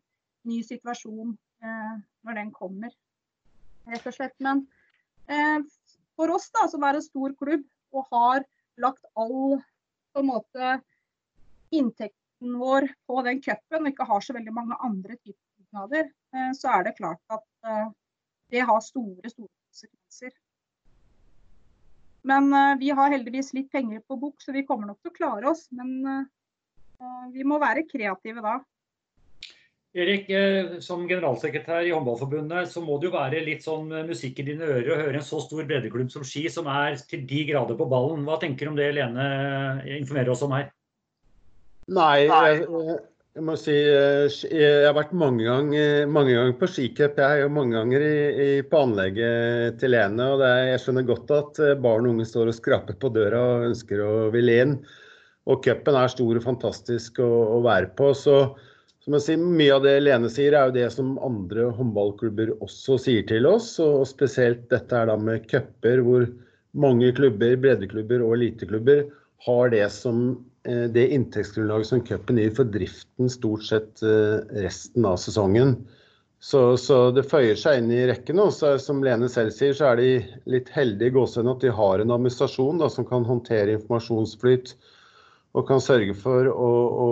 ny 0.49 0.59
situasjon 0.65 1.31
eh, 1.31 1.39
når 1.61 2.37
den 2.37 2.51
kommer, 2.53 2.93
rett 3.89 4.07
og 4.07 4.15
slett. 4.15 4.35
Men 4.43 4.65
eh, 5.29 5.59
for 6.17 6.33
oss 6.35 6.49
da, 6.53 6.67
som 6.71 6.83
er 6.85 6.97
en 6.97 7.05
stor 7.05 7.35
klubb 7.39 7.65
og 7.95 8.07
har 8.13 8.45
lagt 8.81 9.05
all 9.19 9.59
på 10.11 10.21
en 10.21 10.29
måte 10.29 10.73
inntekten 11.71 12.57
vår 12.59 12.89
på 13.07 13.21
den 13.27 13.41
cupen, 13.43 13.83
og 13.83 13.91
ikke 13.91 14.07
har 14.09 14.23
så 14.25 14.35
veldig 14.35 14.53
mange 14.55 14.77
andre 14.83 15.17
typer 15.17 15.41
dugnader, 15.61 16.11
eh, 16.35 16.53
så 16.57 16.75
er 16.77 16.87
det 16.87 16.97
klart 16.99 17.21
at 17.33 17.47
eh, 17.67 17.89
det 18.51 18.65
har 18.67 18.81
store, 18.83 19.31
store 19.31 19.51
konsekvenser. 19.51 20.37
Men 22.27 22.51
vi 22.77 22.91
har 22.93 23.09
heldigvis 23.09 23.47
litt 23.57 23.71
penger 23.73 24.03
på 24.05 24.13
bok, 24.21 24.35
så 24.43 24.53
vi 24.53 24.61
kommer 24.67 24.91
nok 24.91 24.99
til 25.01 25.09
å 25.09 25.15
klare 25.15 25.47
oss. 25.49 25.63
Men 25.73 26.27
vi 27.33 27.41
må 27.49 27.57
være 27.57 27.87
kreative 27.89 28.43
da. 28.45 28.59
Erik, 29.91 30.29
eh, 30.31 30.77
som 30.79 31.03
generalsekretær 31.03 31.83
i 31.83 31.91
Håndballforbundet, 31.91 32.69
så 32.71 32.79
må 32.83 32.95
det 32.99 33.09
jo 33.09 33.15
være 33.17 33.43
litt 33.43 33.65
sånn 33.65 33.89
musikk 34.07 34.39
i 34.39 34.45
dine 34.47 34.69
ører 34.69 34.93
å 34.93 34.99
høre 35.01 35.19
en 35.19 35.25
så 35.27 35.41
stor 35.43 35.65
breddeklubb 35.67 36.13
som 36.13 36.23
Ski, 36.23 36.45
som 36.53 36.69
er 36.71 36.95
til 37.09 37.25
de 37.27 37.43
grader 37.49 37.75
på 37.75 37.89
ballen. 37.91 38.23
Hva 38.27 38.39
tenker 38.39 38.69
du 38.69 38.71
om 38.71 38.79
det 38.79 38.93
Lene 38.95 39.25
informerer 39.99 40.31
oss 40.31 40.45
om 40.47 40.55
her? 40.55 40.69
Nei, 41.91 42.23
jeg, 42.23 42.63
jeg 43.31 43.45
må 43.47 43.57
si 43.59 43.75
eh, 43.75 44.31
jeg 44.51 44.87
har 44.87 44.95
vært 44.95 45.13
mange 45.17 45.45
ganger, 45.47 46.07
mange 46.11 46.37
ganger 46.37 46.55
på 46.59 46.67
skicup. 46.71 47.19
Jeg 47.19 47.41
og 47.41 47.45
jo 47.45 47.51
mange 47.55 47.77
ganger 47.77 48.03
i, 48.03 48.17
i, 48.45 48.49
på 48.67 48.81
anlegget 48.85 49.77
til 49.79 49.95
Lene. 49.95 50.31
og 50.33 50.43
er, 50.47 50.65
Jeg 50.73 50.81
skjønner 50.83 51.07
godt 51.07 51.31
at 51.35 51.61
eh, 51.63 51.77
barn 51.79 52.07
og 52.07 52.15
unge 52.15 52.31
står 52.31 52.51
og 52.51 52.57
skraper 52.57 52.99
på 52.99 53.11
døra 53.15 53.39
og 53.53 53.69
ønsker 53.69 54.03
å 54.07 54.11
ville 54.31 54.57
inn. 54.65 54.75
Og 55.51 55.63
cupen 55.65 55.99
er 55.99 56.11
stor 56.11 56.37
og 56.37 56.43
fantastisk 56.43 57.23
å, 57.23 57.31
å 57.57 57.63
være 57.63 57.91
på. 57.95 58.11
så 58.15 58.37
som 59.01 59.17
jeg 59.17 59.25
sier, 59.25 59.41
Mye 59.41 59.73
av 59.75 59.85
det 59.85 59.95
Lene 60.03 60.29
sier, 60.29 60.53
er 60.53 60.69
jo 60.69 60.77
det 60.77 60.87
som 60.93 61.15
andre 61.25 61.71
håndballklubber 61.77 62.53
også 62.61 62.99
sier 63.01 63.25
til 63.29 63.49
oss. 63.49 63.73
og 63.81 64.05
Spesielt 64.09 64.67
dette 64.73 64.97
er 64.97 65.09
da 65.09 65.17
med 65.17 65.47
cuper, 65.49 66.03
hvor 66.05 66.29
mange 66.71 67.09
klubber, 67.17 67.57
breddeklubber 67.59 68.23
og 68.23 68.37
eliteklubber 68.37 69.07
har 69.47 69.73
det 69.73 69.87
som 69.95 70.39
Eh, 70.63 70.83
det 70.93 71.07
inntektsgrunnlaget 71.07 71.87
som 71.87 72.03
cupen 72.05 72.37
gir 72.37 72.53
for 72.53 72.69
driften 72.69 73.29
stort 73.33 73.65
sett 73.65 74.03
eh, 74.05 74.41
resten 74.61 75.05
av 75.09 75.17
sesongen. 75.17 75.75
Så, 76.41 76.77
så 76.77 77.11
det 77.13 77.27
føyer 77.29 77.57
seg 77.57 77.81
inn 77.81 77.91
i 77.93 78.05
rekken. 78.09 78.41
Og 78.41 78.53
som 78.53 79.01
Lene 79.05 79.29
selv 79.29 79.53
sier, 79.55 79.73
så 79.77 79.91
er 79.91 80.01
de 80.01 80.11
litt 80.49 80.69
heldige 80.73 81.13
i 81.13 81.49
at 81.53 81.65
de 81.65 81.73
har 81.77 82.01
en 82.01 82.13
administrasjon 82.17 82.81
da, 82.81 82.89
som 82.89 83.05
kan 83.09 83.25
håndtere 83.25 83.77
informasjonsflyt 83.77 84.75
og 85.57 85.67
kan 85.67 85.81
sørge 85.83 86.15
for 86.17 86.47
å, 86.49 86.71
å 87.05 87.09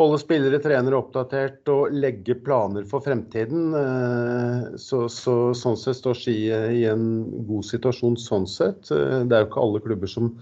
holde 0.00 0.18
spillere, 0.18 0.58
trenere 0.62 0.98
oppdatert 0.98 1.70
og 1.70 1.94
legge 1.94 2.36
planer 2.46 2.86
for 2.90 3.04
fremtiden. 3.04 3.74
Eh, 3.78 4.76
så, 4.80 5.04
så, 5.12 5.36
sånn 5.56 5.78
sett 5.78 6.00
står 6.00 6.18
Ski 6.18 6.36
i 6.50 6.84
en 6.90 7.06
god 7.48 7.66
situasjon 7.68 8.18
sånn 8.20 8.48
sett. 8.50 8.90
Det 8.90 9.30
er 9.30 9.44
jo 9.44 9.50
ikke 9.50 9.64
alle 9.64 9.82
klubber 9.84 10.10
som 10.10 10.32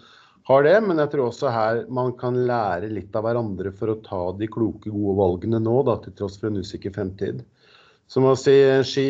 har 0.48 0.64
det, 0.66 0.76
men 0.82 0.98
jeg 0.98 1.12
tror 1.12 1.28
også 1.28 1.52
her 1.54 1.82
man 1.92 2.14
kan 2.18 2.40
lære 2.48 2.90
litt 2.90 3.14
av 3.14 3.28
hverandre 3.28 3.70
for 3.76 3.92
å 3.92 4.00
ta 4.02 4.22
de 4.34 4.48
kloke, 4.50 4.90
gode 4.90 5.14
valgene 5.20 5.60
nå, 5.62 5.76
da, 5.86 6.00
til 6.02 6.16
tross 6.18 6.40
for 6.40 6.50
en 6.50 6.58
usikker 6.64 6.94
fremtid. 6.96 7.44
Så 8.10 8.20
må 8.20 8.32
jeg 8.34 8.42
si 8.42 8.56
Ski 8.90 9.04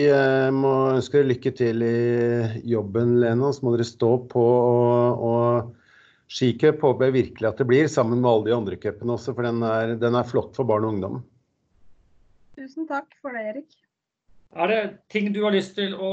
må 0.54 0.72
ønske 0.92 1.18
dere 1.18 1.30
lykke 1.32 1.52
til 1.58 1.82
i 1.82 2.66
jobben, 2.70 3.16
Lena. 3.22 3.48
Så 3.50 3.64
må 3.66 3.72
dere 3.74 3.86
stå 3.88 4.10
på. 4.30 4.42
Og, 4.42 5.24
og 5.26 5.81
skicup 6.32 6.80
håper 6.84 7.08
jeg 7.08 7.16
virkelig 7.18 7.48
at 7.50 7.60
det 7.60 7.68
blir, 7.68 7.90
sammen 7.92 8.22
med 8.22 8.30
alle 8.30 8.48
de 8.48 8.56
andre 8.56 8.78
cupene 8.80 9.16
også, 9.16 9.34
for 9.36 9.46
den 9.46 9.62
er, 9.66 9.94
den 10.00 10.16
er 10.16 10.28
flott 10.28 10.56
for 10.56 10.68
barn 10.68 10.86
og 10.88 10.96
ungdom. 10.96 11.22
Tusen 12.56 12.88
takk 12.88 13.12
for 13.20 13.36
det, 13.36 13.44
Erik. 13.52 13.78
Er 14.52 14.68
det 14.68 14.80
ting 15.08 15.30
du 15.32 15.40
har 15.46 15.54
lyst 15.54 15.78
til 15.78 15.94
å 15.96 16.10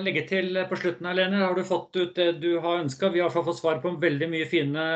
legge 0.00 0.22
til 0.28 0.56
på 0.68 0.78
slutten 0.80 1.08
her, 1.08 1.16
Lene? 1.18 1.42
Har 1.44 1.56
du 1.56 1.64
fått 1.68 1.92
ut 1.98 2.14
det 2.16 2.30
du 2.40 2.54
har 2.64 2.80
ønska? 2.80 3.10
Vi 3.12 3.20
har 3.20 3.32
fått 3.32 3.58
svar 3.58 3.82
på 3.82 3.92
veldig 4.00 4.28
mye 4.32 4.46
fine 4.48 4.86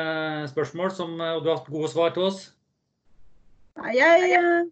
spørsmål, 0.49 0.89
som, 0.97 1.13
og 1.21 1.43
du 1.43 1.51
har 1.51 1.59
hatt 1.59 1.69
gode 1.69 1.91
svar 1.93 2.15
til 2.15 2.25
oss. 2.31 2.39
Nei, 3.77 3.93
Jeg 3.99 4.31
eh, 4.39 4.65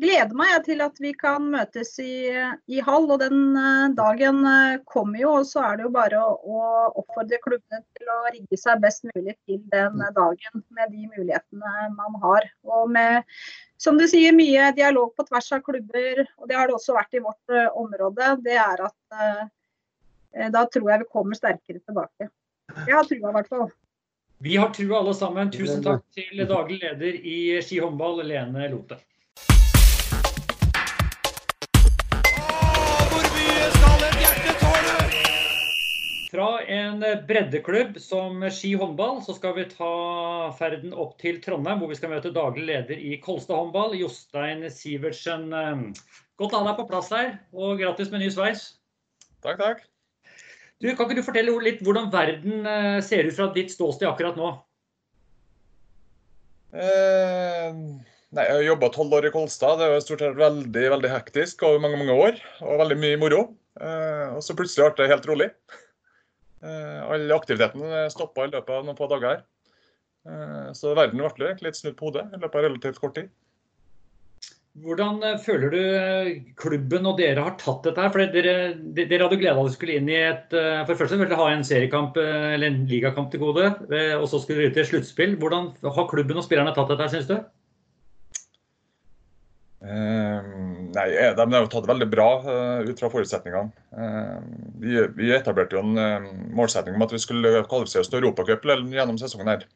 gleder 0.00 0.32
meg 0.36 0.54
til 0.66 0.80
at 0.84 0.96
vi 1.02 1.12
kan 1.16 1.50
møtes 1.52 1.92
i, 2.00 2.30
i 2.70 2.80
hall, 2.84 3.08
og 3.12 3.20
den 3.20 3.56
eh, 3.58 3.90
dagen 3.96 4.40
eh, 4.48 4.78
kommer 4.88 5.20
jo. 5.20 5.34
Og 5.40 5.48
så 5.48 5.64
er 5.66 5.78
det 5.78 5.86
jo 5.86 5.92
bare 5.94 6.22
å, 6.22 6.36
å 6.40 6.62
oppfordre 7.02 7.40
klubbene 7.44 7.82
til 7.98 8.14
å 8.14 8.20
rigge 8.30 8.58
seg 8.60 8.80
best 8.84 9.04
mulig 9.10 9.36
til 9.44 9.60
den 9.74 10.00
dagen 10.16 10.64
med 10.72 10.94
de 10.94 11.10
mulighetene 11.10 11.90
man 11.98 12.18
har. 12.24 12.48
Og 12.68 12.88
med 12.92 13.28
som 13.82 13.98
du 13.98 14.06
sier, 14.06 14.30
mye 14.36 14.70
dialog 14.76 15.10
på 15.18 15.26
tvers 15.26 15.48
av 15.56 15.62
klubber, 15.66 16.22
og 16.38 16.46
det 16.46 16.54
har 16.54 16.70
det 16.70 16.76
også 16.76 16.94
vært 16.94 17.16
i 17.18 17.22
vårt 17.24 17.50
uh, 17.50 17.66
område. 17.80 18.28
Det 18.44 18.54
er 18.54 18.82
at 18.86 19.16
eh, 19.18 20.50
da 20.54 20.62
tror 20.70 20.92
jeg 20.92 21.02
vi 21.02 21.08
kommer 21.10 21.38
sterkere 21.38 21.82
tilbake. 21.82 22.28
Jeg 22.86 22.94
har 22.94 23.08
trua 23.08 23.32
i 23.32 23.36
hvert 23.40 23.50
fall. 23.50 23.72
Vi 24.42 24.54
har 24.58 24.70
trua 24.74 25.00
alle 25.00 25.14
sammen. 25.18 25.50
Tusen 25.54 25.82
takk 25.82 26.06
til 26.14 26.44
daglig 26.46 26.78
leder 26.82 27.18
i 27.18 27.38
ski 27.62 27.82
håndball, 27.82 28.22
Lene 28.26 28.70
Lote. 28.70 29.00
Fra 36.32 36.62
en 36.64 37.02
breddeklubb 37.28 37.98
som 38.00 38.40
Ski 38.48 38.70
håndball, 38.80 39.18
så 39.20 39.34
skal 39.36 39.52
vi 39.58 39.66
ta 39.68 39.92
ferden 40.56 40.94
opp 40.96 41.18
til 41.20 41.42
Trondheim, 41.44 41.82
hvor 41.82 41.90
vi 41.90 41.98
skal 41.98 42.14
møte 42.14 42.32
daglig 42.32 42.64
leder 42.70 42.96
i 42.96 43.18
Kolstad 43.20 43.58
håndball, 43.58 43.92
Jostein 44.00 44.64
Sivertsen. 44.72 45.50
Godt 46.40 46.56
å 46.56 46.62
ha 46.62 46.70
deg 46.70 46.78
på 46.80 46.88
plass 46.88 47.12
her, 47.12 47.34
og 47.52 47.76
grattis 47.82 48.08
med 48.14 48.24
ny 48.24 48.30
sveis. 48.32 48.64
Takk, 49.44 49.60
takk. 49.60 49.84
Du, 50.80 50.88
kan 50.96 51.04
ikke 51.04 51.20
du 51.20 51.26
fortelle 51.26 51.52
litt 51.62 51.84
hvordan 51.84 52.08
verden 52.10 52.64
eh, 52.64 52.98
ser 53.04 53.28
ut 53.28 53.36
fra 53.36 53.52
ditt 53.54 53.70
ståsted 53.70 54.08
akkurat 54.08 54.40
nå? 54.40 54.48
Eh, 56.72 57.68
nei, 57.76 58.48
jeg 58.48 58.56
har 58.56 58.66
jobba 58.70 58.90
tolv 58.96 59.20
år 59.20 59.28
i 59.28 59.36
Kolstad. 59.36 59.78
Det 59.78 59.92
har 59.92 60.02
stort 60.02 60.24
sett 60.24 60.40
veldig 60.40 60.88
veldig 60.96 61.12
hektisk 61.12 61.62
over 61.68 61.84
mange 61.84 62.00
mange 62.00 62.16
år. 62.16 62.40
Og 62.64 62.80
veldig 62.82 62.98
mye 63.04 63.20
moro. 63.20 63.44
Eh, 63.78 64.32
og 64.32 64.42
så 64.42 64.56
plutselig 64.56 64.88
ble 64.88 65.04
det 65.04 65.12
helt 65.12 65.28
rolig. 65.30 65.52
All 66.62 67.32
aktiviteten 67.34 68.10
stoppa 68.12 68.46
i 68.46 68.52
løpet 68.52 68.70
av 68.70 68.84
noen 68.86 68.98
få 68.98 69.08
dager. 69.10 69.40
Så 70.78 70.92
verden 70.94 71.18
ble 71.18 71.54
litt 71.64 71.78
snudd 71.78 71.96
på 71.98 72.10
hodet 72.10 72.28
i 72.30 72.38
løpet 72.38 72.60
av 72.60 72.66
relativt 72.68 73.00
kort 73.02 73.16
tid. 73.18 73.32
Hvordan 74.80 75.18
eh, 75.20 75.40
føler 75.44 75.68
du 75.68 75.80
eh, 75.84 76.28
klubben 76.56 77.04
og 77.04 77.18
dere 77.20 77.42
har 77.44 77.58
tatt 77.60 77.84
dette 77.84 78.00
her? 78.00 78.12
For 78.12 78.32
dere, 78.32 78.54
dere 78.96 79.26
hadde 79.26 79.36
gleda 79.36 79.58
dere 79.58 79.72
skulle 79.74 79.98
inn 79.98 80.08
i 80.08 80.16
et 80.16 80.54
eh, 80.56 80.78
For 80.86 80.94
det 80.94 81.00
første 81.02 81.18
ville 81.18 81.28
dere 81.28 81.40
ha 81.42 81.48
en 81.52 81.66
seriekamp 81.66 82.16
eller 82.16 82.70
en 82.70 82.86
ligakamp 82.88 83.28
til 83.32 83.42
gode, 83.42 83.66
og 84.16 84.24
så 84.30 84.40
skulle 84.40 84.62
dere 84.62 84.72
ut 84.72 84.80
i 84.80 84.84
et 84.84 84.88
sluttspill. 84.88 85.36
Hvordan 85.42 85.74
har 85.84 86.08
klubben 86.08 86.40
og 86.40 86.46
spillerne 86.46 86.72
tatt 86.76 86.88
dette, 86.94 87.10
syns 87.12 87.28
du? 87.28 87.36
Uh, 89.82 90.71
nei, 90.94 91.06
De 91.38 91.46
har 91.54 91.64
jo 91.64 91.70
tatt 91.72 91.88
veldig 91.88 92.08
bra 92.12 92.28
uh, 92.44 92.80
ut 92.86 92.98
fra 93.00 93.10
forutsetningene. 93.12 93.72
Uh, 93.96 94.38
vi, 94.82 95.30
etablerte 95.34 95.78
jo 95.78 95.84
en 95.84 96.28
målsetning 96.56 96.98
om 96.98 97.06
at 97.06 97.14
vi 97.14 97.22
skulle 97.22 97.64
kvalifisere 97.70 98.04
oss 98.04 98.12
til 98.12 98.22
Europacup 98.22 98.66
gjennom 98.66 99.20
sesongen. 99.20 99.54
her. 99.54 99.66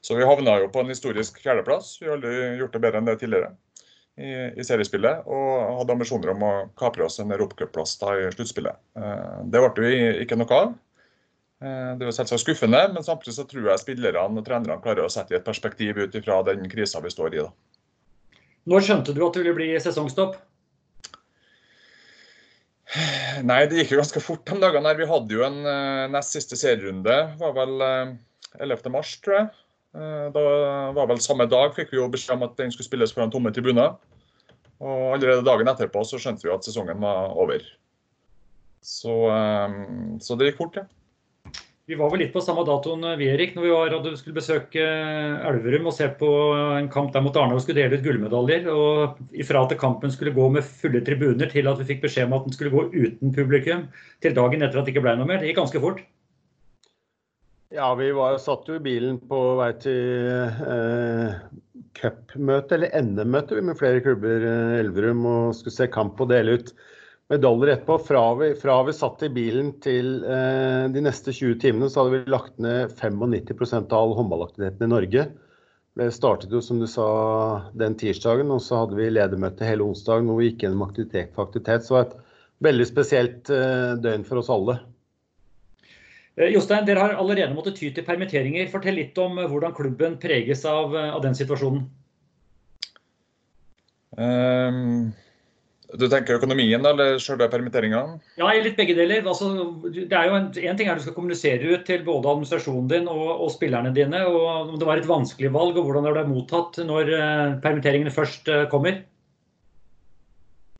Så 0.00 0.14
vi 0.14 0.26
havna 0.26 0.60
jo 0.62 0.68
på 0.72 0.80
en 0.82 0.92
historisk 0.92 1.40
fjerdeplass. 1.42 1.96
Vi 2.00 2.06
har 2.06 2.18
aldri 2.18 2.60
gjort 2.60 2.76
det 2.76 2.82
bedre 2.84 3.00
enn 3.00 3.08
det 3.08 3.18
tidligere 3.20 3.54
i, 4.18 4.64
seriespillet. 4.66 5.24
Og 5.26 5.78
hadde 5.80 5.94
ambisjoner 5.94 6.34
om 6.34 6.44
å 6.44 6.52
kapre 6.78 7.06
oss 7.06 7.18
en 7.22 7.32
europacupplass 7.34 7.96
i 8.02 8.28
sluttspillet. 8.34 8.78
Eh, 8.98 9.40
det 9.52 9.62
ble 9.64 9.86
vi 9.86 10.12
ikke 10.24 10.38
noe 10.38 10.60
av. 10.60 10.76
Eh, 11.62 11.90
det 11.98 12.06
er 12.06 12.14
selvsagt 12.14 12.44
skuffende, 12.44 12.82
men 12.94 13.06
samtidig 13.06 13.36
så 13.38 13.46
tror 13.48 13.70
jeg 13.70 13.84
spillerne 13.84 14.42
og 14.42 14.46
trenerne 14.46 14.80
klarer 14.82 15.06
å 15.06 15.12
sette 15.12 15.34
i 15.34 15.38
et 15.38 15.46
perspektiv 15.46 15.98
ut 15.98 16.14
ifra 16.18 16.42
den 16.46 16.68
krisa 16.70 17.02
vi 17.04 17.14
står 17.14 17.38
i. 17.38 17.44
da. 17.46 17.77
Når 18.68 18.84
skjønte 18.84 19.14
du 19.16 19.22
at 19.24 19.36
det 19.36 19.44
ville 19.44 19.56
bli 19.56 19.70
sesongstopp? 19.80 20.36
Nei, 23.48 23.62
det 23.68 23.82
gikk 23.82 23.94
jo 23.94 24.00
ganske 24.00 24.20
fort 24.24 24.44
de 24.48 24.56
dagene. 24.60 24.88
her. 24.88 24.98
Vi 24.98 25.08
hadde 25.08 25.36
jo 25.36 25.44
en 25.46 25.58
uh, 25.64 26.04
nest 26.12 26.36
siste 26.36 26.56
serierunde. 26.58 27.16
var 27.40 27.56
vel 27.56 27.74
uh, 27.80 28.12
11. 28.60 28.92
mars, 28.92 29.14
tror 29.24 29.38
jeg. 29.38 29.48
Eh, 29.96 30.26
da 30.34 30.42
var 30.92 31.08
vel 31.08 31.20
Samme 31.24 31.48
dag 31.48 31.72
fikk 31.76 31.94
vi 31.94 31.98
jo 32.00 32.10
beskjed 32.12 32.36
om 32.36 32.44
at 32.46 32.58
den 32.60 32.72
skulle 32.74 32.88
spilles 32.88 33.14
foran 33.14 33.32
tomme 33.32 33.52
tribuner. 33.54 33.96
Og 34.78 35.16
allerede 35.16 35.46
dagen 35.46 35.70
etterpå 35.70 36.04
så 36.06 36.20
skjønte 36.22 36.46
vi 36.46 36.54
at 36.54 36.66
sesongen 36.66 37.00
var 37.02 37.34
over. 37.34 37.64
Så, 38.84 39.14
eh, 39.32 39.78
så 40.22 40.36
det 40.38 40.50
gikk 40.50 40.62
fort, 40.62 40.80
ja. 40.82 40.86
Vi 41.88 41.96
var 41.96 42.10
vel 42.12 42.20
litt 42.20 42.34
på 42.34 42.40
samme 42.44 42.66
datoen 42.68 43.06
vi, 43.16 43.30
Erik, 43.32 43.54
når 43.56 43.64
vi 43.64 43.70
var, 43.72 43.94
og 43.96 44.08
skulle 44.20 44.36
besøke 44.36 44.82
Elverum 45.48 45.86
og 45.88 45.94
se 45.96 46.04
på 46.20 46.28
en 46.76 46.90
kamp 46.92 47.14
der 47.14 47.22
mot 47.24 47.38
Arne 47.40 47.56
og 47.56 47.62
skulle 47.64 47.80
dele 47.80 47.96
ut 47.96 48.04
gullmedaljer. 48.04 48.66
Og 48.68 49.22
ifra 49.32 49.62
at 49.64 49.72
kampen 49.80 50.12
skulle 50.12 50.34
gå 50.36 50.50
med 50.52 50.66
fulle 50.68 51.00
tribuner, 51.06 51.48
til 51.48 51.70
at 51.70 51.80
vi 51.80 51.86
fikk 51.88 52.02
beskjed 52.04 52.28
om 52.28 52.36
at 52.36 52.44
den 52.44 52.56
skulle 52.58 52.74
gå 52.74 52.82
uten 52.92 53.32
publikum, 53.32 53.86
til 54.20 54.36
dagen 54.36 54.66
etter 54.66 54.82
at 54.82 54.84
det 54.84 54.92
ikke 54.92 55.06
ble 55.06 55.16
noe 55.16 55.30
mer. 55.30 55.40
Det 55.40 55.48
gikk 55.48 55.62
ganske 55.62 55.82
fort. 55.86 56.04
Ja, 57.72 57.88
vi 57.96 58.10
var, 58.16 58.36
satt 58.40 58.68
jo 58.68 58.76
i 58.76 58.84
bilen 58.84 59.16
på 59.30 59.40
vei 59.56 59.72
til 59.80 60.28
eh, 60.28 61.40
cupmøte, 61.96 62.76
eller 62.76 62.92
NM-møte 63.00 63.64
med 63.64 63.80
flere 63.80 64.04
klubber 64.04 64.44
i 64.44 64.52
eh, 64.52 64.78
Elverum, 64.82 65.24
og 65.24 65.56
skulle 65.56 65.78
se 65.80 65.88
kamp 65.96 66.20
og 66.20 66.28
dele 66.36 66.60
ut 66.60 66.76
medaljer 67.32 67.74
etterpå. 67.74 67.98
Fra 68.06 68.22
vi, 68.40 68.52
fra 68.58 68.78
vi 68.86 68.94
satt 68.96 69.24
i 69.26 69.32
bilen 69.32 69.74
til 69.84 70.22
eh, 70.24 70.86
de 70.94 71.02
neste 71.04 71.34
20 71.34 71.58
timene, 71.62 71.90
så 71.90 72.04
hadde 72.04 72.16
vi 72.16 72.32
lagt 72.34 72.56
ned 72.62 72.94
95% 72.96 73.92
av 73.92 73.98
all 73.98 74.16
håndballaktiviteten 74.18 74.88
i 74.88 74.92
Norge. 74.94 75.26
Det 75.98 76.12
startet 76.14 76.52
jo, 76.54 76.60
som 76.62 76.78
du 76.78 76.86
sa, 76.86 77.08
den 77.74 77.96
tirsdagen, 77.98 78.52
og 78.54 78.62
så 78.62 78.84
hadde 78.84 78.98
vi 79.00 79.10
ledermøte 79.10 79.66
hele 79.66 79.86
onsdagen 79.86 80.28
hvor 80.30 80.38
vi 80.38 80.52
gikk 80.52 80.66
gjennom 80.66 80.86
aktivitet 80.86 81.34
for 81.34 81.48
aktivitet. 81.48 81.84
Så 81.84 81.94
det 81.94 81.98
var 81.98 82.06
et 82.06 82.36
veldig 82.68 82.86
spesielt 82.86 83.50
eh, 83.54 83.96
døgn 83.98 84.26
for 84.28 84.42
oss 84.42 84.52
alle. 84.54 84.78
Eh, 86.38 86.52
Jostein, 86.54 86.86
dere 86.86 87.02
har 87.02 87.18
allerede 87.18 87.54
måttet 87.54 87.80
ty 87.80 87.90
til 87.90 88.06
permitteringer. 88.06 88.70
Fortell 88.70 88.98
litt 89.00 89.18
om 89.18 89.40
eh, 89.42 89.48
hvordan 89.50 89.74
klubben 89.74 90.18
preges 90.22 90.62
av, 90.70 90.94
eh, 90.94 91.10
av 91.14 91.22
den 91.24 91.34
situasjonen. 91.38 91.88
Um, 94.18 95.10
du 95.96 96.04
tenker 96.12 96.36
økonomien 96.36 96.84
eller 96.84 97.16
sjølve 97.22 97.46
permitteringa? 97.48 98.02
Ja, 98.36 98.48
litt 98.60 98.76
begge 98.76 98.96
deler. 98.98 99.22
Altså, 99.24 99.48
det 99.88 100.12
er 100.12 100.28
jo 100.28 100.36
en, 100.36 100.48
en, 100.52 100.76
ting 100.76 100.90
er 100.90 100.98
du 100.98 101.04
skal 101.04 101.14
kommunisere 101.16 101.64
ut 101.64 101.86
til 101.88 102.02
både 102.04 102.28
administrasjonen 102.28 102.90
din 102.90 103.06
og, 103.08 103.28
og, 103.38 103.48
spillerne 103.54 103.94
dine. 103.96 104.20
og 104.28 104.74
Om 104.74 104.74
det 104.80 104.88
var 104.88 105.00
et 105.00 105.08
vanskelig 105.08 105.52
valg, 105.54 105.78
og 105.80 105.88
hvordan 105.88 106.04
det 106.04 106.12
ble 106.18 106.24
mottatt 106.28 106.76
når 106.84 107.12
uh, 107.14 107.54
permitteringene 107.64 108.12
først 108.12 108.50
uh, 108.52 108.66
kommer? 108.72 109.00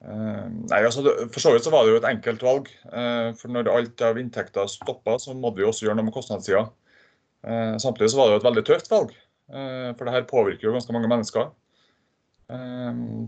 Uh, 0.04 0.44
nei, 0.68 0.82
altså, 0.82 1.06
For 1.32 1.40
så 1.40 1.54
vidt 1.54 1.64
så 1.64 1.72
var 1.72 1.86
det 1.86 1.94
jo 1.94 2.02
et 2.02 2.10
enkelt 2.10 2.44
valg. 2.44 2.68
Uh, 2.92 3.32
for 3.38 3.54
Når 3.54 3.72
alt 3.72 4.04
av 4.04 4.20
inntekter 4.20 4.68
stoppa, 4.68 5.16
så 5.22 5.32
måtte 5.32 5.62
vi 5.62 5.68
også 5.70 5.88
gjøre 5.88 5.96
noe 6.02 6.10
med 6.10 6.16
kostnadssida. 6.18 6.66
Uh, 7.48 7.80
samtidig 7.80 8.12
så 8.12 8.20
var 8.20 8.28
det 8.28 8.36
jo 8.36 8.42
et 8.42 8.50
veldig 8.50 8.66
tøft 8.68 8.92
valg, 8.92 9.16
for 9.48 10.04
det 10.04 10.12
her 10.12 10.28
påvirker 10.28 10.66
jo 10.66 10.74
ganske 10.74 10.92
mange 10.92 11.08
mennesker. 11.08 11.46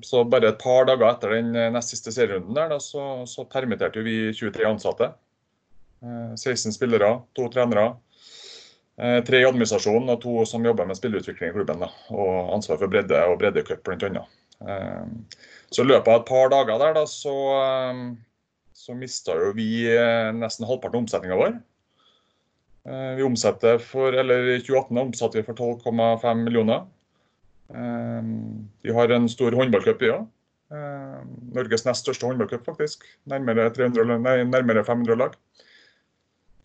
Så 0.06 0.22
bare 0.32 0.48
et 0.48 0.60
par 0.62 0.86
dager 0.88 1.10
etter 1.10 1.34
den 1.36 1.50
nest 1.74 1.92
siste 1.92 2.12
serierunden 2.14 2.56
der, 2.56 2.78
så, 2.80 3.26
så 3.28 3.44
permitterte 3.44 4.00
vi 4.06 4.30
23 4.32 4.64
ansatte. 4.64 5.10
16 6.00 6.72
spillere, 6.72 7.10
to 7.36 7.50
trenere, 7.52 7.90
tre 8.96 9.42
i 9.42 9.44
administrasjonen 9.44 10.14
og 10.14 10.22
to 10.22 10.46
som 10.48 10.64
jobber 10.64 10.88
med 10.88 10.96
spillerutvikling 10.96 11.52
i 11.52 11.56
klubben. 11.58 11.84
Da, 11.84 11.90
og 12.16 12.54
ansvar 12.56 12.80
for 12.80 12.88
bredde 12.88 13.20
og 13.28 13.36
breddecup 13.42 13.84
bl.a. 13.84 14.24
Så 15.70 15.84
i 15.84 15.86
løpet 15.86 16.10
av 16.10 16.20
et 16.20 16.28
par 16.28 16.50
dager 16.50 16.80
der, 16.82 16.94
da, 16.98 17.04
så, 17.06 17.34
eh, 17.60 18.00
så 18.74 18.96
mista 18.98 19.36
jo 19.38 19.52
vi 19.56 19.86
eh, 19.86 20.30
nesten 20.34 20.66
halvparten 20.66 20.98
av 20.98 21.04
omsetninga 21.04 21.38
vår. 21.38 21.58
Eh, 22.90 23.12
vi 23.20 23.26
omsetter 23.26 23.78
for, 23.84 24.16
eller 24.22 24.56
I 24.56 24.58
2018 24.64 24.98
omsatte 25.04 25.38
vi 25.38 25.46
for 25.46 25.54
12,5 25.54 26.42
millioner. 26.42 26.88
Vi 27.70 28.94
har 28.96 29.12
en 29.14 29.28
stor 29.30 29.54
håndballcup, 29.54 30.02
i 30.02 30.12
òg. 30.14 30.28
Norges 31.54 31.84
nest 31.86 32.06
største 32.06 32.26
håndballcup, 32.26 32.64
faktisk. 32.66 33.04
Nærmere, 33.30 33.68
300, 33.74 34.18
nei, 34.22 34.36
nærmere 34.48 34.82
500 34.86 35.18
lag. 35.20 35.36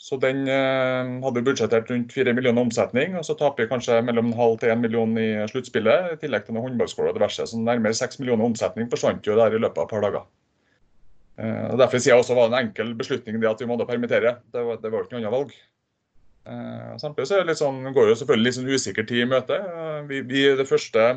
Så 0.05 0.17
den 0.21 0.43
eh, 0.51 1.11
hadde 1.23 1.41
budsjettert 1.45 1.89
rundt 1.89 2.13
4 2.13 2.33
millioner 2.37 2.61
omsetning, 2.61 3.15
og 3.17 3.23
så 3.25 3.33
taper 3.39 3.63
vi 3.63 3.71
kanskje 3.71 4.01
mellom 4.05 4.29
en 4.29 4.37
halv 4.37 4.59
til 4.61 4.73
1 4.73 4.81
million 4.83 5.15
i 5.17 5.29
sluttspillet, 5.49 6.11
i 6.13 6.19
tillegg 6.21 6.45
til 6.45 6.57
noen 6.57 6.67
håndballskåler 6.67 7.13
og 7.13 7.17
diverse. 7.17 7.47
Så 7.49 7.61
nærmere 7.61 7.97
6 7.97 8.19
millioner 8.21 8.45
omsetning 8.45 8.91
forsvant 8.91 9.25
jo 9.25 9.37
der 9.39 9.55
i 9.55 9.61
løpet 9.61 9.81
av 9.81 9.87
et 9.87 9.95
par 9.95 10.05
dager. 10.05 10.27
Og 11.35 11.79
Derfor 11.81 11.99
sier 11.99 12.13
jeg 12.13 12.23
også 12.23 12.35
var 12.37 12.51
det 12.51 12.55
en 12.55 12.67
enkel 12.69 12.93
beslutning 12.95 13.41
det 13.41 13.49
at 13.49 13.59
vi 13.59 13.67
måtte 13.67 13.87
permittere. 13.89 14.37
Det 14.53 14.61
var, 14.67 14.77
det 14.83 14.91
var 14.91 15.03
ikke 15.03 15.17
noe 15.17 15.23
annet 15.23 15.33
valg. 15.33 15.55
Eh, 16.45 16.93
samtidig 17.01 17.27
så 17.29 17.39
det 17.39 17.49
litt 17.49 17.61
sånn, 17.61 17.81
går 17.95 18.11
jo 18.11 18.17
selvfølgelig 18.21 18.47
litt 18.47 18.57
sånn 18.59 18.71
usikker 18.71 19.07
tid 19.09 19.23
i 19.23 19.29
møte. 19.29 19.59
Eh, 19.59 19.99
vi, 20.09 20.21
vi, 20.29 20.45
det 20.59 20.67
første 20.69 21.07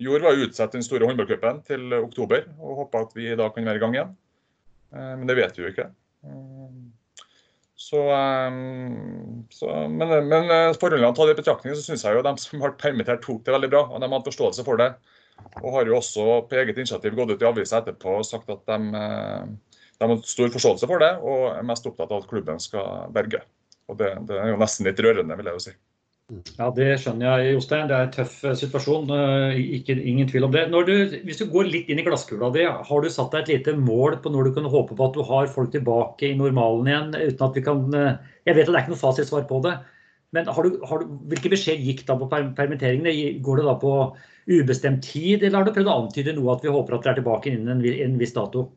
gjorde, 0.00 0.24
var 0.26 0.38
å 0.38 0.46
utsette 0.46 0.78
den 0.78 0.86
store 0.86 1.08
håndballcupen 1.10 1.62
til 1.66 1.98
oktober, 2.00 2.46
og 2.60 2.84
håpe 2.84 3.04
at 3.06 3.18
vi 3.18 3.32
da 3.38 3.50
kan 3.54 3.66
være 3.66 3.80
i 3.80 3.84
gang 3.84 3.98
igjen. 3.98 4.16
Eh, 4.94 5.12
men 5.18 5.28
det 5.30 5.38
vet 5.40 5.58
vi 5.58 5.66
jo 5.66 5.74
ikke. 5.74 5.90
Eh, 6.26 6.80
så, 7.80 8.00
så, 9.56 9.68
men, 9.88 10.10
men 10.28 10.50
eh, 10.52 10.74
forholdene 10.76 11.14
tatt 11.16 11.32
i 11.32 11.38
betraktning, 11.38 11.74
så 11.74 11.82
syns 11.82 12.04
jeg 12.04 12.18
jo 12.18 12.24
de 12.26 12.34
som 12.42 12.60
ble 12.60 12.74
permittert, 12.78 13.22
tok 13.24 13.40
det 13.46 13.54
veldig 13.56 13.70
bra. 13.72 13.86
og 13.88 14.02
De 14.02 14.10
hadde 14.12 14.28
forståelse 14.28 14.66
for 14.66 14.80
det. 14.80 14.90
Og 15.62 15.72
har 15.74 15.88
jo 15.88 15.96
også 15.96 16.26
på 16.50 16.58
eget 16.60 16.76
initiativ 16.76 17.16
gått 17.16 17.32
ut 17.32 17.42
i 17.42 17.48
avisa 17.48 17.80
etterpå 17.80 18.18
og 18.20 18.26
sagt 18.28 18.52
at 18.52 18.60
de, 18.68 18.76
eh, 19.00 19.78
de, 19.96 20.10
har 20.10 20.20
stor 20.28 20.52
forståelse 20.52 20.90
for 20.90 21.02
det, 21.02 21.14
og 21.24 21.46
er 21.54 21.66
mest 21.66 21.88
opptatt 21.88 22.12
av 22.12 22.20
at 22.20 22.28
klubben 22.30 22.60
skal 22.62 23.08
berge. 23.16 23.40
Og 23.90 23.98
det, 24.00 24.14
det 24.28 24.38
er 24.38 24.52
jo 24.52 24.60
nesten 24.60 24.86
litt 24.86 25.00
rørende, 25.02 25.36
vil 25.38 25.50
jeg 25.50 25.58
jo 25.58 25.64
si. 25.68 25.76
Ja, 26.30 26.68
Det 26.70 26.86
skjønner 27.02 27.40
jeg, 27.42 27.54
Jostein. 27.56 27.88
Det 27.90 27.96
er 27.96 28.06
en 28.06 28.12
tøff 28.14 28.36
eh, 28.46 28.56
situasjon. 28.58 29.08
Eh, 29.16 29.60
ikke, 29.80 29.96
ingen 29.98 30.28
tvil 30.30 30.46
om 30.46 30.52
det. 30.54 30.66
Du, 30.70 30.92
hvis 31.26 31.40
du 31.40 31.48
går 31.50 31.70
litt 31.70 31.90
inn 31.90 31.98
i 31.98 32.06
glasskula 32.06 32.52
di, 32.54 32.66
har 32.66 33.02
du 33.02 33.10
satt 33.10 33.34
deg 33.34 33.42
et 33.42 33.52
lite 33.56 33.74
mål 33.78 34.20
på 34.22 34.30
når 34.32 34.48
du 34.48 34.58
kan 34.58 34.68
håpe 34.70 34.94
på 34.94 35.08
at 35.08 35.16
du 35.16 35.24
har 35.26 35.50
folk 35.50 35.72
tilbake 35.74 36.30
i 36.30 36.36
normalen 36.38 36.90
igjen? 36.90 37.14
uten 37.18 37.46
at 37.48 37.58
vi 37.58 37.64
kan... 37.66 37.86
Eh, 37.90 38.12
jeg 38.46 38.56
vet 38.56 38.68
at 38.68 38.72
det 38.72 38.78
er 38.78 38.84
ikke 38.84 38.94
noe 38.94 39.04
fasitsvar 39.04 39.48
på 39.50 39.62
det. 39.66 39.74
Men 40.36 40.46
har 40.46 40.62
du, 40.62 40.78
har 40.86 41.02
du, 41.02 41.14
hvilke 41.32 41.50
beskjed 41.50 41.82
gikk 41.82 42.04
da 42.06 42.14
på 42.18 42.30
permitteringene? 42.30 43.14
Går 43.42 43.60
det 43.60 43.66
da 43.66 43.74
på 43.82 43.94
ubestemt 44.50 45.02
tid, 45.04 45.42
eller 45.42 45.58
har 45.58 45.66
du 45.66 45.74
prøvd 45.74 45.90
å 45.90 45.96
antyde 46.04 46.34
noe 46.36 46.54
at 46.54 46.62
vi 46.64 46.70
håper 46.72 46.96
at 46.96 47.06
dere 47.06 47.16
er 47.16 47.20
tilbake 47.20 47.50
innen 47.50 47.82
en, 47.82 48.18
viss 48.20 48.36
dato? 48.36 48.68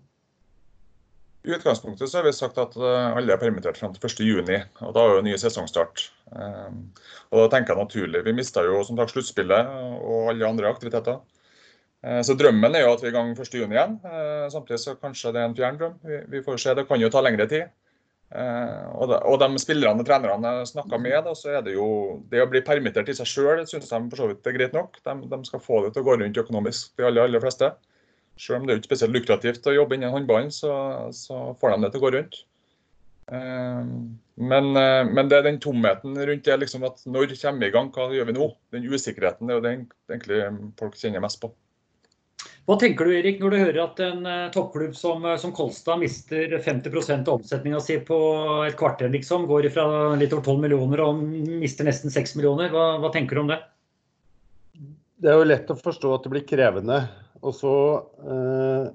I 1.43 1.51
utgangspunktet 1.51 2.09
så 2.09 2.17
har 2.17 2.23
vi 2.23 2.31
sagt 2.33 2.57
at 2.61 2.75
eh, 2.79 3.17
alle 3.17 3.35
er 3.35 3.39
permittert 3.41 3.75
frem 3.79 3.91
til 3.91 4.07
1.6, 4.07 4.69
og 4.79 4.93
da 4.95 5.03
er 5.03 5.17
jo 5.17 5.23
ny 5.25 5.33
sesongstart. 5.39 6.05
Ehm, 6.31 6.77
og 7.33 7.41
da 7.41 7.49
tenker 7.51 7.73
jeg 7.73 7.83
naturlig. 7.83 8.21
Vi 8.23 8.35
mista 8.37 8.63
jo 8.63 8.79
som 8.87 8.99
sagt 8.99 9.11
sluttspillet 9.11 9.73
og 10.07 10.31
alle 10.31 10.47
andre 10.47 10.71
aktiviteter. 10.71 11.19
Eh, 11.99 12.21
så 12.23 12.37
drømmen 12.39 12.79
er 12.79 12.85
jo 12.85 12.93
at 12.95 13.03
vi 13.03 13.11
er 13.11 13.11
i 13.11 13.17
gang 13.17 13.35
1.6 13.35 13.59
igjen. 13.59 13.99
Eh, 14.07 14.47
samtidig 14.55 14.79
så 14.85 14.95
kanskje 14.95 15.35
det 15.35 15.43
er 15.43 15.51
en 15.51 15.59
fjern 15.59 15.81
drøm. 15.81 15.99
Vi 16.31 16.43
får 16.47 16.63
se. 16.63 16.79
Det 16.79 16.87
kan 16.87 17.03
jo 17.03 17.11
ta 17.11 17.23
lengre 17.25 17.51
tid. 17.51 17.71
Og 18.33 19.37
de, 19.37 19.47
spillerne 19.61 20.01
og 20.01 20.07
trenerne 20.07 20.53
jeg 20.55 20.69
snakka 20.71 20.97
med, 20.97 21.27
så 21.37 21.51
er 21.59 21.65
det 21.67 21.75
jo 21.75 21.87
det 22.31 22.39
å 22.41 22.47
bli 22.49 22.63
permittert 22.65 23.11
i 23.11 23.13
seg 23.13 23.29
sjøl 23.29 23.61
syns 23.69 23.91
de 23.91 23.99
for 24.07 24.23
så 24.23 24.29
vidt 24.31 24.47
er 24.49 24.55
greit 24.55 24.73
nok. 24.73 24.95
De, 25.03 25.13
de, 25.27 25.39
skal 25.45 25.61
få 25.61 25.83
det 25.83 25.91
til 25.93 26.01
å 26.01 26.07
gå 26.07 26.15
rundt 26.17 26.39
økonomisk, 26.41 26.95
de 26.97 27.05
aller, 27.05 27.27
aller 27.27 27.43
fleste. 27.43 27.69
Selv 28.39 28.59
om 28.59 28.67
det 28.67 28.73
er 28.73 28.81
ikke 28.81 28.91
spesielt 28.91 29.15
lukrativt 29.15 29.69
å 29.69 29.75
jobbe 29.75 29.97
innen 29.97 30.13
håndballen, 30.13 30.51
så, 30.51 30.73
så, 31.13 31.45
får 31.61 31.75
de 31.75 31.86
det 31.86 31.93
til 31.93 32.01
å 32.01 32.03
gå 32.03 32.13
rundt. 32.17 32.39
Men, 33.29 34.65
men, 34.73 35.27
det 35.31 35.38
er 35.38 35.45
den 35.45 35.61
tomheten 35.63 36.17
rundt 36.17 36.47
det. 36.49 36.57
liksom 36.59 36.84
at 36.89 37.05
Når 37.07 37.36
kommer 37.39 37.63
vi 37.63 37.69
i 37.69 37.75
gang? 37.77 37.91
Hva 37.93 38.09
gjør 38.11 38.27
vi 38.27 38.36
nå? 38.36 38.49
Den 38.73 38.89
usikkerheten 38.89 39.47
det 39.47 39.53
er 39.53 39.59
jo 39.59 39.63
det 39.63 39.73
egentlig 40.11 40.41
folk 40.81 40.97
kjenner 40.99 41.23
mest 41.23 41.39
på. 41.41 41.53
Hva 42.63 42.77
tenker 42.79 43.07
du 43.07 43.11
Erik, 43.11 43.41
når 43.41 43.51
du 43.51 43.59
hører 43.59 43.79
at 43.84 43.97
en 44.05 44.21
uh, 44.23 44.51
toppklubb 44.53 44.93
som, 44.95 45.25
uh, 45.27 45.36
som, 45.39 45.51
Kolstad 45.55 45.99
mister 45.99 46.47
50% 46.63 47.27
av 47.27 47.41
omsetninga 47.41 47.81
si 47.84 47.97
på 48.07 48.19
et 48.63 48.77
kvarter, 48.79 49.11
liksom, 49.11 49.49
går 49.49 49.67
fra 49.73 49.86
litt 50.19 50.31
over 50.31 50.45
12 50.47 50.63
millioner 50.63 51.03
og 51.03 51.19
mister 51.59 51.88
nesten 51.88 52.13
6 52.13 52.38
millioner. 52.39 52.71
Hva, 52.71 53.01
hva, 53.03 53.11
tenker 53.11 53.36
du 53.36 53.43
om 53.43 53.51
det? 53.51 53.59
Det 55.19 55.31
er 55.31 55.41
jo 55.41 55.49
lett 55.49 55.75
å 55.75 55.79
forstå 55.79 56.15
at 56.15 56.23
det 56.23 56.31
blir 56.31 56.47
krevende. 56.47 57.01
Og 57.43 57.55
så 57.57 57.73
eh, 58.23 58.85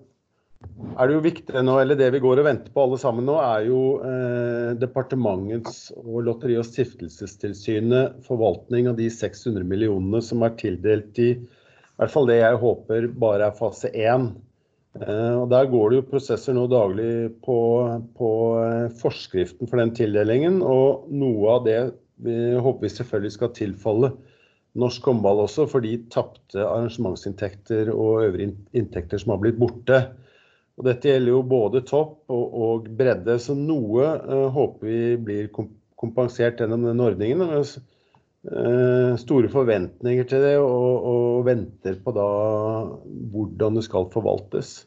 er 0.96 1.08
det 1.08 1.14
jo 1.14 1.24
viktig 1.24 1.62
nå, 1.62 1.76
eller 1.82 1.98
det 2.00 2.08
vi 2.16 2.22
går 2.24 2.40
og 2.40 2.48
venter 2.48 2.74
på 2.74 2.86
alle 2.86 2.98
sammen 2.98 3.28
nå, 3.28 3.36
er 3.38 3.68
jo 3.68 3.82
departementets 4.80 5.92
og 6.00 6.24
Lotteri- 6.26 6.58
og 6.58 6.66
stiftelsestilsynet 6.66 8.18
forvaltning 8.26 8.88
av 8.90 8.98
de 8.98 9.06
600 9.12 9.62
millionene 9.68 10.24
som 10.24 10.42
er 10.42 10.56
tildelt 10.58 11.22
i 11.22 11.30
i 11.98 12.04
hvert 12.04 12.12
fall 12.14 12.28
det 12.30 12.36
jeg 12.38 12.58
håper 12.62 13.06
bare 13.18 13.48
er 13.48 13.54
fase 13.58 13.88
én. 13.90 14.28
Eh, 15.02 15.34
og 15.34 15.48
Der 15.50 15.66
går 15.66 15.90
det 15.90 15.96
jo 15.96 16.10
prosesser 16.12 16.54
nå 16.54 16.68
daglig 16.70 17.32
på, 17.42 17.56
på 18.14 18.28
eh, 18.62 18.84
forskriften 19.00 19.66
for 19.66 19.82
den 19.82 19.90
tildelingen. 19.98 20.60
Og 20.62 21.08
noe 21.10 21.56
av 21.56 21.64
det 21.66 21.80
vi 22.22 22.36
håper 22.54 22.86
vi 22.86 22.92
selvfølgelig 22.94 23.34
skal 23.34 23.50
tilfalle 23.56 24.12
norsk 24.78 25.10
håndball 25.10 25.44
også, 25.46 25.66
for 25.70 25.84
de 25.84 25.96
tapte 26.12 26.62
arrangementsinntekter 26.62 27.92
og 27.94 28.24
øvrige 28.26 28.54
inntekter 28.76 29.20
som 29.20 29.34
har 29.34 29.42
blitt 29.42 29.60
borte. 29.60 30.02
Og 30.78 30.86
Dette 30.86 31.10
gjelder 31.10 31.34
jo 31.34 31.44
både 31.50 31.82
topp 31.86 32.30
og, 32.30 32.44
og 32.54 32.90
bredde, 32.98 33.38
så 33.42 33.56
noe 33.58 34.12
uh, 34.22 34.48
håper 34.54 34.86
vi 34.86 34.98
blir 35.18 35.48
kompensert 35.98 36.60
gjennom 36.62 36.86
den 36.86 37.02
ordningen. 37.02 37.42
Uh, 38.46 39.16
store 39.18 39.50
forventninger 39.50 40.28
til 40.30 40.44
det 40.46 40.54
og, 40.62 41.08
og, 41.10 41.40
venter 41.48 41.98
på 42.04 42.14
da 42.14 42.28
hvordan 43.32 43.80
det 43.80 43.88
skal 43.88 44.06
forvaltes. 44.12 44.84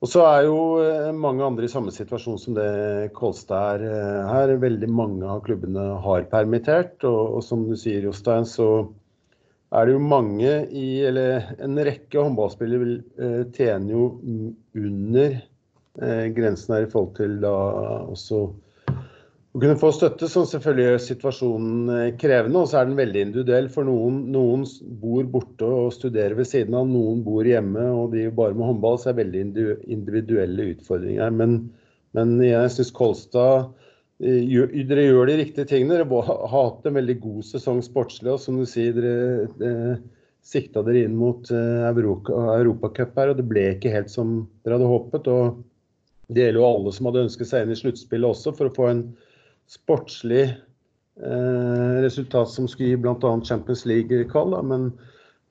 Og 0.00 0.08
så 0.08 0.22
er 0.24 0.46
jo 0.46 0.60
eh, 0.80 1.10
mange 1.12 1.44
andre 1.44 1.66
i 1.66 1.68
samme 1.68 1.92
situasjon 1.92 2.38
som 2.40 2.54
det 2.56 3.10
Kolstad 3.12 3.82
er 3.84 4.22
her. 4.24 4.52
Veldig 4.62 4.88
mange 4.88 5.28
av 5.28 5.42
klubbene 5.44 5.90
har 6.00 6.24
permittert. 6.30 7.04
Og, 7.04 7.34
og 7.36 7.44
som 7.44 7.66
du 7.68 7.74
sier, 7.76 8.06
Jostein, 8.08 8.48
så 8.48 8.70
er 9.70 9.86
det 9.86 9.94
jo 9.94 10.02
mange 10.02 10.54
i 10.74 10.86
Eller 11.06 11.52
en 11.62 11.78
rekke 11.86 12.18
håndballspillere 12.18 13.44
tjener 13.54 13.94
jo 13.94 14.04
under 14.74 15.38
grensen 16.34 16.74
her 16.74 16.86
i 16.86 16.90
forhold 16.90 17.14
til 17.18 17.36
da 17.42 17.54
også 18.10 18.40
å 19.50 19.58
kunne 19.58 19.78
få 19.80 19.88
støtte, 19.90 20.28
som 20.30 20.44
selvfølgelig 20.46 20.84
gjør 20.84 21.00
situasjonen 21.02 21.90
eh, 21.90 22.12
krevende. 22.20 22.60
Og 22.62 22.70
så 22.70 22.80
er 22.80 22.86
den 22.86 22.98
veldig 22.98 23.24
individuell. 23.26 23.66
For 23.74 23.86
noen, 23.86 24.20
noen, 24.30 24.62
bor 25.02 25.26
borte 25.32 25.66
og 25.66 25.90
studerer 25.96 26.36
ved 26.38 26.46
siden 26.46 26.76
av, 26.78 26.86
noen 26.86 27.24
bor 27.26 27.46
hjemme 27.46 27.88
og 27.90 28.14
de 28.14 28.28
bare 28.34 28.54
med 28.54 28.68
håndball. 28.68 29.00
Så 29.00 29.10
er 29.10 29.18
det 29.18 29.24
veldig 29.24 29.66
individuelle 29.90 30.68
utfordringer. 30.76 31.34
Men, 31.34 31.58
men 32.14 32.36
jeg 32.44 32.70
syns 32.76 32.94
Kolstad 32.94 33.64
eh, 33.64 33.79
dere 34.20 35.06
gjør 35.06 35.30
de 35.30 35.36
riktige 35.40 35.68
tingene. 35.68 35.96
Dere 35.96 36.24
har 36.26 36.48
hatt 36.52 36.86
en 36.86 36.98
veldig 36.98 37.16
god 37.22 37.44
sesong 37.48 37.80
sportslig. 37.84 38.34
Og 38.34 38.42
som 38.42 38.58
du 38.60 38.66
sier, 38.68 38.92
dere 38.96 39.48
eh, 39.64 40.02
sikta 40.44 40.82
dere 40.84 41.06
inn 41.06 41.16
mot 41.16 41.50
eh, 41.52 41.88
Europacup 41.88 43.16
her, 43.16 43.32
og 43.32 43.40
det 43.40 43.48
ble 43.48 43.66
ikke 43.74 43.92
helt 43.94 44.12
som 44.12 44.42
dere 44.64 44.78
hadde 44.78 44.90
håpet. 44.92 45.30
og 45.32 45.64
det 46.30 46.44
gjelder 46.44 46.60
jo 46.60 46.68
alle 46.68 46.92
som 46.94 47.08
hadde 47.08 47.24
ønsket 47.26 47.48
seg 47.50 47.64
inn 47.64 47.74
i 47.74 47.78
sluttspillet 47.80 48.30
også, 48.30 48.52
for 48.54 48.70
å 48.70 48.74
få 48.76 48.90
en 48.90 49.00
sportslig 49.70 50.44
eh, 50.46 51.96
resultat 52.04 52.52
som 52.52 52.68
skulle 52.70 52.92
gi 52.92 53.00
bl.a. 53.02 53.32
Champions 53.46 53.82
League-kall. 53.88 54.54
Men 54.66 54.92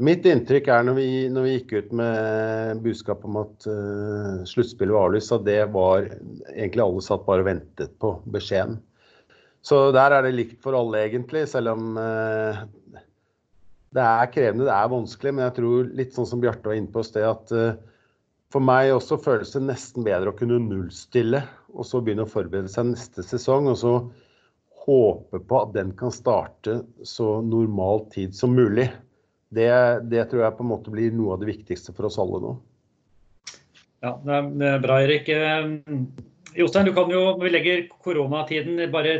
mitt 0.03 0.25
inntrykk 0.27 0.69
er 0.71 0.85
når 0.87 0.95
vi, 0.97 1.07
når 1.31 1.45
vi, 1.45 1.53
gikk 1.57 1.73
ut 1.75 1.95
med 1.99 2.83
budskap 2.85 3.25
om 3.27 3.41
at 3.41 3.67
uh, 3.67 4.45
sluttspillet 4.47 4.95
var 4.95 5.09
avlyst, 5.09 5.33
at 5.35 5.45
det 5.47 5.59
var 5.73 6.07
egentlig 6.53 6.85
alle 6.85 7.03
satt 7.03 7.25
bare 7.27 7.43
og 7.43 7.49
ventet 7.49 7.95
på 8.01 8.13
beskjeden. 8.31 8.79
Så 9.65 9.89
der 9.91 10.15
er 10.15 10.23
det 10.23 10.37
likt 10.37 10.61
for 10.63 10.77
alle, 10.77 11.03
egentlig. 11.09 11.43
Selv 11.51 11.73
om 11.73 11.99
uh, 11.99 12.63
det 13.95 14.05
er 14.05 14.31
krevende, 14.31 14.69
det 14.69 14.75
er 14.77 14.93
vanskelig. 14.93 15.35
Men 15.35 15.47
jeg 15.49 15.57
tror 15.59 15.91
litt 15.99 16.15
sånn 16.15 16.29
som 16.29 16.43
Bjarte 16.43 16.71
var 16.71 16.79
inne 16.79 16.93
på 16.93 17.03
i 17.03 17.09
sted, 17.09 17.27
at 17.27 17.51
uh, 17.55 17.75
for 18.53 18.65
meg 18.65 18.93
også 18.95 19.19
føles 19.21 19.51
det 19.53 19.65
nesten 19.67 20.07
bedre 20.07 20.31
å 20.31 20.37
kunne 20.37 20.61
nullstille 20.63 21.43
og 21.75 21.85
så 21.85 21.99
begynne 22.01 22.25
å 22.25 22.31
forberede 22.31 22.71
seg 22.71 22.93
neste 22.93 23.25
sesong. 23.25 23.67
Og 23.69 23.77
så 23.83 23.93
håpe 24.87 25.43
på 25.43 25.59
at 25.59 25.75
den 25.75 25.91
kan 25.99 26.13
starte 26.13 26.79
så 27.05 27.39
normal 27.45 28.07
tid 28.15 28.33
som 28.37 28.55
mulig. 28.57 28.87
Det, 29.49 29.69
det 30.11 30.27
tror 30.29 30.43
jeg 30.45 30.57
på 30.57 30.65
en 30.65 30.71
måte 30.71 30.93
blir 30.93 31.13
noe 31.15 31.33
av 31.33 31.41
det 31.41 31.49
viktigste 31.49 31.95
for 31.95 32.09
oss 32.09 32.19
alle 32.21 32.41
nå. 32.43 32.51
Ja, 34.05 34.13
det 34.23 34.67
er 34.69 34.83
bra, 34.83 35.01
Erik. 35.03 35.27
Eh, 35.33 35.73
Jostein, 36.59 36.87
du 36.87 36.93
kan 36.95 37.11
jo, 37.11 37.25
når 37.35 37.43
vi 37.47 37.51
legger 37.53 37.83
koronatiden 37.99 38.79
bare 38.93 39.17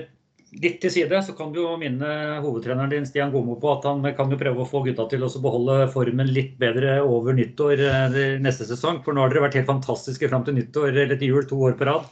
litt 0.64 0.80
til 0.82 0.92
side, 0.94 1.20
så 1.26 1.36
kan 1.38 1.52
du 1.54 1.60
jo 1.62 1.74
minne 1.78 2.40
hovedtreneren 2.42 2.94
din 2.94 3.06
Stian 3.06 3.34
Gomo 3.34 3.58
på 3.62 3.74
at 3.76 3.86
han 3.86 4.06
kan 4.18 4.32
jo 4.34 4.40
prøve 4.40 4.64
å 4.64 4.70
få 4.70 4.82
gutta 4.86 5.06
til 5.12 5.26
å 5.26 5.30
beholde 5.44 5.84
formen 5.94 6.32
litt 6.34 6.56
bedre 6.62 7.00
over 7.04 7.38
nyttår 7.38 7.84
eh, 7.86 8.18
neste 8.42 8.66
sesong. 8.70 9.04
For 9.06 9.14
nå 9.14 9.26
har 9.26 9.34
dere 9.34 9.46
vært 9.46 9.60
helt 9.60 9.70
fantastiske 9.70 10.32
fram 10.32 10.48
til 10.48 10.58
nyttår 10.58 10.94
eller 10.94 11.20
til 11.20 11.36
jul 11.36 11.50
to 11.50 11.60
år 11.70 11.78
på 11.78 11.90
rad. 11.90 12.10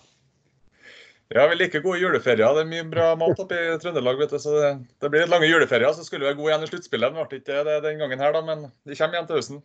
Ja, 1.35 1.43
vi 1.51 1.57
liker 1.59 1.83
gode 1.83 1.99
juleferier. 1.99 2.53
Det 2.55 2.61
er 2.63 2.69
mye 2.69 2.85
bra 2.87 3.07
mat 3.19 3.39
oppe 3.43 3.57
i 3.59 3.73
Trøndelag. 3.81 4.19
vet 4.21 4.31
du, 4.31 4.39
så 4.39 4.53
Det, 4.55 4.69
det 5.03 5.09
blir 5.11 5.27
lange 5.27 5.49
juleferier. 5.49 5.91
Så 5.93 6.05
skulle 6.07 6.23
vi 6.23 6.29
være 6.29 6.39
gode 6.39 6.53
igjen 6.53 6.63
i 6.63 6.69
sluttspillet. 6.69 7.17
Det 7.17 7.25
ble 7.27 7.41
ikke 7.41 7.65
det 7.67 7.81
den 7.83 7.99
gangen 7.99 8.23
her, 8.23 8.31
da, 8.31 8.41
men 8.47 8.63
de 8.87 8.95
kommer 8.95 9.17
igjen 9.17 9.27
til 9.27 9.39
høsten. 9.41 9.59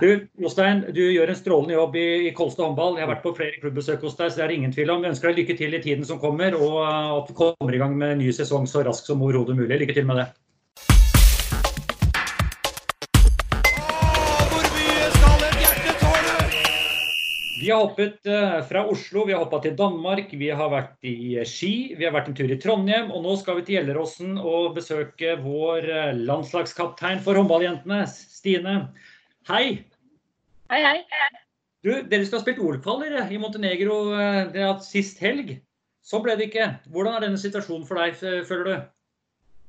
Du, 0.00 0.08
Jostein, 0.42 0.82
du 0.92 1.00
gjør 1.00 1.30
en 1.32 1.38
strålende 1.38 1.76
jobb 1.76 1.94
i, 1.96 2.08
i 2.26 2.34
Kolstad 2.36 2.66
håndball. 2.66 2.98
Jeg 2.98 3.06
har 3.06 3.14
vært 3.14 3.24
på 3.24 3.32
flere 3.38 3.62
klubbbesøk 3.62 4.02
hos 4.04 4.18
deg, 4.18 4.32
så 4.32 4.42
det 4.42 4.46
er 4.48 4.56
ingen 4.58 4.74
tvil 4.74 4.90
om. 4.92 5.02
Vi 5.04 5.12
ønsker 5.12 5.30
deg 5.30 5.40
lykke 5.40 5.56
til 5.62 5.78
i 5.78 5.82
tiden 5.84 6.06
som 6.08 6.20
kommer, 6.22 6.58
og 6.58 6.76
at 6.84 7.30
du 7.30 7.38
kommer 7.38 7.74
i 7.74 7.80
gang 7.80 7.94
med 7.96 8.16
en 8.16 8.22
ny 8.24 8.34
sesong 8.34 8.66
så 8.70 8.82
raskt 8.86 9.08
som 9.08 9.22
overhodet 9.22 9.56
mulig. 9.56 9.78
Lykke 9.80 9.96
til 9.96 10.10
med 10.10 10.20
det. 10.20 10.28
Vi 17.60 17.68
har 17.70 17.82
hoppet 17.82 18.26
eh, 18.26 18.62
fra 18.64 18.86
Oslo, 18.88 19.26
vi 19.28 19.34
har 19.34 19.42
hoppa 19.42 19.58
til 19.60 19.74
Danmark, 19.76 20.30
vi 20.32 20.46
har 20.48 20.70
vært 20.72 20.94
i 21.04 21.34
Ski, 21.44 21.92
vi 21.98 22.06
har 22.06 22.14
vært 22.14 22.30
en 22.30 22.36
tur 22.38 22.48
i 22.48 22.56
Trondheim. 22.56 23.10
Og 23.12 23.20
nå 23.26 23.34
skal 23.36 23.58
vi 23.58 23.66
til 23.66 23.76
Gjelleråsen 23.76 24.38
og 24.40 24.70
besøke 24.78 25.34
vår 25.42 25.84
eh, 25.84 26.12
landslagskaptein 26.16 27.20
for 27.26 27.36
håndballjentene, 27.36 28.06
Stine. 28.08 28.76
Hei. 29.50 29.64
Hei, 30.72 30.80
hei. 30.86 31.28
Du, 31.84 31.90
Dere 32.08 32.24
skal 32.24 32.40
ha 32.40 32.44
spilt 32.46 32.62
OL-kvaler 32.64 33.18
i 33.28 33.40
Montenegro 33.42 33.98
det 34.54 34.70
sist 34.86 35.20
helg. 35.20 35.58
Så 36.00 36.22
ble 36.24 36.38
det 36.40 36.48
ikke. 36.48 36.70
Hvordan 36.94 37.18
er 37.18 37.26
denne 37.26 37.40
situasjonen 37.40 37.84
for 37.88 38.00
deg, 38.00 38.16
føler 38.48 38.70
du? 38.70 38.88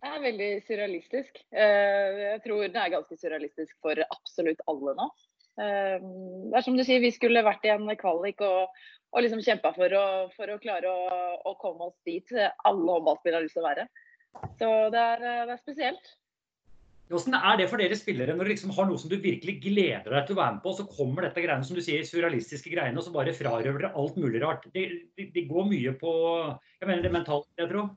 Det 0.02 0.10
er 0.16 0.24
veldig 0.24 0.50
surrealistisk. 0.66 1.44
Eh, 1.52 2.22
jeg 2.24 2.40
tror 2.48 2.64
det 2.64 2.80
er 2.80 2.96
ganske 2.96 3.20
surrealistisk 3.20 3.76
for 3.84 4.00
absolutt 4.08 4.64
alle 4.72 4.96
nå. 4.98 5.12
Eh, 5.60 5.98
det 6.00 6.58
er 6.58 6.66
som 6.66 6.78
du 6.78 6.86
sier, 6.88 7.04
vi 7.04 7.12
skulle 7.16 7.44
vært 7.46 7.66
i 7.68 7.74
en 7.74 7.90
kvalik 8.00 8.44
og, 8.48 8.72
og 9.12 9.26
liksom 9.26 9.44
kjempa 9.44 9.74
for, 9.76 9.98
for, 10.38 10.54
å 10.54 10.62
klare 10.64 10.92
å, 10.92 11.20
å, 11.44 11.58
komme 11.60 11.90
oss 11.90 11.98
dit 12.08 12.32
alle 12.38 12.96
håndballspillere 12.96 13.42
har 13.42 13.48
lyst 13.48 13.60
til 13.60 13.66
å 13.66 13.70
være. 13.70 13.88
Så 14.62 14.72
det 14.94 15.06
er, 15.12 15.24
det 15.50 15.56
er 15.58 15.64
spesielt. 15.64 16.12
Hvordan 17.12 17.36
er 17.36 17.58
det 17.60 17.68
for 17.68 17.82
dere 17.82 17.96
spillere 18.00 18.34
når 18.38 18.48
du 18.48 18.52
liksom 18.54 18.72
har 18.78 18.88
noe 18.88 19.00
som 19.00 19.12
du 19.12 19.18
virkelig 19.20 19.58
gleder 19.66 20.14
deg 20.14 20.28
til 20.28 20.38
å 20.38 20.40
være 20.40 20.56
med 20.56 20.62
på, 20.64 20.72
og 20.72 20.78
så 20.78 20.86
kommer 20.88 21.26
dette 21.26 21.44
greiene 21.44 21.68
som 21.68 21.76
du 21.76 21.84
sier, 21.84 22.06
surrealistiske 22.08 22.72
greiene, 22.72 22.96
og 22.96 23.04
så 23.04 23.12
bare 23.12 23.36
frarøver 23.36 23.84
dere 23.84 23.92
alt 24.00 24.20
mulig 24.22 24.40
rart? 24.44 24.64
Det, 24.72 24.86
de, 25.20 25.28
de 25.36 25.44
går 25.50 25.68
mye 25.68 25.92
på 26.00 26.14
jeg 26.80 26.88
mener 26.88 27.04
det 27.04 27.12
mentalt, 27.18 27.50
jeg 27.60 27.68
tror. 27.74 27.92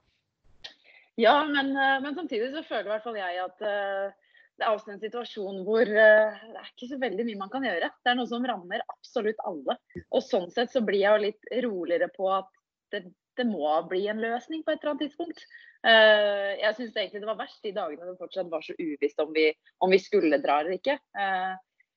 Ja, 1.21 1.37
men, 1.47 1.71
eh, 1.79 2.01
men, 2.03 2.15
samtidig 2.17 2.51
så 2.57 2.65
føler 2.67 2.89
i 2.89 2.95
hvert 2.97 3.07
fall 3.07 3.21
jeg 3.21 3.39
at 3.45 3.63
uh, 3.63 4.24
det 4.55 4.63
er 4.63 4.71
også 4.71 4.95
en 4.95 5.03
situasjon 5.03 5.63
hvor 5.67 5.89
uh, 5.89 6.39
det 6.39 6.61
er 6.61 6.71
ikke 6.71 6.91
så 6.93 6.99
veldig 7.03 7.27
mye 7.27 7.41
man 7.41 7.51
kan 7.53 7.67
gjøre. 7.67 7.91
Det 8.05 8.11
er 8.13 8.19
noe 8.19 8.31
som 8.31 8.47
rammer 8.47 8.85
absolutt 8.87 9.43
alle. 9.49 9.77
Og 10.15 10.23
sånn 10.23 10.47
sett 10.55 10.73
så 10.75 10.83
blir 10.87 11.03
jeg 11.03 11.11
jo 11.11 11.25
litt 11.27 11.53
roligere 11.67 12.11
på 12.15 12.31
at 12.31 12.51
det, 12.95 13.03
det 13.35 13.47
må 13.49 13.67
bli 13.91 14.05
en 14.11 14.23
løsning 14.23 14.63
på 14.63 14.75
et 14.75 14.79
eller 14.79 14.95
annet 14.95 15.07
tidspunkt. 15.09 15.43
Uh, 15.85 16.55
jeg 16.61 16.79
syns 16.79 16.95
egentlig 16.95 17.25
det 17.25 17.31
var 17.33 17.41
verst 17.43 17.67
de 17.67 17.75
dagene 17.75 18.09
det 18.09 18.19
fortsatt 18.21 18.51
var 18.53 18.63
så 18.65 18.77
uvisst 18.79 19.23
om 19.25 19.35
vi, 19.35 19.49
om 19.85 19.93
vi 19.93 20.01
skulle 20.03 20.43
dra 20.43 20.61
eller 20.63 20.79
ikke. 20.79 21.01
Uh, 21.19 21.55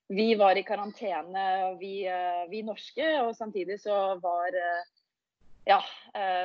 vi 0.07 0.31
var 0.39 0.57
i 0.57 0.63
karantene, 0.63 1.45
vi, 1.81 2.07
vi, 2.47 2.61
norske, 2.63 3.07
og 3.25 3.33
samtidig 3.35 3.75
så 3.81 4.15
var 4.23 4.55
ja, 5.67 5.81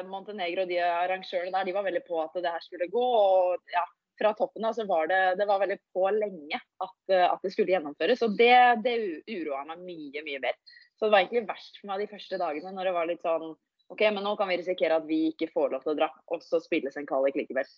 Montenegro 0.08 0.64
og 0.64 0.72
de 0.72 0.80
arrangørene 0.82 1.54
der 1.54 1.68
de 1.68 1.74
var 1.76 1.86
veldig 1.86 2.00
på 2.08 2.18
at 2.24 2.34
det 2.42 2.50
her 2.50 2.64
skulle 2.64 2.88
gå. 2.90 3.04
og 3.06 3.70
ja, 3.70 3.84
Fra 4.22 4.32
toppen 4.38 4.68
av 4.68 4.76
så 4.78 4.86
var 4.86 5.10
det, 5.10 5.20
det 5.40 5.48
var 5.50 5.60
veldig 5.64 5.80
på 5.96 6.06
lenge 6.14 6.60
at, 6.84 6.96
at 7.10 7.42
det 7.42 7.50
skulle 7.50 7.74
gjennomføres. 7.74 8.22
Og 8.22 8.38
det, 8.38 8.54
det 8.86 8.96
uroa 9.26 9.64
meg 9.72 9.82
mye, 9.82 10.22
mye 10.22 10.40
mer. 10.46 10.58
Så 10.94 11.08
det 11.08 11.14
var 11.14 11.24
egentlig 11.24 11.48
verst 11.48 11.80
for 11.80 11.90
meg 11.90 12.04
de 12.04 12.10
første 12.12 12.38
dagene 12.38 12.74
når 12.76 12.88
det 12.88 12.94
var 12.94 13.08
litt 13.10 13.24
sånn 13.26 13.56
OK, 13.92 14.04
men 14.08 14.22
nå 14.24 14.36
kan 14.38 14.48
vi 14.48 14.60
risikere 14.60 14.96
at 14.96 15.08
vi 15.08 15.26
ikke 15.32 15.50
får 15.52 15.74
lov 15.74 15.82
til 15.84 15.92
å 15.92 15.98
dra, 15.98 16.08
og 16.32 16.40
så 16.44 16.62
spilles 16.62 16.94
en 16.96 17.08
kvalik 17.08 17.36
likevel. 17.36 17.68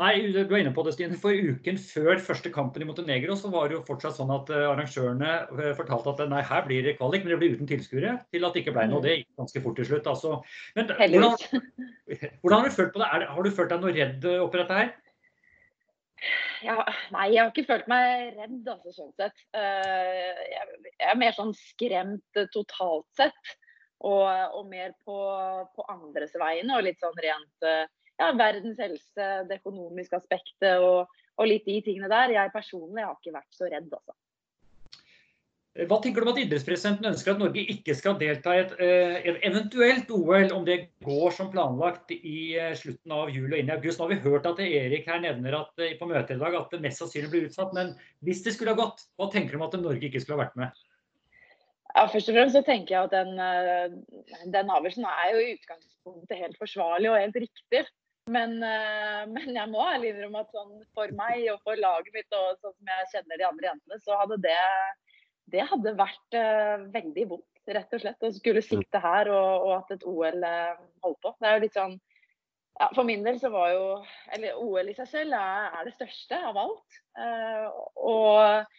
Nei, 0.00 0.14
du 0.32 0.40
er 0.40 0.62
inne 0.62 0.72
på 0.74 0.82
det, 0.84 0.92
Stine. 0.96 1.16
For 1.20 1.32
uken 1.32 1.78
før 1.80 2.18
første 2.24 2.50
kampen 2.52 2.82
i 2.82 2.88
Montenegro 2.88 3.36
så 3.38 3.50
var 3.52 3.68
det 3.68 3.76
jo 3.76 3.82
fortsatt 3.86 4.16
sånn 4.16 4.32
at 4.34 4.50
eh, 4.52 4.66
arrangørene 4.68 5.30
eh, 5.54 5.72
fortalte 5.78 6.12
at 6.12 6.22
nei, 6.32 6.40
her 6.44 6.64
blir 6.66 6.84
det 6.84 6.96
kvalik, 6.98 7.24
men 7.24 7.32
det 7.32 7.38
blir 7.40 7.54
uten 7.56 7.70
tilskuere. 7.70 8.16
Til 8.34 8.46
at 8.46 8.56
det 8.56 8.64
ikke 8.64 8.74
ble 8.76 8.88
noe. 8.90 9.02
Det 9.04 9.14
gikk 9.18 9.30
ganske 9.40 9.62
fort 9.64 9.78
til 9.80 9.88
slutt. 9.90 10.10
Altså. 10.10 10.34
Men 10.76 10.90
hvordan, 10.90 11.36
hvordan, 12.42 12.56
har 12.56 12.66
du 12.66 12.76
følt 12.76 12.92
på 12.96 13.02
det? 13.04 13.10
Har 13.30 13.46
du 13.46 13.52
følt 13.60 13.74
deg 13.74 13.84
noe 13.84 13.94
redd 13.96 14.28
oppi 14.40 14.62
dette 14.62 14.80
her? 14.80 14.92
Ja, 16.64 16.76
nei, 17.14 17.30
jeg 17.32 17.40
har 17.42 17.52
ikke 17.52 17.68
følt 17.68 17.88
meg 17.90 18.34
redd, 18.36 18.60
altså, 18.68 18.92
sånn 18.92 19.14
sett. 19.16 19.40
Eh, 19.56 20.42
jeg 20.50 21.08
er 21.12 21.20
mer 21.20 21.36
sånn 21.36 21.54
skremt 21.56 22.42
totalt 22.52 23.08
sett. 23.16 23.56
Og, 24.00 24.24
og 24.56 24.64
mer 24.70 24.94
på, 25.04 25.16
på 25.76 25.84
andres 25.92 26.32
vegne, 26.40 26.72
og 26.72 26.86
litt 26.86 27.02
sånn 27.02 27.18
rent 27.20 27.66
ja, 28.20 28.30
verdens 28.36 28.80
helse, 28.80 29.28
det 29.48 29.60
økonomiske 29.60 30.18
aspektet 30.18 30.80
og, 30.84 31.10
og, 31.36 31.44
litt 31.48 31.66
de 31.68 31.78
tingene 31.84 32.10
der. 32.12 32.34
Jeg 32.36 32.52
personlig 32.54 33.04
har 33.04 33.16
ikke 33.16 33.36
vært 33.36 33.56
så 33.56 33.68
redd, 33.68 33.88
altså. 33.88 34.16
Hva 35.70 36.00
tenker 36.02 36.24
du 36.24 36.26
om 36.26 36.32
at 36.32 36.40
idrettspresidenten 36.42 37.06
ønsker 37.12 37.30
at 37.30 37.38
Norge 37.38 37.62
ikke 37.70 37.94
skal 37.94 38.16
delta 38.18 38.56
i 38.56 38.62
et, 38.64 38.72
eh, 38.82 39.18
et 39.30 39.36
eventuelt 39.46 40.08
OL, 40.10 40.48
om 40.56 40.64
det 40.66 40.78
går 41.06 41.30
som 41.36 41.50
planlagt 41.52 42.10
i 42.10 42.56
eh, 42.58 42.72
slutten 42.74 43.12
av 43.14 43.28
juli 43.30 43.52
og 43.52 43.60
inn 43.60 43.68
i 43.70 43.74
august? 43.76 44.00
Nå 44.00 44.08
har 44.08 44.16
vi 44.16 44.24
hørt 44.24 44.48
at 44.50 44.58
Erik 44.64 45.06
her 45.06 45.20
nevner 45.22 45.60
at, 45.60 45.70
eh, 45.78 45.94
på 46.00 46.08
møtet 46.10 46.34
i 46.34 46.40
dag 46.40 46.56
at 46.58 46.74
det 46.74 46.80
mest 46.82 46.98
sannsynlig 46.98 47.30
blir 47.30 47.46
utsatt. 47.46 47.70
Men 47.76 47.92
hvis 48.26 48.42
det 48.42 48.56
skulle 48.56 48.74
ha 48.74 48.80
gått, 48.80 49.04
hva 49.14 49.28
tenker 49.30 49.54
du 49.54 49.60
om 49.60 49.68
at 49.68 49.76
Norge 49.78 50.08
ikke 50.08 50.24
skulle 50.24 50.40
ha 50.40 50.42
vært 50.42 50.58
med? 50.58 50.80
Ja, 51.94 52.02
først 52.10 52.32
og 52.32 52.34
fremst 52.34 52.58
så 52.58 52.62
tenker 52.66 52.96
jeg 52.96 53.06
at 53.06 53.14
den, 53.14 54.02
den 54.50 54.72
avgjørelsen 54.74 55.06
er 55.06 55.30
jo 55.36 55.44
i 55.44 55.52
utgangspunktet 55.54 56.42
helt 56.42 56.58
forsvarlig 56.58 57.12
og 57.12 57.18
helt 57.18 57.38
riktig. 57.46 57.84
Men, 58.30 58.58
men, 58.58 59.54
jeg 59.54 59.70
må 59.70 59.86
ærlig 59.86 60.12
innrømme 60.12 60.42
at 60.42 60.50
sånn, 60.54 60.82
for 60.98 61.14
meg 61.18 61.46
og 61.50 61.62
for 61.66 61.78
laget 61.78 62.10
mitt, 62.14 62.28
og 62.30 62.58
sånn 62.58 62.74
som 62.74 62.92
jeg 62.92 63.08
kjenner 63.14 63.38
de 63.40 63.48
andre 63.48 63.70
jentene, 63.72 63.98
så 64.02 64.18
hadde 64.22 64.38
det, 64.44 64.58
det 65.52 65.66
hadde 65.70 65.96
vært 65.98 66.36
uh, 66.38 66.86
veldig 66.92 67.26
vondt, 67.32 67.62
rett 67.70 67.96
og 67.96 68.02
slett. 68.02 68.22
Å 68.22 68.32
skulle 68.34 68.62
sitte 68.64 69.02
her 69.02 69.30
og, 69.32 69.66
og 69.66 69.74
at 69.78 69.94
et 69.96 70.06
OL 70.08 70.46
uh, 70.46 70.78
holdt 71.04 71.20
på. 71.24 71.34
Det 71.38 71.48
er 71.48 71.58
jo 71.58 71.64
litt 71.66 71.78
sånn 71.78 71.96
ja, 72.80 72.86
For 72.94 73.04
min 73.04 73.26
del 73.26 73.36
så 73.42 73.50
var 73.52 73.72
jo 73.74 73.86
Eller 74.32 74.56
OL 74.62 74.88
i 74.88 74.94
seg 74.96 75.10
selv 75.10 75.36
er, 75.36 75.66
er 75.76 75.88
det 75.88 75.96
største 75.98 76.38
av 76.50 76.60
alt. 76.62 77.00
og 78.00 78.70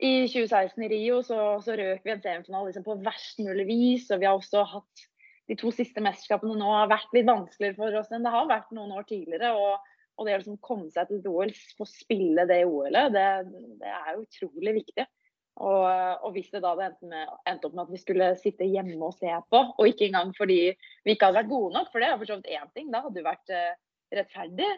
i 0.00 0.24
2016 0.32 0.80
i 0.86 0.88
Rio 0.88 1.20
så, 1.24 1.38
så 1.60 1.76
røk 1.76 2.06
vi 2.06 2.12
en 2.14 2.22
semifinale 2.24 2.70
liksom 2.70 2.86
på 2.86 2.96
verst 3.04 3.40
mulig 3.44 3.66
vis. 3.68 4.06
Og 4.08 4.22
vi 4.22 4.28
har 4.28 4.38
også 4.38 4.64
hatt 4.68 5.06
de 5.50 5.56
to 5.58 5.72
siste 5.74 6.02
mesterskapene 6.04 6.56
nå 6.56 6.68
har 6.72 6.90
vært 6.90 7.12
litt 7.16 7.28
vanskeligere 7.28 7.76
for 7.78 7.96
oss 8.00 8.12
enn 8.14 8.24
det 8.24 8.32
har 8.32 8.48
vært 8.48 8.70
noen 8.76 8.94
år 8.96 9.06
tidligere. 9.08 9.52
Og, 9.58 9.90
og 10.16 10.26
det 10.26 10.36
å 10.36 10.42
liksom 10.42 10.60
komme 10.64 10.88
seg 10.94 11.10
til 11.10 11.20
et 11.20 11.28
OL, 11.30 11.52
få 11.76 11.88
spille 11.90 12.46
det 12.48 12.62
OL-et, 12.68 13.12
det, 13.12 13.26
det, 13.82 13.92
er 13.92 14.20
utrolig 14.20 14.76
viktig. 14.80 15.06
Og, 15.60 15.84
og, 16.24 16.30
hvis 16.32 16.48
det 16.54 16.62
da 16.64 16.72
hadde 16.72 16.86
endt, 16.88 17.02
med, 17.10 17.32
endte, 17.48 17.68
opp 17.68 17.74
med 17.76 17.82
at 17.84 17.92
vi 17.92 18.00
skulle 18.00 18.28
sitte 18.40 18.68
hjemme 18.68 18.96
og 19.04 19.16
se 19.18 19.32
på, 19.52 19.60
og 19.76 19.90
ikke 19.90 20.06
engang 20.08 20.32
fordi 20.36 20.60
vi 20.72 21.12
ikke 21.12 21.28
hadde 21.28 21.42
vært 21.42 21.50
gode 21.52 21.74
nok, 21.76 21.90
for 21.92 22.00
det 22.00 22.08
er 22.08 22.16
for 22.16 22.30
så 22.30 22.38
vidt 22.38 22.54
én 22.56 22.70
ting, 22.72 22.88
da 22.92 23.02
hadde 23.04 23.18
vi 23.18 23.26
vært 23.26 23.52
uh, 23.52 23.74
rettferdig. 24.16 24.70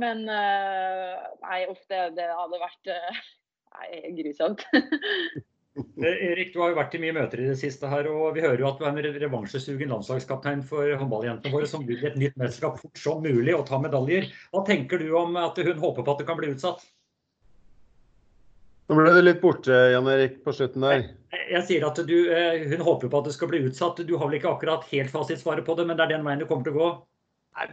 Men 0.00 0.22
uh, 0.30 1.24
nei, 1.42 1.64
uff, 1.72 1.82
det, 1.90 2.04
det, 2.20 2.28
hadde 2.38 2.62
vært 2.62 2.92
uh, 2.94 3.24
nei, 3.80 3.88
grusomt. 4.20 4.62
Erik, 6.04 6.52
du 6.52 6.60
har 6.60 6.70
jo 6.70 6.76
vært 6.76 6.94
i 6.94 7.02
mye 7.02 7.14
møter 7.16 7.42
i 7.42 7.50
det 7.50 7.58
siste 7.58 7.88
her, 7.88 8.06
og 8.12 8.34
vi 8.36 8.44
hører 8.44 8.60
jo 8.60 8.68
at 8.68 8.78
du 8.78 8.86
er 8.86 8.92
en 8.92 9.20
revansjesugen 9.24 9.90
landslagskaptein 9.90 10.62
for 10.68 10.86
håndballjentene 11.00 11.54
våre, 11.54 11.68
som 11.68 11.86
vil 11.88 12.02
et 12.06 12.18
nytt 12.20 12.36
mesterskap 12.38 12.76
fort 12.78 13.00
som 13.00 13.22
mulig 13.24 13.56
og 13.56 13.64
ta 13.66 13.80
medaljer. 13.80 14.28
Hva 14.52 14.62
tenker 14.68 15.00
du 15.00 15.14
om 15.18 15.38
at 15.40 15.58
hun 15.58 15.80
håper 15.80 16.04
på 16.04 16.14
at 16.14 16.20
det 16.20 16.28
kan 16.28 16.38
bli 16.38 16.52
utsatt? 16.52 16.84
Nå 18.90 18.98
ble 18.98 19.12
du 19.14 19.22
litt 19.22 19.40
borte, 19.42 19.76
Jan 19.92 20.08
Erik, 20.10 20.40
på 20.44 20.52
slutten 20.56 20.84
der. 20.84 21.06
Jeg, 21.32 21.46
jeg 21.54 21.64
sier 21.68 21.86
at 21.86 22.00
du, 22.08 22.16
eh, 22.34 22.66
Hun 22.72 22.84
håper 22.84 23.08
på 23.08 23.22
at 23.22 23.30
det 23.30 23.36
skal 23.36 23.50
bli 23.52 23.62
utsatt. 23.68 24.02
Du 24.06 24.16
har 24.18 24.28
vel 24.28 24.40
ikke 24.40 24.50
akkurat 24.50 24.84
helt 24.90 25.12
fasitsvaret 25.12 25.64
på 25.66 25.76
det, 25.78 25.86
men 25.88 25.98
det 25.98 26.06
er 26.06 26.16
den 26.16 26.26
veien 26.26 26.42
det 26.42 26.48
kommer 26.50 26.66
til 26.66 26.76
å 26.76 26.80
gå? 26.80 26.90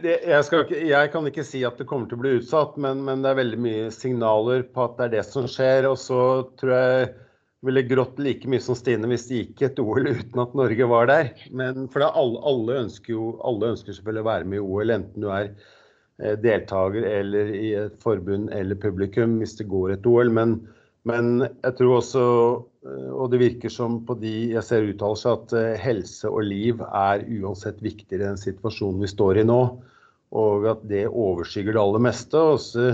Det, 0.04 0.18
jeg, 0.28 0.44
ikke, 0.44 0.78
jeg, 0.84 1.08
kan 1.12 1.26
ikke 1.28 1.44
si 1.46 1.62
at 1.64 1.78
det 1.80 1.86
kommer 1.88 2.08
til 2.08 2.18
å 2.18 2.22
bli 2.22 2.34
utsatt, 2.36 2.74
men, 2.84 3.00
men 3.06 3.24
det 3.24 3.30
er 3.30 3.38
veldig 3.38 3.58
mye 3.64 3.90
signaler 3.94 4.66
på 4.68 4.84
at 4.84 4.98
det 4.98 5.06
er 5.06 5.14
det 5.16 5.26
som 5.28 5.48
skjer. 5.48 5.88
Og 5.88 5.96
så 6.00 6.20
tror 6.60 6.74
jeg 6.76 7.10
ville 7.66 7.84
grått 7.88 8.20
like 8.22 8.48
mye 8.48 8.62
som 8.64 8.76
Stine 8.78 9.08
hvis 9.10 9.26
det 9.28 9.42
gikk 9.42 9.64
et 9.66 9.80
OL 9.82 10.08
uten 10.08 10.42
at 10.44 10.56
Norge 10.56 10.88
var 10.88 11.10
der. 11.10 11.32
Men 11.52 11.88
for 11.92 12.04
alle, 12.06 12.40
alle, 12.48 12.80
ønsker 12.86 13.16
jo 13.16 13.34
alle 13.44 13.74
ønsker 13.74 13.96
selvfølgelig 13.96 14.24
å 14.24 14.30
være 14.30 14.50
med 14.52 14.60
i 14.60 14.64
OL, 14.64 14.94
enten 14.96 15.24
du 15.24 15.30
er 15.32 15.50
eh, 15.50 16.36
deltaker 16.40 17.08
eller 17.08 17.54
i 17.56 17.72
et 17.82 17.96
forbund 18.04 18.52
eller 18.56 18.80
publikum 18.80 19.40
hvis 19.40 19.58
det 19.60 19.68
går 19.72 19.96
et 19.96 20.08
OL. 20.08 20.32
Men, 20.40 20.60
men 21.08 21.46
jeg 21.46 21.76
tror 21.78 21.94
også, 21.96 22.22
eh, 22.84 23.12
og 23.14 23.30
det 23.32 23.40
virker 23.40 23.72
som 23.72 24.02
på 24.04 24.18
de 24.20 24.34
jeg 24.52 24.64
ser 24.66 24.88
uttaler 24.90 25.20
seg, 25.20 25.38
at 25.38 25.54
eh, 25.56 25.78
helse 25.80 26.28
og 26.28 26.44
liv 26.44 26.82
er 26.86 27.24
uansett 27.40 27.80
viktigere 27.84 28.28
den 28.28 28.40
situasjonen 28.40 29.00
vi 29.06 29.08
står 29.08 29.40
i 29.40 29.46
nå. 29.48 29.62
Og 30.36 30.66
at 30.70 30.82
det 30.86 31.06
overskygger 31.08 31.74
det 31.74 31.80
aller 31.82 32.04
meste. 32.04 32.38
Og 32.52 32.60
så 32.62 32.90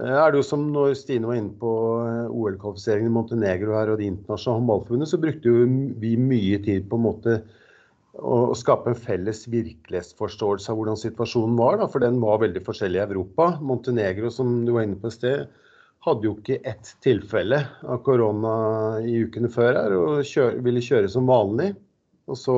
er 0.00 0.30
det 0.32 0.38
jo 0.38 0.46
som 0.46 0.62
når 0.72 0.94
Stine 0.96 1.28
var 1.28 1.40
inne 1.40 1.56
på 1.58 1.72
eh, 2.06 2.30
OL-kvalifiseringen 2.30 3.10
i 3.10 3.16
Montenegro 3.16 3.74
her 3.76 3.90
og 3.92 3.98
Det 4.00 4.06
internasjonale 4.12 4.62
håndballforbundet, 4.62 5.10
så 5.10 5.20
brukte 5.20 5.56
vi 6.04 6.14
mye 6.16 6.62
tid 6.62 6.86
på 6.88 7.00
en 7.00 7.06
måte 7.08 7.40
å 8.22 8.52
skape 8.54 8.92
en 8.92 8.98
felles 8.98 9.46
virkelighetsforståelse 9.48 10.68
av 10.70 10.78
hvordan 10.78 11.00
situasjonen 11.00 11.58
var. 11.58 11.80
Da, 11.80 11.90
for 11.90 12.04
den 12.04 12.20
var 12.22 12.42
veldig 12.44 12.62
forskjellig 12.64 13.00
i 13.00 13.04
Europa. 13.08 13.56
Montenegro, 13.64 14.30
som 14.30 14.60
du 14.66 14.74
var 14.76 14.86
inne 14.86 15.00
på 15.00 15.10
i 15.10 15.16
sted, 15.16 15.46
hadde 16.02 16.26
jo 16.26 16.34
ikke 16.38 16.58
ett 16.66 16.96
tilfelle 17.04 17.60
av 17.86 18.00
korona 18.06 18.54
i 19.06 19.20
ukene 19.22 19.50
før 19.52 19.76
her, 19.78 19.94
og 19.94 20.26
kjør, 20.26 20.58
ville 20.64 20.82
kjøre 20.82 21.10
som 21.10 21.30
vanlig. 21.30 21.72
Og 22.30 22.38
så 22.38 22.56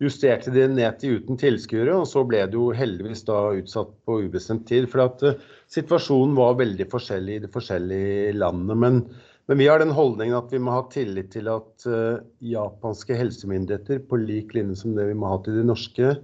justerte 0.00 0.52
de 0.54 0.64
ned 0.72 0.96
til 1.00 1.18
uten 1.20 1.36
tilskuere, 1.40 1.92
og 1.92 2.08
så 2.08 2.22
ble 2.28 2.40
det 2.48 2.56
jo 2.56 2.70
heldigvis 2.76 3.26
da 3.28 3.50
utsatt 3.58 3.92
på 4.08 4.22
ubestemt 4.24 4.64
tid. 4.68 4.88
For 4.92 5.04
at 5.04 5.24
uh, 5.26 5.36
situasjonen 5.72 6.32
var 6.38 6.56
veldig 6.60 6.88
forskjellig 6.92 7.36
i 7.36 7.44
de 7.44 7.52
forskjellige 7.52 8.32
landene. 8.40 8.78
Men, 8.80 9.02
men, 9.44 9.60
vi 9.60 9.68
har 9.68 9.84
den 9.84 9.92
holdningen 9.96 10.38
at 10.40 10.52
vi 10.54 10.62
må 10.64 10.78
ha 10.78 10.86
tillit 10.92 11.32
til 11.36 11.52
at 11.52 11.88
uh, 11.90 12.24
japanske 12.40 13.16
helsemyndigheter, 13.20 14.00
på 14.08 14.22
lik 14.24 14.56
linje 14.56 14.80
som 14.80 14.96
det 14.96 15.10
vi 15.10 15.20
må 15.20 15.34
ha 15.34 15.42
til 15.44 15.60
de 15.60 15.68
norske, 15.68 16.16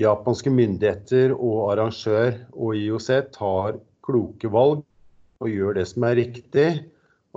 japanske 0.00 0.50
myndigheter 0.50 1.36
og 1.36 1.70
arrangør 1.74 2.34
og 2.56 2.78
IOC 2.78 3.10
tar 3.36 3.78
kloke 4.06 4.50
valg 4.50 4.82
og 5.40 5.50
gjør 5.50 5.76
det 5.80 5.86
som 5.90 6.06
er 6.08 6.18
riktig. 6.20 6.68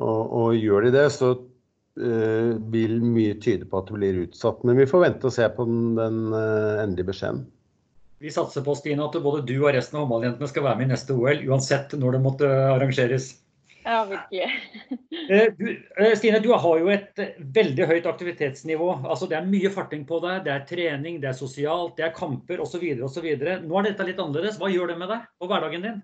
Og, 0.01 0.21
og 0.33 0.55
gjør 0.57 0.87
de 0.87 0.93
det, 0.95 1.07
så 1.13 1.33
uh, 1.37 2.51
vil 2.73 2.97
mye 3.05 3.37
tyde 3.41 3.67
på 3.69 3.79
at 3.79 3.89
det 3.89 3.99
blir 3.99 4.21
utsatt. 4.25 4.63
Men 4.67 4.79
vi 4.81 4.89
får 4.89 5.05
vente 5.05 5.29
og 5.29 5.35
se 5.35 5.47
på 5.55 5.67
den, 5.69 5.93
den 5.99 6.23
uh, 6.33 6.81
endelige 6.83 7.11
beskjeden. 7.13 7.45
Vi 8.23 8.31
satser 8.31 8.63
på 8.63 8.75
Stine, 8.79 9.03
at 9.03 9.15
både 9.19 9.43
du 9.43 9.57
og 9.57 9.73
resten 9.75 9.97
av 9.99 10.05
håndballjentene 10.05 10.47
skal 10.47 10.63
være 10.63 10.79
med 10.79 10.87
i 10.87 10.93
neste 10.93 11.15
OL, 11.15 11.41
uansett 11.51 11.91
når 11.99 12.15
det 12.15 12.21
måtte 12.23 12.51
arrangeres. 12.71 13.33
Ja, 13.83 14.05
virkelig. 14.07 14.51
Eh, 15.23 15.53
du, 15.55 15.67
Stine, 16.19 16.39
du 16.43 16.49
har 16.51 16.79
jo 16.81 16.89
et 16.91 17.19
veldig 17.55 17.85
høyt 17.87 18.07
aktivitetsnivå. 18.09 18.89
Altså, 19.07 19.27
det 19.31 19.37
er 19.37 19.47
mye 19.47 19.69
farting 19.71 20.01
på 20.07 20.17
deg. 20.23 20.41
Det 20.43 20.51
er 20.51 20.65
trening, 20.67 21.21
det 21.23 21.29
er 21.29 21.37
sosialt, 21.37 21.93
det 21.95 22.09
er 22.09 22.15
kamper 22.15 22.59
osv. 22.59 22.83
osv. 23.07 23.27
Nå 23.63 23.77
er 23.79 23.87
dette 23.87 24.07
litt 24.07 24.19
annerledes. 24.19 24.57
Hva 24.59 24.71
gjør 24.73 24.91
det 24.91 24.97
med 24.99 25.13
deg 25.13 25.23
og 25.39 25.51
hverdagen 25.51 25.85
din? 25.87 26.01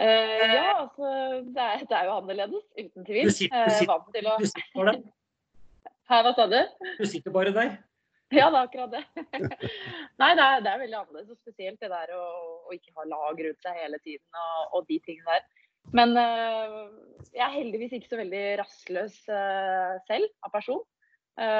Uh, 0.00 0.06
ja, 0.54 0.68
altså 0.80 1.08
det 1.44 1.60
er, 1.60 1.82
det 1.84 1.96
er, 1.96 2.04
jo 2.08 2.12
annerledes, 2.16 2.62
uten 2.78 3.04
tvil. 3.04 3.26
Du 3.28 3.34
sitter, 3.36 3.66
du 3.68 3.74
sitter, 3.76 3.96
uh, 4.24 4.30
å... 4.32 4.36
du 4.40 4.46
sitter 4.48 4.76
bare 4.78 4.94
der. 4.96 5.08
Her, 6.10 6.22
hva 6.24 6.30
sa 6.34 6.46
du? 6.50 6.60
Du 6.96 7.02
sitter 7.06 7.34
bare 7.34 7.52
der. 7.52 7.74
Ja, 8.32 8.46
det 8.46 8.56
er 8.56 8.62
akkurat 8.62 8.94
det. 8.94 9.02
Nei, 10.22 10.30
det 10.38 10.46
er, 10.46 10.62
det 10.64 10.70
er, 10.70 10.80
veldig 10.80 10.96
annerledes. 11.02 11.34
Og 11.34 11.42
spesielt 11.42 11.82
det 11.84 11.90
der 11.92 12.14
å, 12.16 12.22
å, 12.64 12.72
ikke 12.72 12.94
ha 12.96 13.04
lag 13.10 13.42
rundt 13.44 13.66
seg 13.66 13.76
hele 13.76 14.00
tiden 14.00 14.40
og, 14.40 14.78
og 14.78 14.88
de 14.88 14.96
tingene 15.04 15.36
der. 15.36 15.68
Men 15.96 16.16
uh, 16.16 16.88
jeg 17.34 17.44
er 17.44 17.54
heldigvis 17.58 17.98
ikke 17.98 18.12
så 18.14 18.20
veldig 18.22 18.42
rastløs 18.62 19.20
selv 19.26 20.32
av 20.46 20.54
person. 20.54 20.80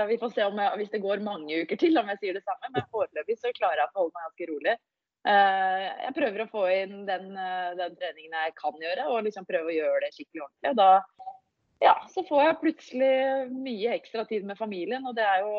vi 0.08 0.16
får 0.20 0.32
se 0.34 0.44
om 0.48 0.58
jeg, 0.60 0.78
hvis 0.80 0.90
det 0.92 1.02
går 1.04 1.22
mange 1.24 1.60
uker 1.62 1.78
til 1.80 2.00
om 2.00 2.08
jeg 2.12 2.20
sier 2.22 2.36
det 2.36 2.42
samme, 2.44 2.72
men 2.72 2.88
foreløpig 2.92 3.36
så 3.38 3.52
klarer 3.56 3.84
jeg 3.84 3.92
å 3.92 4.00
holde 4.00 4.16
meg 4.16 4.26
ganske 4.28 4.48
rolig. 4.50 4.74
Eh, 5.28 5.86
jeg 6.06 6.14
prøver 6.16 6.42
å 6.46 6.48
få 6.48 6.62
inn 6.72 7.02
den, 7.08 7.34
eh, 7.36 7.72
den, 7.76 7.96
treningen 7.98 8.36
jeg 8.38 8.54
kan 8.56 8.78
gjøre, 8.80 9.08
og 9.12 9.26
liksom 9.26 9.44
prøve 9.48 9.68
å 9.68 9.76
gjøre 9.76 10.06
det 10.06 10.14
skikkelig 10.14 10.46
ordentlig. 10.46 10.70
Og 10.70 10.78
da 10.80 10.90
ja, 11.80 11.94
så 12.12 12.24
får 12.28 12.42
jeg 12.44 12.60
plutselig 12.60 13.12
mye 13.52 13.92
ekstra 13.96 14.24
tid 14.28 14.46
med 14.48 14.58
familien, 14.60 15.04
og 15.08 15.16
det 15.16 15.24
er 15.24 15.44
jo 15.44 15.52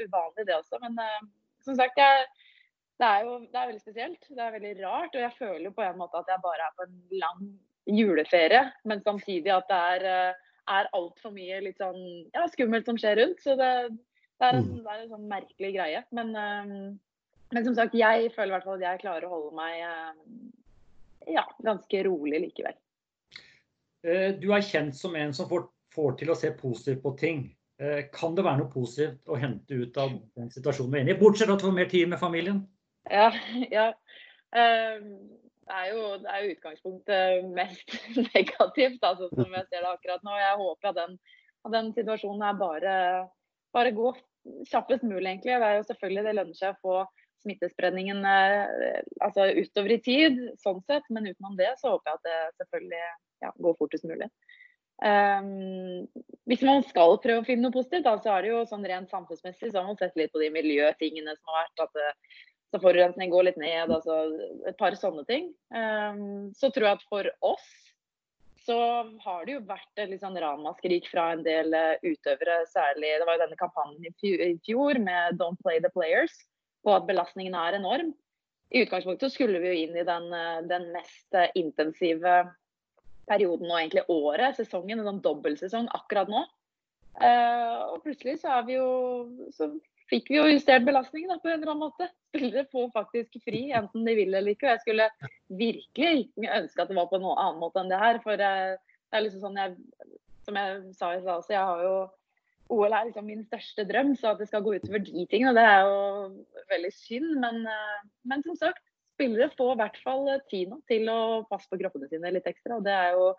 uvanlig 0.00 0.46
det 0.48 0.56
også. 0.58 0.80
Men 0.82 0.98
uh, 1.00 1.20
som 1.64 1.76
sagt, 1.78 1.96
jeg, 1.96 2.26
det 3.00 3.08
er 3.08 3.24
jo 3.24 3.38
det 3.44 3.60
er 3.60 3.70
veldig 3.70 3.80
spesielt. 3.80 4.26
Det 4.28 4.44
er 4.44 4.56
veldig 4.58 4.74
rart. 4.82 5.14
Og 5.14 5.22
jeg 5.22 5.38
føler 5.38 5.64
jo 5.64 5.76
på 5.76 5.86
en 5.86 5.96
måte 6.00 6.20
at 6.20 6.28
jeg 6.28 6.44
bare 6.44 6.68
er 6.68 6.74
på 6.76 6.84
en 6.84 6.98
lang 7.22 7.46
juleferie, 7.88 8.60
men 8.84 9.00
samtidig 9.04 9.54
at 9.56 9.72
det 9.72 9.80
er, 9.94 10.36
er 10.76 10.92
altfor 10.96 11.32
mye 11.32 11.62
litt 11.64 11.80
sånn 11.80 12.04
ja, 12.36 12.44
skummelt 12.52 12.88
som 12.88 13.00
skjer 13.00 13.22
rundt. 13.22 13.40
Så 13.40 13.56
det, 13.60 13.72
det 14.36 14.50
er 14.50 14.60
en, 14.60 14.70
det 14.84 14.84
er 14.84 15.00
en 15.00 15.12
sånn 15.16 15.26
merkelig 15.32 15.72
greie. 15.78 16.04
Men, 16.12 16.36
men 17.54 17.66
som 17.66 17.76
sagt, 17.76 17.94
jeg 17.96 18.30
føler 18.34 18.50
i 18.50 18.56
hvert 18.56 18.66
fall 18.66 18.80
at 18.80 18.86
jeg 18.88 19.02
klarer 19.04 19.28
å 19.28 19.34
holde 19.36 19.54
meg 19.56 19.82
um, 19.86 20.48
ja, 21.30 21.44
ganske 21.64 22.02
rolig 22.06 22.40
likevel. 22.48 22.76
Eh, 24.04 24.32
du 24.40 24.50
er 24.52 24.64
kjent 24.64 24.96
som 24.96 25.14
en 25.16 25.32
som 25.36 25.48
får, 25.48 25.68
får 25.94 26.18
til 26.20 26.32
å 26.32 26.38
se 26.38 26.50
positivt 26.58 27.02
på 27.04 27.14
ting. 27.20 27.46
Eh, 27.80 28.04
kan 28.14 28.36
det 28.36 28.44
være 28.46 28.62
noe 28.62 28.72
positivt 28.72 29.30
å 29.32 29.38
hente 29.40 29.78
ut 29.80 29.96
av 30.00 30.12
den 30.36 30.50
situasjonen 30.52 30.92
vi 30.92 31.00
er 31.00 31.06
inne 31.06 31.16
i? 31.16 31.20
Bortsett 31.20 31.48
fra 31.48 31.56
at 31.56 31.64
du 31.64 31.68
får 31.68 31.78
mer 31.78 31.88
tid 31.90 32.10
med 32.10 32.20
familien? 32.20 32.60
Ja, 33.10 33.30
ja. 33.76 33.88
Um, 34.54 35.08
det 35.64 35.78
er 35.80 35.88
jo 35.94 36.02
det 36.20 36.28
er 36.30 36.50
utgangspunktet 36.50 37.48
mest 37.56 37.96
negativt, 38.34 39.00
altså, 39.00 39.30
som 39.32 39.48
jeg 39.48 39.66
ser 39.70 39.80
det 39.80 39.90
akkurat 39.94 40.26
nå. 40.26 40.36
Jeg 40.36 40.60
håper 40.60 40.90
at 40.90 41.00
den, 41.00 41.18
at 41.64 41.74
den 41.74 41.90
situasjonen 41.96 42.44
er 42.44 42.60
bare, 42.60 42.94
bare 43.72 43.94
går 43.96 44.20
kjappest 44.68 45.06
mulig, 45.08 45.24
egentlig. 45.24 45.56
Det 45.56 45.68
er 45.70 45.78
jo 45.78 45.86
selvfølgelig 45.88 46.26
det 46.26 46.34
lønner 46.36 46.58
seg 46.58 46.74
å 46.74 46.82
få 46.84 46.98
smittespredningen 47.44 48.24
eh, 48.26 49.00
altså 49.22 49.46
utover 49.54 49.94
i 49.94 50.00
tid, 50.02 50.40
sånn 50.62 50.82
sett. 50.88 51.06
Men 51.14 51.30
utenom 51.30 51.56
det 51.60 51.74
så 51.80 51.94
håper 51.94 52.10
jeg 52.10 52.20
at 52.20 52.28
det 52.28 52.64
selvfølgelig 52.64 53.04
ja, 53.44 53.52
går 53.66 53.78
fortest 53.80 54.08
mulig. 54.08 54.30
Um, 55.02 56.06
hvis 56.46 56.62
man 56.62 56.84
skal 56.86 57.16
prøve 57.22 57.42
å 57.42 57.46
finne 57.46 57.66
noe 57.66 57.74
positivt, 57.74 58.06
da, 58.06 58.14
så 58.22 58.36
er 58.36 58.44
det 58.44 58.52
jo 58.52 58.64
sånn 58.70 58.84
rent 58.86 59.10
samfunnsmessig 59.10 59.72
så 59.72 59.80
har 59.80 59.88
man 59.88 59.98
sett 59.98 60.14
litt 60.18 60.30
på 60.32 60.42
de 60.42 60.52
miljøtingene 60.54 61.34
som 61.34 61.50
har 61.50 61.64
vært. 61.64 61.86
at 61.88 61.96
det, 61.98 62.10
så 62.74 62.80
forurensning 62.82 63.30
går 63.30 63.44
litt 63.46 63.58
ned, 63.60 63.90
altså 63.94 64.14
et 64.66 64.78
par 64.80 64.96
sånne 64.98 65.22
ting. 65.28 65.52
Um, 65.70 66.50
så 66.58 66.72
tror 66.74 66.88
jeg 66.88 66.98
at 66.98 67.04
for 67.10 67.28
oss 67.46 67.66
så 68.64 68.78
har 69.20 69.44
det 69.44 69.58
jo 69.58 69.66
vært 69.68 70.00
et 70.00 70.08
litt 70.10 70.22
sånn 70.24 70.38
ramaskrik 70.40 71.06
fra 71.10 71.28
en 71.34 71.44
del 71.44 71.74
uh, 71.76 72.00
utøvere, 72.02 72.62
særlig 72.72 73.12
Det 73.20 73.28
var 73.28 73.36
jo 73.36 73.42
denne 73.44 73.60
kampanjen 73.60 74.08
i 74.08 74.54
fjor 74.64 74.98
med 75.04 75.38
'Don't 75.38 75.60
play 75.62 75.82
the 75.84 75.92
players', 75.92 76.38
på 76.84 76.92
at 76.94 77.06
belastningen 77.08 77.56
er 77.58 77.78
enorm. 77.78 78.12
I 78.74 78.84
utgangspunktet 78.84 79.32
skulle 79.32 79.60
vi 79.62 79.70
jo 79.70 79.86
inn 79.86 79.96
i 79.96 80.06
den, 80.06 80.28
uh, 80.32 80.60
den 80.68 80.90
mest 80.94 81.36
uh, 81.36 81.48
intensive 81.58 82.36
perioden 83.28 83.70
og 83.70 83.78
egentlig 83.78 84.04
året, 84.12 84.58
sesongen, 84.58 85.00
en 85.00 85.08
sånn 85.08 85.24
dobbeltsesong 85.24 85.88
akkurat 85.96 86.28
nå. 86.28 86.44
og 87.24 88.02
plutselig 88.04 88.34
så 88.42 88.58
er 88.58 88.64
vi 88.66 88.74
jo 88.74 88.88
så 89.54 89.70
fikk 90.10 90.30
vi 90.30 90.38
jo 90.38 90.48
justert 90.48 90.84
belastningen 90.86 91.32
da, 91.32 91.38
på 91.40 91.50
en 91.50 91.58
eller 91.58 91.72
annen 91.72 91.86
måte. 91.86 92.08
Spillere 92.30 92.66
får 92.72 92.90
faktisk 92.94 93.38
fri, 93.44 93.66
enten 93.76 94.04
de 94.06 94.16
vil 94.18 94.34
eller 94.34 94.54
ikke. 94.54 94.68
Og 94.68 94.74
jeg 94.74 94.82
skulle 94.84 95.08
virkelig 95.60 96.50
ønske 96.58 96.84
at 96.84 96.90
det 96.90 96.98
var 96.98 97.08
på 97.10 97.20
en 97.20 97.30
annen 97.32 97.62
måte 97.62 97.82
enn 97.82 97.92
det 97.92 98.02
her. 98.02 98.20
For 98.24 98.44
eh, 98.48 98.74
det 98.76 99.18
er 99.18 99.26
liksom 99.26 99.46
sånn 99.46 99.60
jeg, 99.60 99.76
Som 100.44 100.60
jeg 100.60 100.80
sa 100.98 101.14
i 101.14 101.22
stad 101.22 101.38
også, 101.38 101.54
jeg 101.54 101.64
har 101.70 101.84
jo 101.86 101.94
OL 102.72 102.94
er 102.96 103.08
liksom 103.10 103.26
min 103.28 103.44
største 103.44 103.84
drøm, 103.88 104.14
så 104.16 104.32
at 104.32 104.40
det 104.40 104.48
skal 104.48 104.64
gå 104.64 104.76
utover 104.78 105.02
de 105.04 105.26
tingene, 105.30 105.52
det 105.56 105.64
er 105.68 105.84
jo 105.84 105.98
veldig 106.72 106.92
synd. 106.96 107.30
Men, 107.42 107.60
eh, 107.68 108.00
men 108.24 108.44
som 108.46 108.56
sagt, 108.56 108.82
spillere 109.14 109.50
får 109.58 109.74
i 109.74 109.80
hvert 109.82 110.00
fall 110.02 110.30
tid 110.50 110.72
nå 110.72 110.80
til 110.90 111.10
å 111.12 111.20
passe 111.50 111.70
på 111.70 111.78
kroppene 111.82 112.08
sine 112.10 112.32
litt 112.34 112.48
ekstra. 112.50 112.78
og 112.78 112.84
det 112.88 112.96
er 112.96 113.12
jo 113.18 113.34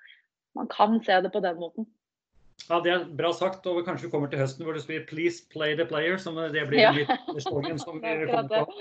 Man 0.55 0.69
kan 0.71 1.01
se 1.03 1.11
det 1.19 1.34
på 1.34 1.41
den 1.43 1.57
måten. 1.59 1.86
Ja, 2.69 2.80
Det 2.80 2.91
er 2.91 3.03
bra 3.03 3.34
sagt. 3.34 3.65
og 3.67 3.86
Kanskje 3.86 4.07
vi 4.07 4.11
kommer 4.11 4.30
til 4.32 4.39
høsten 4.39 4.63
hvor 4.63 4.73
det 4.73 4.88
blir 4.88 5.05
'Please 5.05 5.43
play 5.49 5.76
the 5.76 5.84
player'. 5.84 6.17
som 6.17 6.36
Det 6.36 6.67
blir 6.69 6.80
ja. 6.80 6.91
litt 6.91 7.43
slogan 7.43 7.78
som 7.78 7.99
vi 8.01 8.26
kommer 8.26 8.47
på. 8.47 8.71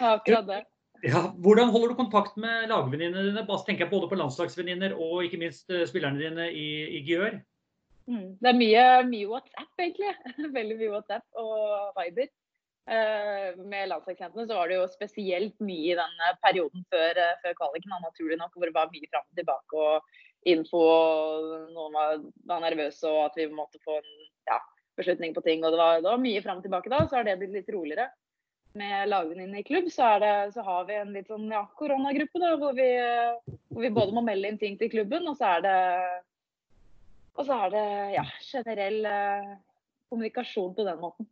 Akkurat 0.00 0.46
det. 0.46 0.64
Ja, 1.02 1.32
hvordan 1.42 1.70
holder 1.70 1.88
du 1.88 1.94
kontakt 1.94 2.36
med 2.36 2.68
lagvenninnene 2.68 3.32
dine? 3.32 3.46
Bare 3.46 3.64
tenker 3.66 3.86
jeg 3.86 3.90
både 3.90 4.08
på 4.08 4.18
landslagsvenninner 4.20 4.92
og 4.94 5.24
ikke 5.24 5.38
minst 5.38 5.70
eh, 5.70 5.86
spillerne 5.86 6.20
dine 6.20 6.52
i, 6.52 6.98
i 6.98 7.02
Gjør. 7.02 7.40
Mm, 8.08 8.28
det 8.42 8.50
er 8.50 8.58
mye, 8.58 8.86
mye, 9.08 9.28
WhatsApp, 9.30 9.72
egentlig. 9.78 10.14
Veldig 10.58 10.78
mye 10.78 10.94
WhatsApp 10.96 11.42
og 11.42 11.98
Viber. 11.98 12.32
Uh, 12.82 13.54
med 13.62 13.92
landslagsjentene 13.92 14.42
så 14.48 14.56
var 14.58 14.66
det 14.66 14.80
jo 14.80 14.88
spesielt 14.90 15.54
mye 15.62 15.92
i 15.92 15.98
den 15.98 16.16
perioden 16.42 16.82
før, 16.90 17.20
uh, 17.20 17.36
før 17.44 17.54
kvaliken, 17.60 17.94
naturlig 18.02 18.40
nok, 18.40 18.56
hvor 18.56 18.66
det 18.66 18.74
var 18.74 18.90
mye 18.90 19.10
fram 19.12 19.28
og 19.28 19.38
tilbake. 19.38 19.84
og 19.86 20.22
info, 20.48 20.80
og 20.80 21.70
noen 21.72 21.94
var, 21.94 22.18
var 22.48 22.64
nervøse 22.64 23.06
og 23.10 23.28
at 23.28 23.38
vi 23.38 23.48
måtte 23.52 23.80
få 23.84 23.98
en 24.00 24.10
ja, 24.50 24.58
beslutning 24.98 25.34
på 25.36 25.44
ting. 25.46 25.64
og 25.64 25.72
Det 25.72 25.80
var, 25.80 26.00
det 26.00 26.10
var 26.10 26.22
mye 26.22 26.42
fram 26.44 26.60
og 26.60 26.66
tilbake 26.66 26.92
da, 26.92 27.04
så 27.06 27.20
har 27.20 27.28
det 27.28 27.38
blitt 27.40 27.54
litt 27.54 27.72
roligere. 27.72 28.08
Med 28.78 29.10
lagvenninne 29.12 29.60
i 29.60 29.66
klubb 29.68 29.90
så, 29.92 30.14
det, 30.22 30.34
så, 30.54 30.64
har 30.64 30.86
vi 30.88 30.96
en 30.96 31.12
litt 31.12 31.28
sånn 31.28 31.50
ja, 31.52 31.66
koronagruppe 31.76 32.40
da, 32.40 32.54
hvor 32.60 32.72
vi, 32.76 32.88
hvor 33.68 33.84
vi, 33.84 33.92
både 33.92 34.16
må 34.16 34.22
melde 34.24 34.48
inn 34.48 34.60
ting 34.60 34.78
til 34.80 34.90
klubben, 34.94 35.28
og 35.28 35.36
så 35.36 35.58
er 35.58 35.66
det, 35.66 35.80
og 37.38 37.48
så 37.48 37.58
er 37.64 37.72
det 37.72 37.84
ja, 38.16 38.24
generell 38.44 39.04
eh, 39.08 39.52
kommunikasjon 40.12 40.74
på 40.76 40.86
den 40.86 40.98
måten. 41.00 41.28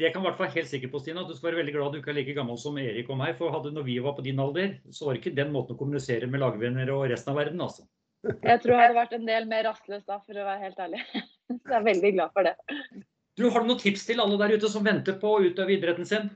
Det 0.00 0.06
jeg 0.06 0.14
kan 0.14 0.24
fall 0.24 0.52
helt 0.54 0.68
sikker 0.68 0.88
på, 0.88 1.00
Stina, 1.02 1.22
at 1.24 1.28
du 1.28 1.36
skal 1.36 1.50
være 1.50 1.60
veldig 1.60 1.72
glad 1.74 1.92
du 1.92 1.98
ikke 2.00 2.12
er 2.14 2.16
like 2.16 2.34
gammel 2.36 2.56
som 2.60 2.78
Erik 2.80 3.10
og 3.12 3.18
meg. 3.20 3.34
For 3.36 3.52
hadde 3.52 3.72
når 3.76 3.84
vi 3.84 3.98
var 4.00 4.14
på 4.16 4.24
din 4.24 4.40
alder, 4.40 4.78
så 4.88 5.04
var 5.04 5.16
det 5.16 5.20
ikke 5.20 5.36
den 5.36 5.50
måten 5.52 5.76
å 5.76 5.80
kommunisere 5.80 6.28
med 6.30 6.40
lagvenner 6.40 6.88
og 6.94 7.04
resten 7.12 7.34
av 7.34 7.40
verden, 7.42 7.60
altså. 7.60 7.84
Jeg 8.24 8.60
tror 8.62 8.74
jeg 8.74 8.80
hadde 8.80 8.96
vært 8.96 9.12
en 9.16 9.28
del 9.28 9.48
mer 9.48 9.66
rastløs 9.68 10.06
da, 10.08 10.18
for 10.24 10.40
å 10.40 10.46
være 10.46 10.64
helt 10.64 10.80
ærlig. 10.84 11.02
Så 11.50 11.58
jeg 11.58 11.76
er 11.76 11.84
veldig 11.84 12.12
glad 12.16 12.32
for 12.36 12.48
det. 12.48 12.54
Du, 13.36 13.46
Har 13.52 13.64
du 13.64 13.68
noen 13.68 13.80
tips 13.80 14.06
til 14.08 14.24
alle 14.24 14.40
der 14.40 14.56
ute 14.56 14.72
som 14.72 14.84
venter 14.86 15.16
på 15.20 15.34
å 15.36 15.44
utøve 15.44 15.76
idretten 15.76 16.08
sin? 16.08 16.32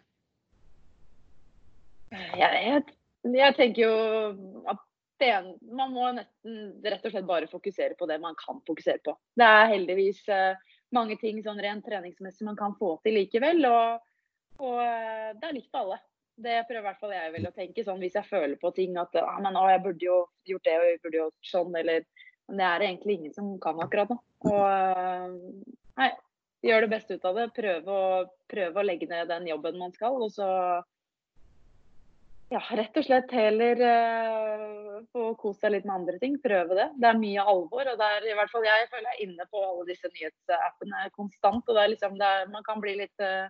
Jeg, 2.13 2.85
jeg 3.33 3.57
tenker 3.57 3.85
jo 3.85 3.95
at 4.71 4.84
det, 5.19 5.35
man 5.73 5.93
må 5.95 6.09
nesten 6.17 6.81
rett 6.83 7.05
og 7.07 7.13
slett 7.15 7.29
bare 7.29 7.51
fokusere 7.51 7.97
på 7.99 8.09
det 8.11 8.19
man 8.23 8.35
kan 8.39 8.61
fokusere 8.67 9.03
på. 9.05 9.15
Det 9.39 9.47
er 9.47 9.71
heldigvis 9.75 10.25
eh, 10.33 10.75
mange 10.95 11.17
ting 11.21 11.39
sånn 11.45 11.61
rent 11.63 11.87
treningsmessig 11.87 12.47
man 12.49 12.59
kan 12.59 12.75
få 12.79 12.97
til 13.05 13.19
likevel. 13.19 13.63
Og, 13.69 14.03
og 14.63 14.83
eh, 14.83 15.31
det 15.39 15.49
er 15.49 15.57
likt 15.57 15.71
for 15.71 15.85
alle. 15.85 16.01
Det 16.35 16.65
prøver 16.67 16.83
i 16.83 16.87
hvert 16.89 17.01
fall 17.03 17.15
jeg 17.15 17.33
vel 17.37 17.49
å 17.49 17.55
tenke. 17.55 17.87
sånn 17.87 18.03
Hvis 18.03 18.19
jeg 18.19 18.31
føler 18.31 18.59
på 18.61 18.73
ting 18.75 18.99
at 18.99 19.15
ah, 19.23 19.39
men, 19.43 19.55
å, 19.59 19.69
jeg 19.71 19.85
burde 19.85 20.09
jo 20.09 20.19
gjort 20.51 20.67
det 20.67 20.77
og 20.81 20.87
jeg 20.89 21.03
burde 21.05 21.21
gjort 21.23 21.51
sånn, 21.53 21.81
eller 21.83 22.07
Men 22.45 22.59
det 22.61 22.65
er 22.69 22.83
egentlig 22.85 23.15
ingen 23.17 23.33
som 23.33 23.55
kan 23.61 23.79
akkurat 23.81 24.11
nå. 24.13 24.19
Og 24.51 24.65
eh, 24.69 25.37
nei, 26.01 26.11
gjør 26.67 26.85
det 26.85 26.91
beste 26.93 27.17
ut 27.17 27.25
av 27.31 27.39
det. 27.39 27.47
Prøve 27.57 27.95
å, 27.95 28.09
prøve 28.51 28.83
å 28.83 28.85
legge 28.85 29.09
ned 29.09 29.31
den 29.31 29.47
jobben 29.49 29.79
man 29.81 29.95
skal. 29.95 30.19
Og 30.21 30.35
så 30.35 30.49
ja, 32.55 32.61
rett 32.79 32.99
og 33.01 33.07
slett 33.07 33.33
heller 33.35 33.81
uh, 33.83 35.01
få 35.15 35.27
kose 35.41 35.65
seg 35.65 35.75
litt 35.75 35.87
med 35.89 35.97
andre 35.97 36.19
ting. 36.23 36.37
Prøve 36.43 36.77
det. 36.79 36.89
Det 37.01 37.11
er 37.11 37.21
mye 37.21 37.45
alvor. 37.55 37.91
og 37.91 38.01
det 38.01 38.11
er, 38.17 38.29
i 38.31 38.37
hvert 38.39 38.53
fall 38.53 38.67
Jeg 38.67 38.89
føler 38.93 39.09
jeg 39.11 39.19
er 39.19 39.25
inne 39.27 39.47
på 39.51 39.63
alle 39.65 39.87
disse 39.91 40.11
nyhetsappene 40.13 41.09
konstant. 41.17 41.65
og 41.67 41.77
det 41.77 41.83
er 41.83 41.93
liksom, 41.95 42.19
det 42.21 42.31
er, 42.31 42.51
Man 42.53 42.67
kan 42.67 42.83
bli 42.85 42.97
litt 43.03 43.25
uh, 43.25 43.47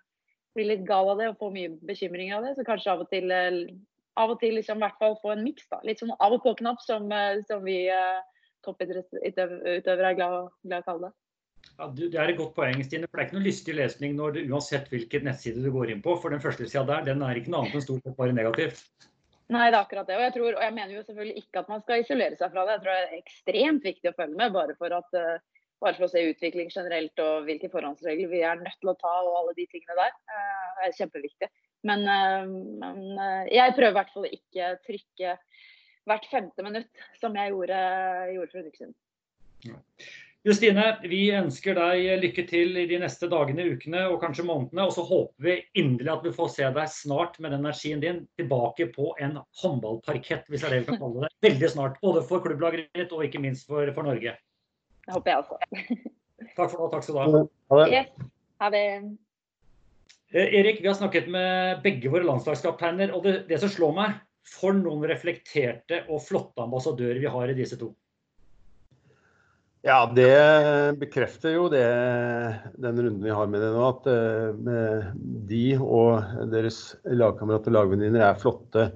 bli 0.55 0.69
litt 0.69 0.85
gal 0.87 1.11
av 1.11 1.19
det 1.19 1.33
og 1.33 1.41
få 1.41 1.51
mye 1.55 1.75
bekymring 1.85 2.33
av 2.35 2.47
det. 2.47 2.55
Så 2.57 2.67
kanskje 2.67 2.95
av 2.95 3.05
og 3.05 3.11
til, 3.13 3.33
uh, 3.33 3.67
av 4.23 4.33
og 4.33 4.41
til 4.41 4.57
liksom, 4.59 4.81
hvert 4.81 5.01
fall 5.03 5.19
få 5.23 5.35
en 5.35 5.45
miks. 5.45 5.69
Litt 5.85 6.01
sånn 6.01 6.15
av 6.15 6.39
og 6.39 6.45
på-knapp, 6.47 6.81
som, 6.87 7.11
som 7.49 7.67
vi 7.67 7.83
toppidrettsutøvere 8.65 10.15
er 10.15 10.17
glad, 10.17 10.49
glad 10.65 10.85
å 10.85 10.89
kalle 10.89 11.09
det. 11.11 11.17
Ja, 11.79 11.89
Det 11.91 12.15
er 12.15 12.31
et 12.31 12.39
godt 12.39 12.55
poeng, 12.55 12.83
Stine. 12.87 13.09
for 13.09 13.19
Det 13.19 13.25
er 13.25 13.29
ikke 13.29 13.39
noe 13.39 13.49
lystig 13.49 13.75
lesning 13.75 14.15
når 14.19 14.37
du, 14.37 14.41
uansett 14.53 14.87
hvilken 14.93 15.27
nettside 15.27 15.63
du 15.63 15.73
går 15.75 15.91
inn 15.91 16.05
på. 16.05 16.15
For 16.23 16.31
den 16.31 16.43
første 16.45 16.69
sida 16.69 16.85
der, 16.87 17.09
den 17.09 17.23
er 17.23 17.41
ikke 17.41 17.51
noe 17.51 17.65
annet 17.65 17.81
enn 17.81 17.87
stort 17.87 18.07
sett 18.07 18.17
bare 18.19 18.37
negativt. 18.37 19.11
Nei, 19.53 19.67
det 19.69 19.77
er 19.77 19.83
akkurat 19.83 20.07
det. 20.09 20.17
Og 20.17 20.25
jeg, 20.25 20.35
tror, 20.37 20.55
og 20.55 20.63
jeg 20.65 20.75
mener 20.77 20.95
jo 20.95 21.03
selvfølgelig 21.05 21.43
ikke 21.43 21.65
at 21.65 21.73
man 21.73 21.83
skal 21.83 22.05
isolere 22.05 22.39
seg 22.39 22.55
fra 22.55 22.65
det. 22.65 22.77
Jeg 22.77 22.85
tror 22.85 22.95
det 22.95 23.03
er 23.03 23.19
ekstremt 23.19 23.91
viktig 23.91 24.11
å 24.11 24.17
følge 24.17 24.39
med, 24.39 24.55
bare 24.55 24.77
for 24.79 24.95
at 24.97 25.19
uh, 25.19 25.43
bare 25.85 25.99
for 25.99 26.07
å 26.07 26.11
se 26.11 26.23
utvikling 26.31 26.73
generelt 26.73 27.23
og 27.23 27.47
hvilke 27.49 27.71
forhåndsregler 27.73 28.31
vi 28.31 28.43
er 28.47 28.61
nødt 28.61 28.81
til 28.81 28.93
å 28.93 28.99
ta 29.01 29.13
og 29.23 29.39
alle 29.41 29.55
de 29.59 29.67
tingene 29.71 29.97
der. 29.99 30.13
Eh, 30.33 30.67
det 30.79 30.89
er 30.89 30.99
kjempeviktig. 30.99 31.51
Men, 31.85 32.05
eh, 32.09 32.53
men 32.83 33.01
eh, 33.27 33.55
jeg 33.59 33.77
prøver 33.77 33.93
i 33.93 33.99
hvert 33.99 34.15
fall 34.15 34.29
ikke 34.31 34.71
trykke 34.89 35.35
hvert 36.09 36.29
femte 36.31 36.65
minutt, 36.65 37.05
som 37.21 37.37
jeg 37.37 37.53
gjorde, 37.53 37.81
gjorde 38.35 38.53
for 38.53 38.61
en 38.61 38.71
uke 38.71 38.81
siden. 38.81 38.97
Justine, 40.45 40.83
vi 41.09 41.23
ønsker 41.33 41.79
deg 41.79 42.19
lykke 42.21 42.43
til 42.45 42.77
i 42.77 42.85
de 42.91 42.99
neste 43.01 43.31
dagene, 43.33 43.65
ukene 43.73 44.03
og 44.13 44.19
kanskje 44.21 44.45
månedene. 44.45 44.85
Og 44.85 44.93
så 44.93 45.05
håper 45.09 45.47
vi 45.47 45.55
inderlig 45.81 46.13
at 46.13 46.27
vi 46.27 46.33
får 46.37 46.51
se 46.53 46.69
deg 46.77 46.91
snart 46.93 47.39
med 47.41 47.55
den 47.55 47.63
energien 47.63 48.03
din 48.03 48.19
tilbake 48.37 48.91
på 48.93 49.15
en 49.25 49.39
håndballparkett, 49.63 50.45
hvis 50.53 50.61
det 50.61 50.69
er 50.69 50.75
det 50.75 50.83
vi 50.83 50.91
kan 50.91 51.01
kalle 51.01 51.25
det. 51.25 51.33
Veldig 51.49 51.71
snart. 51.73 51.97
Både 52.05 52.27
for 52.29 52.45
klubblaget 52.45 52.93
ditt 52.93 53.17
og 53.17 53.25
ikke 53.25 53.41
minst 53.41 53.65
for, 53.71 53.89
for 53.97 54.11
Norge. 54.11 54.37
Det 55.07 55.17
håper 55.17 55.33
jeg 55.33 55.47
også. 55.47 56.05
Takk 56.59 56.69
for 56.69 56.77
nå. 56.77 56.91
Takk 56.93 57.09
skal 57.09 57.17
du 57.17 57.23
ha. 57.23 57.43
Ha 57.73 57.81
det. 57.89 58.05
Ha 58.61 58.73
det. 58.77 58.85
Eh, 60.35 60.61
Erik, 60.61 60.85
vi 60.85 60.93
har 60.93 61.01
snakket 61.01 61.33
med 61.33 61.81
begge 61.89 62.13
våre 62.13 62.29
landslagskapteiner. 62.29 63.17
Og 63.17 63.25
det, 63.25 63.39
det 63.49 63.65
som 63.65 63.73
slår 63.73 63.97
meg, 63.97 64.23
for 64.45 64.77
noen 64.77 65.09
reflekterte 65.09 66.05
og 66.13 66.21
flotte 66.21 66.69
ambassadører 66.69 67.25
vi 67.25 67.33
har 67.33 67.49
i 67.49 67.57
disse 67.57 67.81
to. 67.81 67.95
Ja, 69.85 69.99
det 70.09 70.97
bekrefter 70.97 71.53
jo 71.59 71.67
det, 71.69 71.85
den 72.81 73.01
runden 73.03 73.21
vi 73.21 73.33
har 73.37 73.49
med 73.53 73.61
det 73.61 73.73
nå, 73.75 73.89
at 73.91 74.07
uh, 74.09 75.11
de 75.51 75.65
og 75.77 76.47
deres 76.49 76.79
lagkamerater 77.05 77.69
og 77.69 77.77
lagvenninner 77.77 78.25
er 78.25 78.39
flotte 78.41 78.87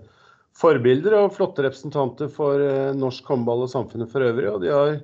forbilder 0.56 1.18
og 1.18 1.34
flotte 1.36 1.66
representanter 1.66 2.30
for 2.32 2.64
uh, 2.64 2.96
norsk 2.96 3.28
håndball 3.28 3.66
og 3.66 3.72
samfunnet 3.74 4.08
for 4.08 4.24
øvrig. 4.24 4.48
Og 4.48 4.64
de 4.64 4.72
har 4.72 4.94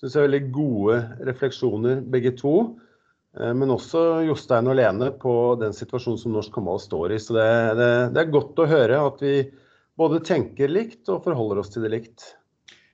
synes 0.00 0.18
jeg, 0.18 0.26
veldig 0.26 0.42
gode 0.52 0.98
refleksjoner, 1.28 2.04
begge 2.12 2.32
to. 2.36 2.54
Men 3.30 3.70
også 3.70 4.24
Jostein 4.26 4.66
og 4.66 4.74
Lene 4.74 5.10
på 5.22 5.32
den 5.60 5.74
situasjonen 5.76 6.18
som 6.18 6.32
norsk 6.34 6.56
håndball 6.56 6.80
står 6.82 7.12
i. 7.14 7.18
Så 7.22 7.36
det, 7.36 7.44
det, 7.78 7.90
det 8.16 8.22
er 8.24 8.32
godt 8.32 8.58
å 8.58 8.66
høre 8.66 8.96
at 9.06 9.20
vi 9.22 9.34
både 10.00 10.22
tenker 10.26 10.72
likt 10.72 11.12
og 11.12 11.20
forholder 11.28 11.60
oss 11.60 11.70
til 11.70 11.84
det 11.84 11.92
likt. 11.92 12.24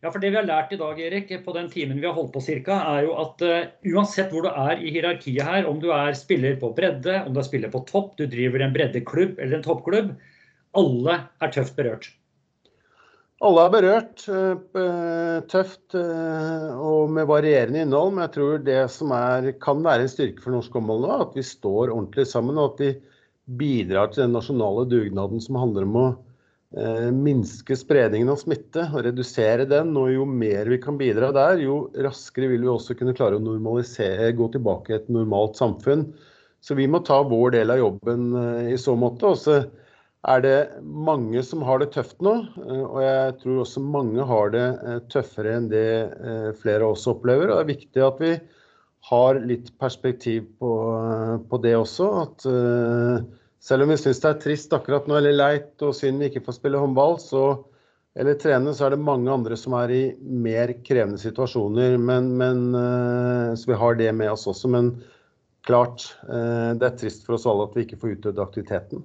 Ja, 0.05 0.11
for 0.12 0.20
Det 0.20 0.28
vi 0.28 0.36
har 0.36 0.44
lært 0.44 0.74
i 0.74 0.78
dag, 0.80 0.99
Erik, 1.01 1.30
på 1.44 1.53
den 1.57 1.70
timen 1.72 2.03
vi 2.03 2.07
har 2.07 2.14
holdt 2.16 2.34
på 2.34 2.42
cirka, 2.44 2.76
er 2.92 3.07
jo 3.07 3.14
at 3.22 3.40
uh, 3.47 3.70
uansett 3.94 4.28
hvor 4.34 4.44
du 4.44 4.51
er 4.51 4.82
i 4.84 4.92
hierarkiet 4.92 5.47
her, 5.47 5.68
om 5.70 5.80
du 5.80 5.88
er 5.94 6.12
spiller 6.18 6.59
på 6.61 6.74
bredde, 6.76 7.14
om 7.24 7.32
du 7.32 7.40
er 7.40 7.47
spiller 7.47 7.72
på 7.72 7.80
topp, 7.88 8.12
du 8.18 8.26
driver 8.28 8.61
en 8.61 8.74
breddeklubb 8.76 9.40
eller 9.40 9.57
en 9.57 9.64
toppklubb, 9.64 10.12
alle 10.76 11.16
er 11.40 11.55
tøft 11.55 11.78
berørt. 11.78 12.11
Alle 13.47 13.64
er 13.64 13.72
berørt. 13.72 14.26
Uh, 14.28 15.40
tøft 15.49 15.97
uh, 15.97 16.76
og 16.76 17.11
med 17.16 17.28
varierende 17.28 17.82
innhold. 17.84 18.14
Men 18.16 18.26
jeg 18.26 18.34
tror 18.36 18.62
det 18.68 18.78
som 18.92 19.12
er, 19.16 19.51
kan 19.64 19.80
være 19.84 20.05
en 20.05 20.12
styrke 20.12 20.44
for 20.44 20.57
norsk 20.57 20.76
håndball 20.76 21.05
nå, 21.05 21.18
at 21.24 21.36
vi 21.36 21.44
står 21.44 21.88
ordentlig 21.88 22.28
sammen 22.28 22.61
og 22.61 22.74
at 22.74 22.84
vi 22.84 22.92
bidrar 23.61 24.12
til 24.12 24.26
den 24.26 24.36
nasjonale 24.36 24.84
dugnaden 24.92 25.40
som 25.40 25.61
handler 25.61 25.88
om 25.88 26.01
å 26.01 26.07
Eh, 26.09 26.26
minske 26.77 27.77
spredningen 27.79 28.29
av 28.29 28.37
smitte 28.41 28.83
og 28.93 29.05
redusere 29.07 29.64
den. 29.68 29.95
Og 29.97 30.11
jo 30.12 30.27
mer 30.29 30.68
vi 30.68 30.79
kan 30.83 30.99
bidra 31.01 31.31
der, 31.35 31.62
jo 31.64 31.87
raskere 32.05 32.51
vil 32.53 32.66
vi 32.66 32.72
også 32.72 32.97
kunne 32.99 33.14
klare 33.16 33.39
å 33.39 33.43
normalisere, 33.43 34.33
gå 34.37 34.51
tilbake 34.53 34.93
i 34.93 34.97
et 34.99 35.09
normalt 35.12 35.57
samfunn. 35.57 36.11
Så 36.61 36.77
vi 36.77 36.89
må 36.91 37.01
ta 37.07 37.20
vår 37.22 37.55
del 37.55 37.72
av 37.72 37.81
jobben 37.81 38.29
eh, 38.41 38.72
i 38.74 38.79
så 38.81 38.97
måte. 38.99 39.33
Og 39.33 39.41
så 39.41 39.61
er 40.27 40.43
det 40.43 40.59
mange 40.83 41.43
som 41.47 41.62
har 41.64 41.81
det 41.81 41.93
tøft 41.95 42.20
nå. 42.24 42.35
Eh, 42.66 42.85
og 42.85 43.01
jeg 43.05 43.39
tror 43.43 43.62
også 43.62 43.85
mange 43.85 44.29
har 44.29 44.53
det 44.55 44.66
tøffere 45.14 45.57
enn 45.61 45.70
det 45.72 45.89
flere 46.61 46.83
av 46.83 46.97
oss 46.97 47.07
opplever. 47.11 47.51
Og 47.51 47.61
det 47.61 47.64
er 47.64 47.72
viktig 47.72 48.07
at 48.09 48.22
vi 48.24 48.37
har 49.07 49.39
litt 49.47 49.70
perspektiv 49.79 50.49
på, 50.59 50.77
på 51.47 51.61
det 51.62 51.77
også. 51.79 52.12
at 52.24 52.49
selv 53.66 53.82
om 53.82 53.90
vi 53.90 53.98
syns 53.98 54.20
det 54.22 54.28
er 54.30 54.42
trist 54.44 54.74
akkurat 54.76 55.08
nå, 55.10 55.16
eller 55.18 55.34
leit 55.34 55.82
og 55.82 55.94
synd 55.98 56.22
vi 56.22 56.30
ikke 56.30 56.44
får 56.46 56.60
spille 56.60 56.78
håndball, 56.78 57.16
så, 57.18 57.42
eller 58.14 58.38
trene, 58.38 58.74
så 58.76 58.86
er 58.86 58.94
det 58.94 59.02
mange 59.02 59.32
andre 59.32 59.58
som 59.58 59.74
er 59.80 59.90
i 59.90 60.02
mer 60.22 60.70
krevende 60.86 61.18
situasjoner. 61.18 61.96
Men, 61.98 62.30
men, 62.38 62.62
eh, 62.78 63.50
så 63.58 63.72
vi 63.72 63.80
har 63.80 63.98
det 63.98 64.12
med 64.14 64.30
oss 64.36 64.46
også. 64.52 64.70
Men 64.70 64.92
klart, 65.66 66.06
eh, 66.30 66.72
det 66.78 66.86
er 66.86 66.98
trist 67.00 67.26
for 67.26 67.38
oss 67.38 67.46
alle 67.50 67.66
at 67.66 67.74
vi 67.74 67.88
ikke 67.88 67.98
får 68.04 68.14
utøvd 68.14 68.42
aktiviteten. 68.46 69.02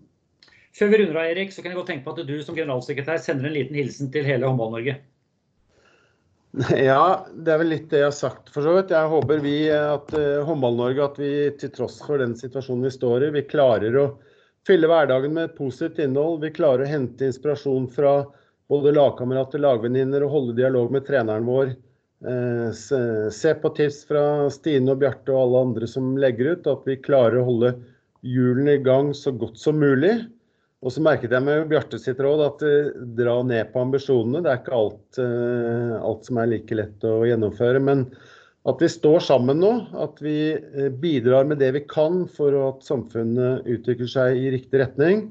Før 0.78 0.92
vi 0.94 1.02
runder 1.02 1.18
av, 1.20 1.32
Erik, 1.34 1.52
så 1.52 1.64
kan 1.64 1.74
jeg 1.74 1.82
godt 1.82 1.90
tenke 1.92 2.06
på 2.06 2.14
at 2.14 2.28
du 2.30 2.38
som 2.46 2.56
generalsekretær 2.56 3.18
sender 3.20 3.50
en 3.50 3.58
liten 3.58 3.76
hilsen 3.82 4.14
til 4.14 4.28
hele 4.30 4.50
Håndball-Norge. 4.50 5.00
Ja, 6.76 7.26
det 7.32 7.48
er 7.48 7.62
vel 7.62 7.70
litt 7.72 7.86
det 7.92 8.02
jeg 8.02 8.10
har 8.10 8.16
sagt 8.16 8.50
for 8.52 8.66
så 8.66 8.74
vidt. 8.76 8.90
Jeg 8.92 9.08
håper 9.08 9.40
vi 9.40 9.56
at 9.72 10.10
uh, 10.12 10.42
Håndball-Norge, 10.44 11.06
at 11.06 11.20
vi 11.20 11.32
til 11.60 11.72
tross 11.72 12.02
for 12.04 12.20
den 12.20 12.34
situasjonen 12.36 12.84
vi 12.84 12.92
står 12.92 13.24
i, 13.24 13.30
vi 13.38 13.46
klarer 13.48 13.96
å 14.02 14.06
fylle 14.68 14.90
hverdagen 14.90 15.34
med 15.34 15.56
positivt 15.58 16.00
innhold. 16.04 16.42
Vi 16.44 16.54
klarer 16.56 16.86
å 16.86 16.92
hente 16.92 17.28
inspirasjon 17.30 17.88
fra 17.92 18.20
både 18.72 18.94
lagkamerater, 18.96 19.62
lagvenninner 19.62 20.24
og 20.26 20.36
holde 20.36 20.60
dialog 20.60 20.92
med 20.94 21.08
treneren 21.08 21.48
vår. 21.50 21.74
Eh, 22.22 22.68
se 23.34 23.54
på 23.58 23.72
tips 23.76 24.04
fra 24.08 24.26
Stine 24.54 24.94
og 24.94 25.02
Bjarte 25.02 25.34
og 25.34 25.42
alle 25.46 25.64
andre 25.68 25.90
som 25.90 26.14
legger 26.22 26.54
ut, 26.54 26.70
at 26.70 26.86
vi 26.86 27.00
klarer 27.02 27.42
å 27.42 27.48
holde 27.48 27.74
hjulene 28.22 28.78
i 28.78 28.84
gang 28.86 29.10
så 29.18 29.34
godt 29.34 29.58
som 29.60 29.82
mulig. 29.82 30.14
Og 30.82 30.94
så 30.94 31.02
merket 31.06 31.34
jeg 31.34 31.46
med 31.46 31.68
Bjarte 31.70 32.00
sitt 32.02 32.22
råd 32.22 32.42
at 32.46 32.64
uh, 32.66 32.94
dra 33.18 33.36
ned 33.46 33.70
på 33.74 33.84
ambisjonene. 33.84 34.42
Det 34.42 34.50
er 34.50 34.62
ikke 34.62 34.78
alt, 34.78 35.20
uh, 35.22 35.98
alt 36.02 36.26
som 36.26 36.40
er 36.42 36.50
like 36.56 36.78
lett 36.78 37.06
å 37.06 37.20
gjennomføre. 37.30 37.82
Men 37.86 38.08
at 38.70 38.82
vi 38.82 38.90
står 38.94 39.24
sammen 39.26 39.62
nå, 39.62 39.72
at 39.98 40.20
vi 40.22 40.54
eh, 40.54 40.90
bidrar 41.02 41.48
med 41.50 41.62
det 41.62 41.72
vi 41.78 41.84
kan 41.90 42.26
for 42.30 42.54
at 42.68 42.84
samfunnet 42.86 43.66
utvikler 43.70 44.10
seg 44.12 44.38
i 44.38 44.52
riktig 44.54 44.84
retning. 44.84 45.24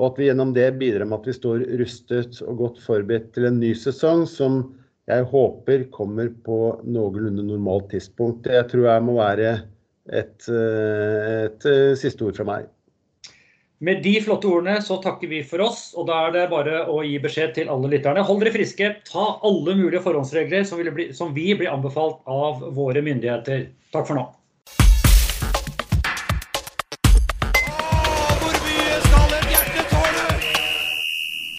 Og 0.00 0.06
at 0.08 0.20
vi 0.20 0.28
gjennom 0.30 0.54
det 0.56 0.70
bidrar 0.80 1.04
med 1.08 1.20
at 1.20 1.28
vi 1.28 1.36
står 1.36 1.66
rustet 1.82 2.40
og 2.46 2.62
godt 2.62 2.80
forberedt 2.80 3.34
til 3.36 3.50
en 3.50 3.60
ny 3.60 3.74
sesong 3.76 4.24
som 4.28 4.62
jeg 5.10 5.26
håper 5.28 5.84
kommer 5.92 6.30
på 6.46 6.58
noenlunde 6.86 7.44
normalt 7.44 7.90
tidspunkt. 7.92 8.46
Det 8.46 8.62
tror 8.70 8.88
jeg 8.88 9.04
må 9.04 9.18
være 9.18 9.50
et, 10.08 10.48
eh, 10.48 11.18
et, 11.44 11.58
et 11.60 11.68
eh, 11.68 11.98
siste 12.00 12.24
ord 12.24 12.38
fra 12.40 12.48
meg. 12.48 12.70
Med 13.82 14.02
de 14.02 14.12
flotte 14.22 14.46
ordene 14.46 14.76
så 14.84 15.00
takker 15.02 15.26
vi 15.26 15.40
for 15.42 15.64
oss, 15.64 15.88
og 15.98 16.06
da 16.06 16.20
er 16.28 16.36
det 16.36 16.42
bare 16.52 16.84
å 16.86 17.00
gi 17.02 17.16
beskjed 17.22 17.56
til 17.56 17.72
alle 17.72 17.90
lytterne. 17.90 18.22
Hold 18.28 18.44
dere 18.44 18.54
friske, 18.54 18.90
ta 19.08 19.24
alle 19.42 19.74
mulige 19.74 20.04
forhåndsregler 20.04 20.62
som, 20.68 21.34
vi 21.34 21.48
blir 21.58 21.72
anbefalt 21.72 22.22
av 22.30 22.62
våre 22.76 23.02
myndigheter. 23.02 23.66
Takk 23.90 24.06
for 24.06 24.20
nå. 24.20 24.28